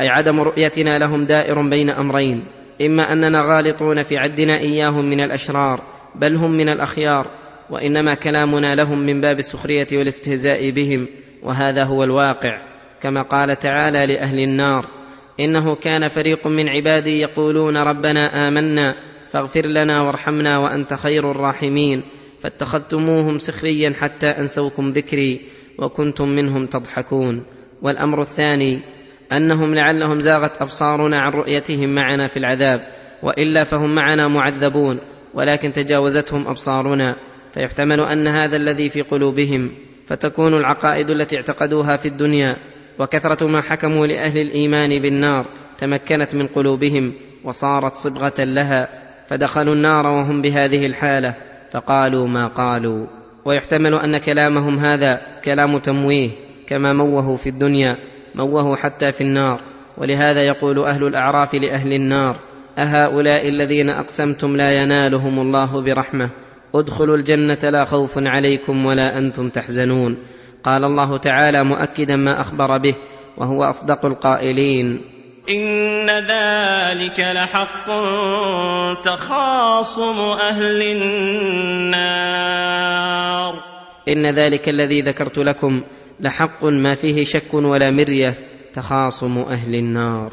أي 0.00 0.08
عدم 0.08 0.40
رؤيتنا 0.40 0.98
لهم 0.98 1.24
دائر 1.24 1.62
بين 1.62 1.90
أمرين. 1.90 2.55
إما 2.82 3.12
أننا 3.12 3.42
غالطون 3.42 4.02
في 4.02 4.16
عدنا 4.16 4.60
إياهم 4.60 5.04
من 5.04 5.20
الأشرار 5.20 5.82
بل 6.14 6.36
هم 6.36 6.50
من 6.50 6.68
الأخيار 6.68 7.30
وإنما 7.70 8.14
كلامنا 8.14 8.74
لهم 8.74 8.98
من 8.98 9.20
باب 9.20 9.38
السخرية 9.38 9.86
والاستهزاء 9.92 10.70
بهم 10.70 11.08
وهذا 11.42 11.84
هو 11.84 12.04
الواقع. 12.04 12.76
كما 13.00 13.22
قال 13.22 13.58
تعالى 13.58 14.06
لأهل 14.06 14.40
النار 14.40 14.88
إنه 15.40 15.74
كان 15.74 16.08
فريق 16.08 16.46
من 16.46 16.68
عبادي 16.68 17.20
يقولون 17.20 17.76
ربنا 17.76 18.48
آمنا 18.48 18.94
فاغفر 19.30 19.66
لنا 19.66 20.00
وارحمنا 20.02 20.58
وأنت 20.58 20.94
خير 20.94 21.30
الراحمين 21.30 22.02
فاتخذتموهم 22.42 23.38
سخريا 23.38 23.92
حتى 24.00 24.26
أنسوكم 24.26 24.88
ذكري 24.88 25.40
وكنتم 25.78 26.28
منهم 26.28 26.66
تضحكون. 26.66 27.44
والأمر 27.82 28.20
الثاني 28.20 28.95
أنهم 29.32 29.74
لعلهم 29.74 30.18
زاغت 30.18 30.62
أبصارنا 30.62 31.20
عن 31.20 31.32
رؤيتهم 31.32 31.94
معنا 31.94 32.28
في 32.28 32.36
العذاب 32.36 32.80
وإلا 33.22 33.64
فهم 33.64 33.94
معنا 33.94 34.28
معذبون 34.28 35.00
ولكن 35.34 35.72
تجاوزتهم 35.72 36.46
أبصارنا 36.46 37.16
فيحتمل 37.52 38.00
أن 38.00 38.28
هذا 38.28 38.56
الذي 38.56 38.90
في 38.90 39.02
قلوبهم 39.02 39.70
فتكون 40.06 40.54
العقائد 40.54 41.10
التي 41.10 41.36
اعتقدوها 41.36 41.96
في 41.96 42.08
الدنيا 42.08 42.56
وكثرة 42.98 43.46
ما 43.46 43.60
حكموا 43.60 44.06
لأهل 44.06 44.40
الإيمان 44.40 45.02
بالنار 45.02 45.46
تمكنت 45.78 46.34
من 46.34 46.46
قلوبهم 46.46 47.12
وصارت 47.44 47.94
صبغة 47.94 48.44
لها 48.44 48.88
فدخلوا 49.28 49.74
النار 49.74 50.06
وهم 50.06 50.42
بهذه 50.42 50.86
الحالة 50.86 51.34
فقالوا 51.70 52.26
ما 52.28 52.48
قالوا. 52.48 53.06
ويحتمل 53.44 53.94
أن 53.94 54.18
كلامهم 54.18 54.78
هذا 54.78 55.20
كلام 55.44 55.78
تمويه 55.78 56.30
كما 56.66 56.92
موهوا 56.92 57.36
في 57.36 57.48
الدنيا 57.48 57.96
موهوا 58.36 58.76
حتى 58.76 59.12
في 59.12 59.20
النار. 59.20 59.60
ولهذا 59.98 60.42
يقول 60.42 60.78
أهل 60.78 61.04
الأعراف 61.04 61.54
لأهل 61.54 61.92
النار 61.92 62.36
أهؤلاء 62.78 63.48
الذين 63.48 63.90
أقسمتم 63.90 64.56
لا 64.56 64.82
ينالهم 64.82 65.38
الله 65.38 65.80
برحمة. 65.82 66.30
ادخلوا 66.74 67.16
الجنة 67.16 67.58
لا 67.62 67.84
خوف 67.84 68.18
عليكم 68.18 68.86
ولا 68.86 69.18
أنتم 69.18 69.48
تحزنون. 69.48 70.18
قال 70.64 70.84
الله 70.84 71.16
تعالى 71.16 71.64
مؤكدا 71.64 72.16
ما 72.16 72.40
أخبر 72.40 72.78
به 72.78 72.94
وهو 73.36 73.64
أصدق 73.64 74.06
القائلين. 74.06 75.00
إن 75.50 76.10
ذلك 76.10 77.20
لحق 77.20 77.86
تخاصم 79.04 80.18
أهل 80.40 80.82
النار. 80.82 81.55
إن 84.08 84.26
ذلك 84.26 84.68
الذي 84.68 85.00
ذكرت 85.00 85.38
لكم 85.38 85.82
لحق 86.20 86.64
ما 86.64 86.94
فيه 86.94 87.24
شك 87.24 87.54
ولا 87.54 87.90
مرية 87.90 88.34
تخاصم 88.72 89.38
أهل 89.38 89.74
النار. 89.74 90.32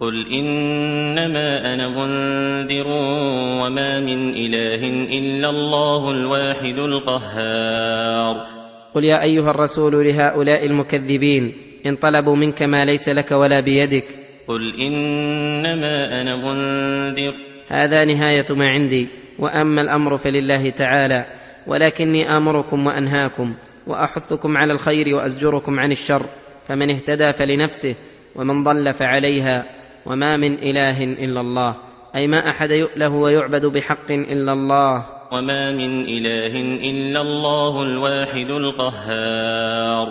قل 0.00 0.32
إنما 0.32 1.74
أنا 1.74 1.88
منذر 1.88 2.86
وما 3.60 4.00
من 4.00 4.30
إله 4.34 4.82
إلا 5.18 5.50
الله 5.50 6.10
الواحد 6.10 6.78
القهار. 6.78 8.46
قل 8.94 9.04
يا 9.04 9.22
أيها 9.22 9.50
الرسول 9.50 10.06
لهؤلاء 10.06 10.66
المكذبين 10.66 11.52
إن 11.86 11.96
طلبوا 11.96 12.36
منك 12.36 12.62
ما 12.62 12.84
ليس 12.84 13.08
لك 13.08 13.32
ولا 13.32 13.60
بيدك. 13.60 14.04
قل 14.48 14.80
إنما 14.80 16.20
أنا 16.20 16.36
منذر. 16.36 17.34
هذا 17.68 18.04
نهاية 18.04 18.46
ما 18.50 18.68
عندي 18.68 19.08
وأما 19.38 19.80
الأمر 19.82 20.16
فلله 20.16 20.70
تعالى. 20.70 21.39
ولكني 21.70 22.36
آمركم 22.36 22.86
وأنهاكم 22.86 23.54
وأحثكم 23.86 24.56
على 24.56 24.72
الخير 24.72 25.14
وأزجركم 25.14 25.80
عن 25.80 25.92
الشر 25.92 26.22
فمن 26.64 26.90
اهتدى 26.90 27.32
فلنفسه 27.32 27.94
ومن 28.36 28.62
ضل 28.62 28.92
فعليها 28.92 29.64
وما 30.06 30.36
من 30.36 30.54
إله 30.54 31.04
إلا 31.04 31.40
الله. 31.40 31.76
أي 32.16 32.26
ما 32.26 32.48
أحد 32.48 32.70
يؤله 32.70 33.14
ويعبد 33.14 33.66
بحق 33.66 34.10
إلا 34.10 34.52
الله. 34.52 35.06
وما 35.32 35.72
من 35.72 36.00
إله 36.04 36.60
إلا 36.90 37.20
الله 37.20 37.82
الواحد 37.82 38.50
القهار. 38.50 40.06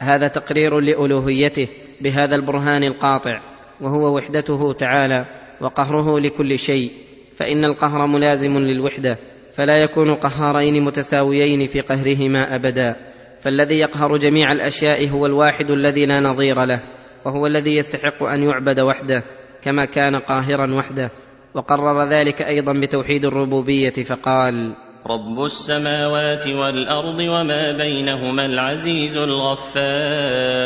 هذا 0.00 0.28
تقرير 0.28 0.80
لألوهيته 0.80 1.68
بهذا 2.00 2.34
البرهان 2.34 2.84
القاطع 2.84 3.40
وهو 3.80 4.16
وحدته 4.16 4.72
تعالى 4.72 5.26
وقهره 5.60 6.20
لكل 6.20 6.58
شيء 6.58 6.90
فإن 7.36 7.64
القهر 7.64 8.06
ملازم 8.06 8.58
للوحدة. 8.58 9.18
فلا 9.58 9.76
يكون 9.82 10.14
قهارين 10.14 10.84
متساويين 10.84 11.66
في 11.66 11.80
قهرهما 11.80 12.54
أبدا. 12.54 12.96
فالذي 13.40 13.78
يقهر 13.78 14.16
جميع 14.16 14.52
الأشياء 14.52 15.08
هو 15.08 15.26
الواحد 15.26 15.70
الذي 15.70 16.06
لا 16.06 16.20
نظير 16.20 16.64
له 16.64 16.82
وهو 17.24 17.46
الذي 17.46 17.76
يستحق 17.76 18.22
أن 18.22 18.42
يعبد 18.42 18.80
وحده 18.80 19.22
كما 19.62 19.84
كان 19.84 20.16
قاهرا 20.16 20.74
وحده. 20.74 21.10
وقرر 21.54 22.08
ذلك 22.08 22.42
أيضا 22.42 22.72
بتوحيد 22.72 23.24
الربوبية 23.24 23.92
فقال 23.92 24.74
رب 25.06 25.44
السماوات 25.44 26.46
والأرض 26.46 27.20
وما 27.20 27.72
بينهما 27.72 28.46
العزيز 28.46 29.16
الغفار. 29.16 30.58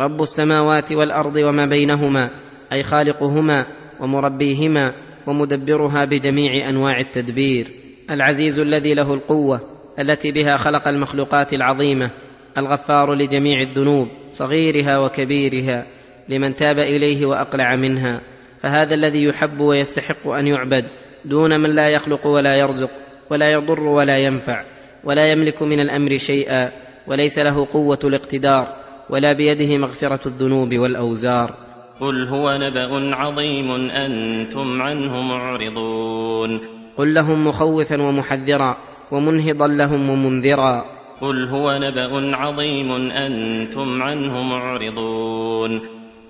رب 0.00 0.22
السماوات 0.22 0.92
والأرض 0.92 1.36
وما 1.36 1.66
بينهما 1.66 2.30
أي 2.72 2.82
خالقهما 2.82 3.66
ومربيهما 4.00 4.92
ومدبرها 5.26 6.04
بجميع 6.04 6.68
أنواع 6.68 7.00
التدبير. 7.00 7.70
العزيز 8.10 8.58
الذي 8.58 8.94
له 8.94 9.14
القوة 9.14 9.60
التي 9.98 10.32
بها 10.32 10.56
خلق 10.56 10.88
المخلوقات 10.88 11.54
العظيمة 11.54 12.10
الغفار 12.58 13.14
لجميع 13.14 13.60
الذنوب 13.60 14.08
صغيرها 14.30 14.98
وكبيرها 14.98 15.86
لمن 16.28 16.54
تاب 16.54 16.78
إليه 16.78 17.26
وأقلع 17.26 17.76
منها. 17.76 18.20
فهذا 18.60 18.94
الذي 18.94 19.24
يحب 19.24 19.60
ويستحق 19.60 20.28
أن 20.28 20.46
يعبد 20.46 20.84
دون 21.24 21.60
من 21.60 21.74
لا 21.74 21.88
يخلق 21.88 22.26
ولا 22.26 22.56
يرزق 22.56 22.90
ولا 23.30 23.52
يضر 23.52 23.80
ولا 23.80 24.18
ينفع 24.18 24.64
ولا 25.04 25.26
يملك 25.26 25.62
من 25.62 25.80
الأمر 25.80 26.18
شيئا 26.18 26.72
وليس 27.06 27.38
له 27.38 27.66
قوة 27.72 27.98
الاقتدار 28.04 28.76
ولا 29.10 29.32
بيده 29.32 29.78
مغفرة 29.78 30.28
الذنوب 30.28 30.74
والأوزار. 30.74 31.63
قل 32.00 32.28
هو 32.28 32.58
نبأ 32.58 33.16
عظيم 33.16 33.70
أنتم 33.90 34.82
عنه 34.82 35.22
معرضون. 35.22 36.60
قل 36.96 37.14
لهم 37.14 37.46
مخوفا 37.46 38.02
ومحذرا 38.02 38.76
ومنهضا 39.12 39.66
لهم 39.66 40.10
ومنذرا. 40.10 40.84
قل 41.20 41.48
هو 41.48 41.78
نبأ 41.78 42.36
عظيم 42.36 42.92
أنتم 43.10 44.02
عنه 44.02 44.42
معرضون. 44.42 45.80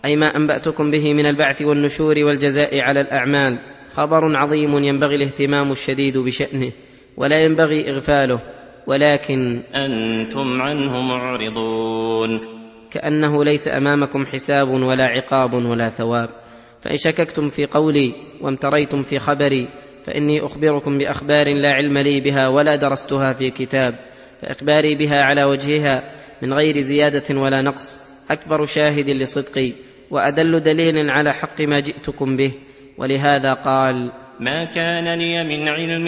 أي 0.05 0.17
ما 0.17 0.37
أنبأتكم 0.37 0.91
به 0.91 1.15
من 1.15 1.27
البعث 1.27 1.63
والنشور 1.63 2.15
والجزاء 2.19 2.81
على 2.81 3.01
الأعمال. 3.01 3.59
خبر 3.95 4.37
عظيم 4.37 4.85
ينبغي 4.85 5.17
الاهتمام 5.17 5.73
الشديد 5.73 6.19
بشأنه 6.19 6.73
ولا 7.17 7.45
ينبغي 7.45 7.91
إغفاله 7.91 8.41
ولكن 8.87 9.63
أنتم 9.75 10.63
عنه 10.63 11.01
معرضون. 11.01 12.54
كأنه 12.95 13.45
ليس 13.45 13.69
أمامكم 13.69 14.27
حساب 14.27 14.69
ولا 14.69 15.05
عقاب 15.05 15.55
ولا 15.55 15.89
ثواب. 15.89 16.29
فإن 16.83 16.97
شككتم 16.97 17.49
في 17.49 17.67
قولي 17.67 18.13
وامتريتم 18.41 19.03
في 19.03 19.19
خبري 19.19 19.69
فإني 20.07 20.41
أخبركم 20.41 20.99
بأخبار 20.99 21.55
لا 21.55 21.73
علم 21.73 21.99
لي 21.99 22.21
بها 22.21 22.49
ولا 22.49 22.77
درستها 22.77 23.33
في 23.33 23.51
كتاب 23.51 23.95
فإخباري 24.41 24.95
بها 24.95 25.23
على 25.23 25.45
وجهها 25.45 26.13
من 26.43 26.53
غير 26.53 26.81
زيادة 26.81 27.41
ولا 27.41 27.63
نقص. 27.63 27.99
أكبر 28.31 28.65
شاهد 28.65 29.11
لصدقي 29.11 29.73
وأدل 30.11 30.61
دليل 30.61 31.11
على 31.11 31.33
حق 31.33 31.61
ما 31.61 31.81
جئتكم 31.81 32.37
به. 32.37 32.53
ولهذا 32.99 33.53
قال 33.53 34.13
ما 34.41 34.65
كان 34.65 35.19
لي 35.19 35.45
من 35.45 35.69
علم 35.69 36.05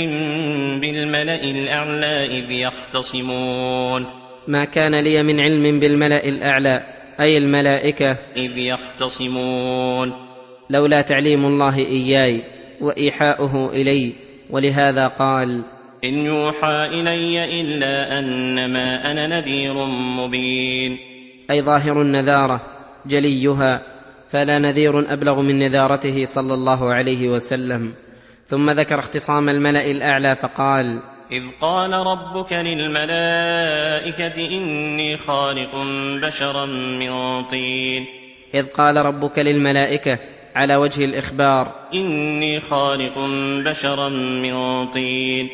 بالملأ 0.80 1.44
الأعلى 1.44 2.26
إذ 2.38 2.50
يختصمون. 2.50 4.25
ما 4.48 4.64
كان 4.64 4.94
لي 4.94 5.22
من 5.22 5.40
علم 5.40 5.80
بالملأ 5.80 6.28
الأعلى 6.28 6.80
أي 7.20 7.38
الملائكة. 7.38 8.10
إذ 8.36 8.58
يختصمون. 8.58 10.12
لولا 10.70 11.00
تعليم 11.00 11.46
الله 11.46 11.78
إياي 11.78 12.42
وإيحاؤه 12.80 13.72
إلي 13.72 14.12
ولهذا 14.50 15.06
قال 15.06 15.64
إن 16.04 16.14
يوحى 16.14 17.00
إلي 17.00 17.60
إلا 17.60 18.18
أنما 18.18 19.12
أنا 19.12 19.26
نذير 19.26 19.74
مبين. 20.18 20.98
أي 21.50 21.62
ظاهر 21.62 22.02
النذارة 22.02 22.60
جليها 23.06 23.82
فلا 24.30 24.58
نذير 24.58 25.12
أبلغ 25.12 25.42
من 25.42 25.58
نذارته 25.58 26.24
صلى 26.24 26.54
الله 26.54 26.92
عليه 26.92 27.28
وسلم. 27.28 27.92
ثم 28.46 28.70
ذكر 28.70 28.98
اختصام 28.98 29.48
الملأ 29.48 29.90
الأعلى 29.90 30.36
فقال 30.36 31.02
إذ 31.32 31.42
قال 31.60 31.92
ربك 31.92 32.52
للملائكة 32.52 34.36
إني 34.36 35.16
خالق 35.16 35.70
بشرا 36.22 36.66
من 36.66 37.42
طين. 37.44 38.06
إذ 38.54 38.66
قال 38.66 38.96
ربك 38.96 39.38
للملائكة 39.38 40.18
على 40.54 40.76
وجه 40.76 41.04
الإخبار 41.04 41.74
إني 41.94 42.60
خالق 42.60 43.18
بشرا 43.64 44.08
من 44.08 44.86
طين. 44.86 45.48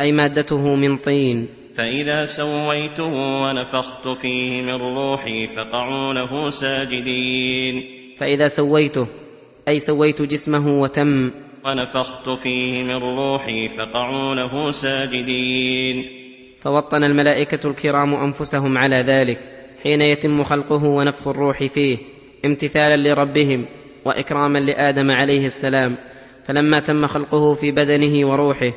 أي 0.00 0.12
مادته 0.12 0.74
من 0.74 0.96
طين. 0.96 1.48
فإذا 1.76 2.24
سويته 2.24 3.12
ونفخت 3.42 4.08
فيه 4.22 4.62
من 4.62 4.96
روحي 4.96 5.46
فقعوا 5.46 6.14
له 6.14 6.50
ساجدين. 6.50 7.84
فإذا 8.18 8.48
سويته 8.48 9.06
أي 9.68 9.78
سويت 9.78 10.22
جسمه 10.22 10.80
وتم 10.80 11.43
ونفخت 11.66 12.28
فيه 12.42 12.84
من 12.84 13.18
روحي 13.18 13.68
فقعوا 13.68 14.34
له 14.34 14.70
ساجدين. 14.70 16.04
فوطن 16.60 17.04
الملائكة 17.04 17.70
الكرام 17.70 18.14
أنفسهم 18.14 18.78
على 18.78 18.96
ذلك 18.96 19.38
حين 19.82 20.00
يتم 20.00 20.44
خلقه 20.44 20.84
ونفخ 20.84 21.28
الروح 21.28 21.64
فيه 21.64 21.98
امتثالا 22.44 23.08
لربهم 23.08 23.66
وإكراما 24.04 24.58
لآدم 24.58 25.10
عليه 25.10 25.46
السلام. 25.46 25.96
فلما 26.44 26.80
تم 26.80 27.06
خلقه 27.06 27.54
في 27.54 27.72
بدنه 27.72 28.28
وروحه 28.28 28.72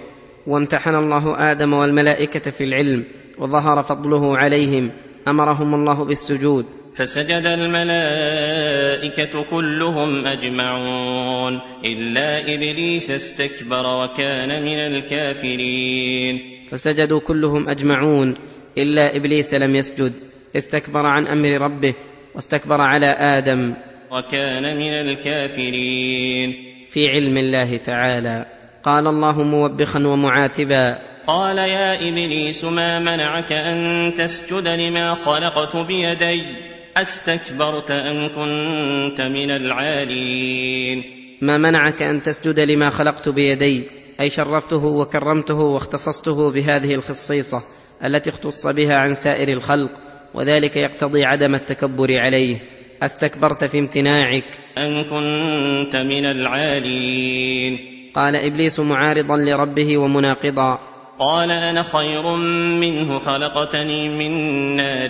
وامتحن 0.48 0.96
الله 0.96 1.52
آدم 1.52 1.74
والملائكة 1.74 2.52
في 2.52 2.64
العلم 2.64 3.04
وظهر 3.40 3.82
فضله 3.82 4.38
عليهم 4.38 4.92
أمرهم 5.28 5.76
الله 5.76 6.06
بالسجود. 6.06 6.66
فسجد 6.98 7.46
الملائكة 7.46 9.44
كلهم 9.44 10.28
أجمعون 10.28 11.60
إلا 11.86 12.54
إبليس 12.54 13.12
استكبر 13.12 13.86
وكان 13.86 14.64
من 14.64 14.78
الكافرين. 14.78 16.40
فسجدوا 16.72 17.20
كلهم 17.20 17.70
أجمعون 17.70 18.34
إلا 18.78 19.18
إبليس 19.18 19.54
لم 19.54 19.76
يسجد 19.76 20.14
استكبر 20.56 21.06
عن 21.06 21.28
أمر 21.28 21.50
ربه 21.50 21.94
واستكبر 22.36 22.82
على 22.82 23.08
آدم. 23.08 23.74
وكان 24.12 24.78
من 24.78 24.94
الكافرين. 24.94 26.56
في 26.90 27.08
علم 27.08 27.38
الله 27.38 27.78
تعالى. 27.78 28.46
قال 28.84 29.08
الله 29.08 29.44
موبخا 29.44 30.08
ومعاتبا. 30.08 31.00
قال 31.28 31.58
يا 31.58 32.10
إبليس 32.10 32.66
ما 32.66 33.00
منعك 33.00 33.52
أن 33.52 34.14
تسجد 34.18 34.68
لما 34.68 35.14
خلقت 35.14 35.76
بيدي؟ 35.76 36.77
أستكبرت 37.02 37.92
أم 37.92 38.28
كنت 38.28 39.22
من 39.22 39.52
العالين. 39.52 41.04
ما 41.42 41.58
منعك 41.58 42.02
أن 42.02 42.22
تسجد 42.22 42.60
لما 42.60 42.90
خلقت 42.90 43.30
بيدي؟ 43.30 43.90
أي 44.20 44.30
شرفته 44.30 44.86
وكرمته 44.86 45.56
واختصصته 45.56 46.52
بهذه 46.52 46.96
الخصيصة 46.96 47.64
التي 48.06 48.30
اختص 48.30 48.68
بها 48.68 48.96
عن 48.96 49.14
سائر 49.14 49.54
الخلق 49.54 49.92
وذلك 50.34 50.76
يقتضي 50.76 51.26
عدم 51.26 51.56
التكبر 51.56 52.20
عليه. 52.20 52.62
أستكبرت 53.04 53.64
في 53.64 53.80
امتناعك. 53.80 54.46
أم 54.78 55.04
كنت 55.04 55.96
من 55.96 56.26
العالين. 56.26 57.80
قال 58.16 58.36
إبليس 58.36 58.80
معارضا 58.80 59.38
لربه 59.38 59.98
ومناقضا. 59.98 60.80
قال 61.20 61.52
أنا 61.52 61.84
خير 61.84 62.36
منه 62.82 63.20
خلقتني 63.20 64.10
من 64.10 64.32
نار 64.76 65.10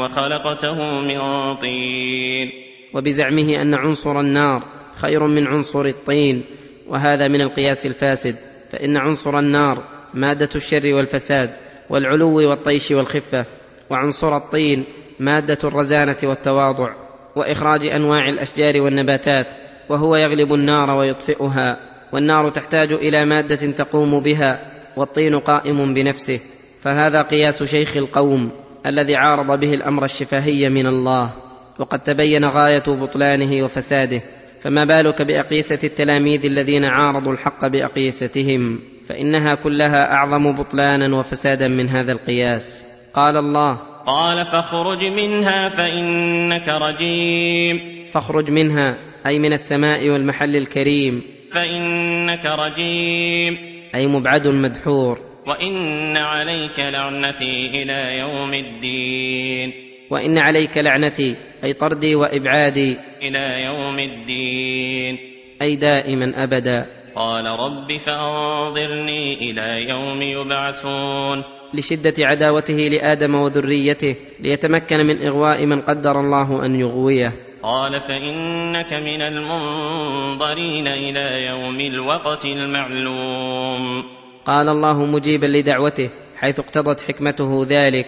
وخلقته 0.00 1.00
من 1.00 1.54
طين. 1.54 2.50
وبزعمه 2.94 3.62
أن 3.62 3.74
عنصر 3.74 4.20
النار 4.20 4.62
خير 4.94 5.26
من 5.26 5.46
عنصر 5.46 5.84
الطين 5.84 6.44
وهذا 6.88 7.28
من 7.28 7.40
القياس 7.40 7.86
الفاسد 7.86 8.36
فإن 8.70 8.96
عنصر 8.96 9.38
النار 9.38 9.84
مادة 10.14 10.48
الشر 10.54 10.94
والفساد 10.94 11.50
والعلو 11.90 12.50
والطيش 12.50 12.90
والخفة 12.90 13.46
وعنصر 13.90 14.36
الطين 14.36 14.84
مادة 15.20 15.58
الرزانة 15.64 16.16
والتواضع 16.24 16.94
وإخراج 17.36 17.86
أنواع 17.86 18.28
الأشجار 18.28 18.80
والنباتات 18.80 19.54
وهو 19.88 20.16
يغلب 20.16 20.54
النار 20.54 20.90
ويطفئها 20.90 21.76
والنار 22.12 22.48
تحتاج 22.48 22.92
إلى 22.92 23.24
مادة 23.24 23.56
تقوم 23.56 24.20
بها 24.20 24.71
والطين 24.96 25.38
قائم 25.38 25.94
بنفسه 25.94 26.40
فهذا 26.82 27.22
قياس 27.22 27.62
شيخ 27.62 27.96
القوم 27.96 28.50
الذي 28.86 29.16
عارض 29.16 29.60
به 29.60 29.70
الأمر 29.70 30.04
الشفهي 30.04 30.68
من 30.68 30.86
الله 30.86 31.34
وقد 31.78 31.98
تبين 31.98 32.44
غاية 32.44 32.82
بطلانه 32.88 33.64
وفساده 33.64 34.22
فما 34.62 34.84
بالك 34.84 35.22
بأقيسة 35.22 35.78
التلاميذ 35.84 36.44
الذين 36.46 36.84
عارضوا 36.84 37.32
الحق 37.32 37.66
بأقيستهم؟ 37.66 38.80
فإنها 39.08 39.54
كلها 39.54 40.12
أعظم 40.12 40.52
بطلانا 40.52 41.16
وفسادا 41.16 41.68
من 41.68 41.88
هذا 41.88 42.12
القياس. 42.12 42.86
قال 43.14 43.36
الله 43.36 43.78
قال 44.06 44.44
فاخرج 44.44 45.04
منها 45.04 45.68
فإنك 45.68 46.68
رجيم. 46.68 47.80
فاخرج 48.12 48.50
منها 48.50 48.98
أي 49.26 49.38
من 49.38 49.52
السماء 49.52 50.10
والمحل 50.10 50.56
الكريم. 50.56 51.22
فإنك 51.54 52.46
رجيم. 52.46 53.71
أي 53.94 54.06
مبعد 54.06 54.48
مدحور. 54.48 55.18
وإن 55.46 56.16
عليك 56.16 56.78
لعنتي 56.78 57.82
إلى 57.82 58.18
يوم 58.18 58.54
الدين. 58.54 59.72
وإن 60.10 60.38
عليك 60.38 60.78
لعنتي 60.78 61.36
أي 61.64 61.72
طردي 61.72 62.14
وإبعادي 62.14 62.96
إلى 63.22 63.64
يوم 63.64 63.98
الدين. 63.98 65.18
أي 65.62 65.76
دائما 65.76 66.42
أبدا. 66.42 66.86
قال 67.16 67.46
رب 67.46 67.98
فأنظرني 68.06 69.50
إلى 69.50 69.88
يوم 69.88 70.20
يبعثون. 70.22 71.44
لشدة 71.74 72.26
عداوته 72.26 72.74
لآدم 72.74 73.34
وذريته 73.34 74.16
ليتمكن 74.40 74.96
من 74.96 75.22
إغواء 75.22 75.66
من 75.66 75.80
قدر 75.80 76.20
الله 76.20 76.64
أن 76.66 76.80
يغويه. 76.80 77.32
قال 77.62 78.00
فإنك 78.00 78.92
من 78.92 79.22
المنظرين 79.22 80.86
إلى 80.86 81.46
يوم 81.46 81.80
الوقت 81.80 82.44
المعلوم. 82.44 84.04
قال 84.44 84.68
الله 84.68 85.04
مجيبا 85.04 85.46
لدعوته 85.46 86.10
حيث 86.36 86.60
اقتضت 86.60 87.00
حكمته 87.00 87.66
ذلك. 87.68 88.06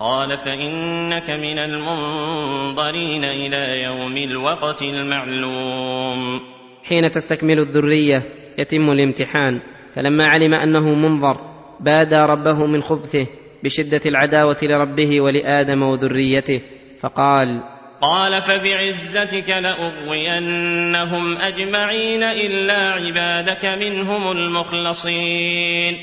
قال 0.00 0.38
فإنك 0.38 1.30
من 1.30 1.58
المنظرين 1.58 3.24
إلى 3.24 3.82
يوم 3.82 4.16
الوقت 4.16 4.82
المعلوم. 4.82 6.40
حين 6.88 7.10
تستكمل 7.10 7.58
الذرية 7.58 8.22
يتم 8.58 8.90
الامتحان 8.90 9.60
فلما 9.94 10.26
علم 10.28 10.54
أنه 10.54 10.94
منظر 10.94 11.40
بادى 11.80 12.16
ربه 12.16 12.66
من 12.66 12.82
خبثه 12.82 13.26
بشدة 13.64 14.00
العداوة 14.06 14.56
لربه 14.62 15.20
ولآدم 15.20 15.82
وذريته 15.82 16.60
فقال 17.00 17.77
قال 18.00 18.42
فبعزتك 18.42 19.48
لأغوينهم 19.48 21.36
أجمعين 21.36 22.22
إلا 22.22 22.90
عبادك 22.92 23.64
منهم 23.64 24.32
المخلصين. 24.32 25.96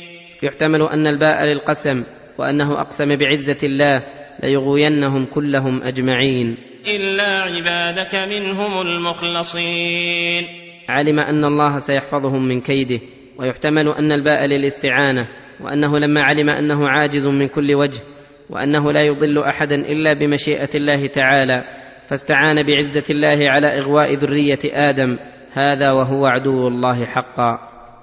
يحتمل 0.43 0.81
أن 0.81 1.07
الباء 1.07 1.43
للقسم 1.43 2.03
وأنه 2.37 2.81
أقسم 2.81 3.15
بعزة 3.15 3.57
الله 3.63 4.03
ليغوينهم 4.43 5.25
كلهم 5.25 5.83
أجمعين. 5.83 6.57
إلا 6.87 7.41
عبادك 7.41 8.15
منهم 8.15 8.81
المخلصين. 8.81 10.45
علم 10.89 11.19
أن 11.19 11.45
الله 11.45 11.77
سيحفظهم 11.77 12.45
من 12.45 12.61
كيده 12.61 12.99
ويحتمل 13.37 13.87
أن 13.89 14.11
الباء 14.11 14.45
للاستعانة 14.45 15.27
وأنه 15.59 15.99
لما 15.99 16.21
علم 16.21 16.49
أنه 16.49 16.89
عاجز 16.89 17.27
من 17.27 17.47
كل 17.47 17.75
وجه 17.75 18.01
وأنه 18.49 18.91
لا 18.91 19.01
يضل 19.01 19.43
أحدا 19.43 19.75
إلا 19.75 20.13
بمشيئة 20.13 20.69
الله 20.75 21.07
تعالى. 21.07 21.84
فاستعان 22.07 22.63
بعزة 22.63 23.03
الله 23.09 23.49
على 23.49 23.67
إغواء 23.67 24.13
ذرية 24.13 24.59
آدم. 24.65 25.17
هذا 25.53 25.91
وهو 25.91 26.25
عدو 26.25 26.67
الله 26.67 27.05
حقا. 27.05 27.59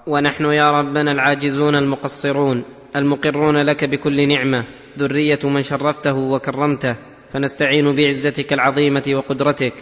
ونحن 0.06 0.44
يا 0.44 0.70
ربنا 0.70 1.12
العاجزون 1.12 1.74
المقصرون 1.74 2.64
المقرون 2.96 3.56
لك 3.56 3.84
بكل 3.84 4.28
نعمة. 4.28 4.64
ذرية 4.98 5.38
من 5.44 5.62
شرفته 5.62 6.14
وكرمته. 6.14 6.96
فنستعين 7.32 7.94
بعزتك 7.94 8.52
العظيمة 8.52 9.02
وقدرتك 9.16 9.72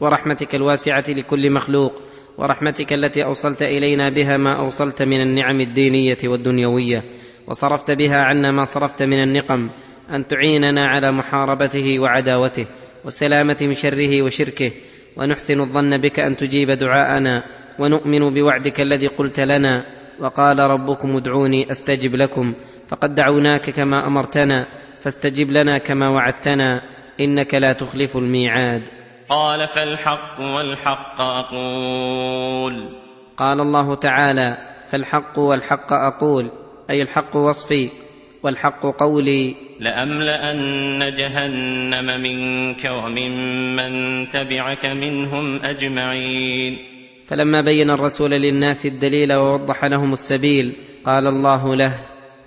ورحمتك 0.00 0.54
الواسعة 0.54 1.04
لكل 1.08 1.50
مخلوق 1.50 1.92
ورحمتك 2.38 2.92
التي 2.92 3.24
أوصلت 3.24 3.62
إلينا 3.62 4.08
بها 4.08 4.36
ما 4.36 4.58
أوصلت 4.58 5.02
من 5.02 5.20
النعم 5.20 5.60
الدينية 5.60 6.18
والدنيوية. 6.24 7.04
وصرفت 7.48 7.90
بها 7.90 8.22
عنا 8.22 8.50
ما 8.50 8.64
صرفت 8.64 9.02
من 9.02 9.22
النقم. 9.22 9.70
أن 10.10 10.26
تعيننا 10.26 10.86
على 10.86 11.12
محاربته 11.12 12.00
وعداوته. 12.00 12.66
والسلامه 13.06 13.56
من 13.60 13.74
شره 13.74 14.22
وشركه 14.22 14.72
ونحسن 15.16 15.60
الظن 15.60 15.98
بك 15.98 16.20
أن 16.20 16.36
تجيب 16.36 16.70
دعاءنا 16.70 17.42
ونؤمن 17.78 18.34
بوعدك 18.34 18.80
الذي 18.80 19.06
قلت 19.06 19.40
لنا 19.40 19.84
وقال 20.20 20.58
ربكم 20.58 21.16
ادعوني 21.16 21.70
أستجب 21.70 22.14
لكم 22.14 22.54
فقد 22.88 23.14
دعوناك 23.14 23.70
كما 23.70 24.06
أمرتنا 24.06 24.66
فاستجب 25.00 25.50
لنا 25.50 25.78
كما 25.78 26.08
وعدتنا 26.08 26.82
إنك 27.20 27.54
لا 27.54 27.72
تخلف 27.72 28.16
الميعاد. 28.16 28.88
قال 29.28 29.68
فالحق 29.68 30.40
والحق 30.40 31.20
أقول. 31.20 32.74
قال 33.36 33.60
الله 33.60 33.94
تعالى 33.94 34.56
فالحق 34.90 35.38
والحق 35.38 35.92
أقول 35.92 36.50
أي 36.90 37.02
الحق 37.02 37.36
وصفي 37.36 37.90
والحق 38.42 38.86
قولي. 38.86 39.54
لأملأن 39.80 41.14
جهنم 41.14 42.22
منك 42.22 42.84
وممن 42.84 44.30
تبعك 44.30 44.86
منهم 44.86 45.64
أجمعين. 45.64 46.78
فلما 47.28 47.60
بين 47.60 47.90
الرسول 47.90 48.30
للناس 48.30 48.86
الدليل 48.86 49.32
ووضح 49.32 49.84
لهم 49.84 50.12
السبيل 50.12 50.72
قال 51.04 51.26
الله 51.26 51.76
له 51.76 51.98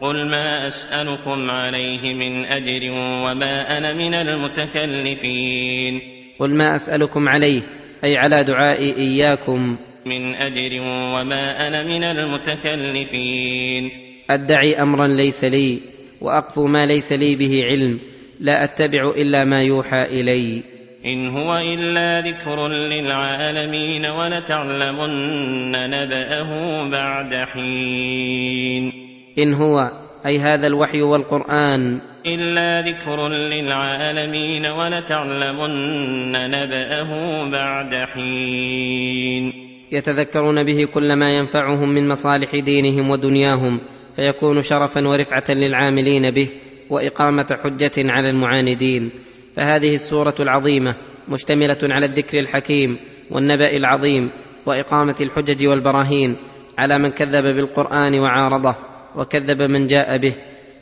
قل 0.01 0.29
ما 0.29 0.67
أسألكم 0.67 1.49
عليه 1.49 2.13
من 2.13 2.45
أجر 2.45 2.91
وما 2.91 3.77
أنا 3.77 3.93
من 3.93 4.13
المتكلفين. 4.13 6.01
قل 6.39 6.53
ما 6.53 6.75
أسألكم 6.75 7.29
عليه 7.29 7.61
أي 8.03 8.17
على 8.17 8.43
دعائي 8.43 8.95
إياكم. 8.95 9.77
من 10.05 10.35
أجر 10.35 10.81
وما 10.81 11.67
أنا 11.67 11.83
من 11.83 12.03
المتكلفين. 12.03 14.08
أدعي 14.29 14.81
أمرا 14.81 15.07
ليس 15.07 15.43
لي 15.43 15.79
واقف 16.21 16.59
ما 16.59 16.85
ليس 16.85 17.13
لي 17.13 17.35
به 17.35 17.63
علم 17.63 17.99
لا 18.39 18.63
أتبع 18.63 19.09
إلا 19.09 19.45
ما 19.45 19.63
يوحى 19.63 20.03
إلي. 20.03 20.63
إن 21.05 21.27
هو 21.27 21.57
إلا 21.57 22.21
ذكر 22.21 22.67
للعالمين 22.67 24.05
ولتعلمن 24.05 25.71
نبأه 25.71 26.51
بعد 26.89 27.33
حين. 27.33 28.91
إن 29.39 29.53
هو 29.53 29.91
أي 30.25 30.39
هذا 30.39 30.67
الوحي 30.67 31.01
والقرآن. 31.01 32.01
إلا 32.25 32.81
ذكر 32.81 33.27
للعالمين 33.27 34.65
ولتعلمن 34.65 36.31
نبأه 36.31 37.11
بعد 37.51 37.95
حين. 38.13 39.53
يتذكرون 39.91 40.63
به 40.63 40.85
كل 40.93 41.13
ما 41.13 41.37
ينفعهم 41.37 41.89
من 41.89 42.07
مصالح 42.07 42.55
دينهم 42.55 43.09
ودنياهم 43.09 43.79
فيكون 44.19 44.61
شرفا 44.61 45.07
ورفعة 45.07 45.43
للعاملين 45.49 46.31
به 46.31 46.49
وإقامة 46.89 47.57
حجة 47.63 47.91
على 47.97 48.29
المعاندين. 48.29 49.11
فهذه 49.55 49.93
السورة 49.93 50.35
العظيمة 50.39 50.95
مشتملة 51.29 51.77
على 51.83 52.05
الذكر 52.05 52.39
الحكيم 52.39 52.97
والنبأ 53.31 53.77
العظيم 53.77 54.29
وإقامة 54.65 55.15
الحجج 55.21 55.67
والبراهين 55.67 56.37
على 56.77 56.99
من 56.99 57.09
كذب 57.09 57.43
بالقرآن 57.43 58.19
وعارضه 58.19 58.75
وكذب 59.15 59.61
من 59.61 59.87
جاء 59.87 60.17
به 60.17 60.35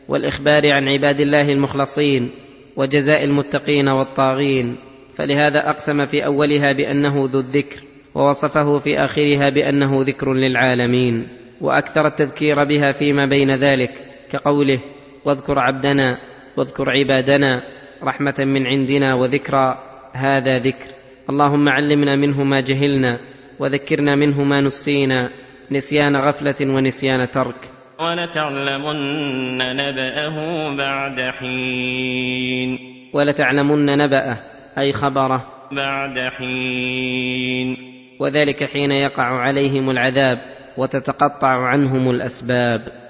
والإخبار 0.08 0.74
عن 0.74 0.88
عباد 0.88 1.22
الله 1.22 1.52
المخلصين 1.52 2.30
وجزاء 2.76 3.24
المتقين 3.24 3.90
والطاغين. 3.90 4.78
فلهذا 5.16 5.70
أقسم 5.70 6.06
في 6.06 6.26
أولها 6.26 6.72
بأنه 6.72 7.30
ذو 7.32 7.40
الذكر 7.40 7.84
ووصفه 8.16 8.80
في 8.80 8.98
آخرها 8.98 9.50
بأنه 9.50 10.04
ذكر 10.04 10.34
للعالمين. 10.34 11.37
وأكثر 11.62 12.08
التذكير 12.08 12.64
بها 12.64 12.92
فيما 12.92 13.26
بين 13.26 13.52
ذلك 13.52 13.92
كقوله 14.32 14.80
واذكر 15.26 15.60
عبدنا 15.60 16.18
واذكر 16.58 16.90
عبادنا 16.90 17.64
رحمة 18.04 18.36
من 18.40 18.68
عندنا 18.68 19.14
وذكرى 19.14 19.78
هذا 20.14 20.60
ذكر. 20.60 20.90
اللهم 21.30 21.70
علمنا 21.70 22.16
منه 22.16 22.44
ما 22.44 22.60
جهلنا 22.60 23.20
وذكرنا 23.60 24.16
منه 24.16 24.44
ما 24.44 24.62
نسينا 24.62 25.30
نسيان 25.72 26.16
غفلة 26.16 26.56
ونسيان 26.62 27.32
ترك. 27.32 27.70
ولتعلمن 28.00 29.58
نبأه 29.58 30.36
بعد 30.78 31.20
حين. 31.20 32.80
ولتعلمن 33.14 33.86
نبأه 33.98 34.40
أي 34.78 34.94
خبره. 34.94 35.48
بعد 35.72 36.20
حين. 36.38 37.78
وذلك 38.20 38.64
حين 38.64 38.92
يقع 38.92 39.24
عليهم 39.24 39.90
العذاب. 39.90 40.57
وتتقطع 40.78 41.48
عنهم 41.48 42.10
الأسباب. 42.10 43.07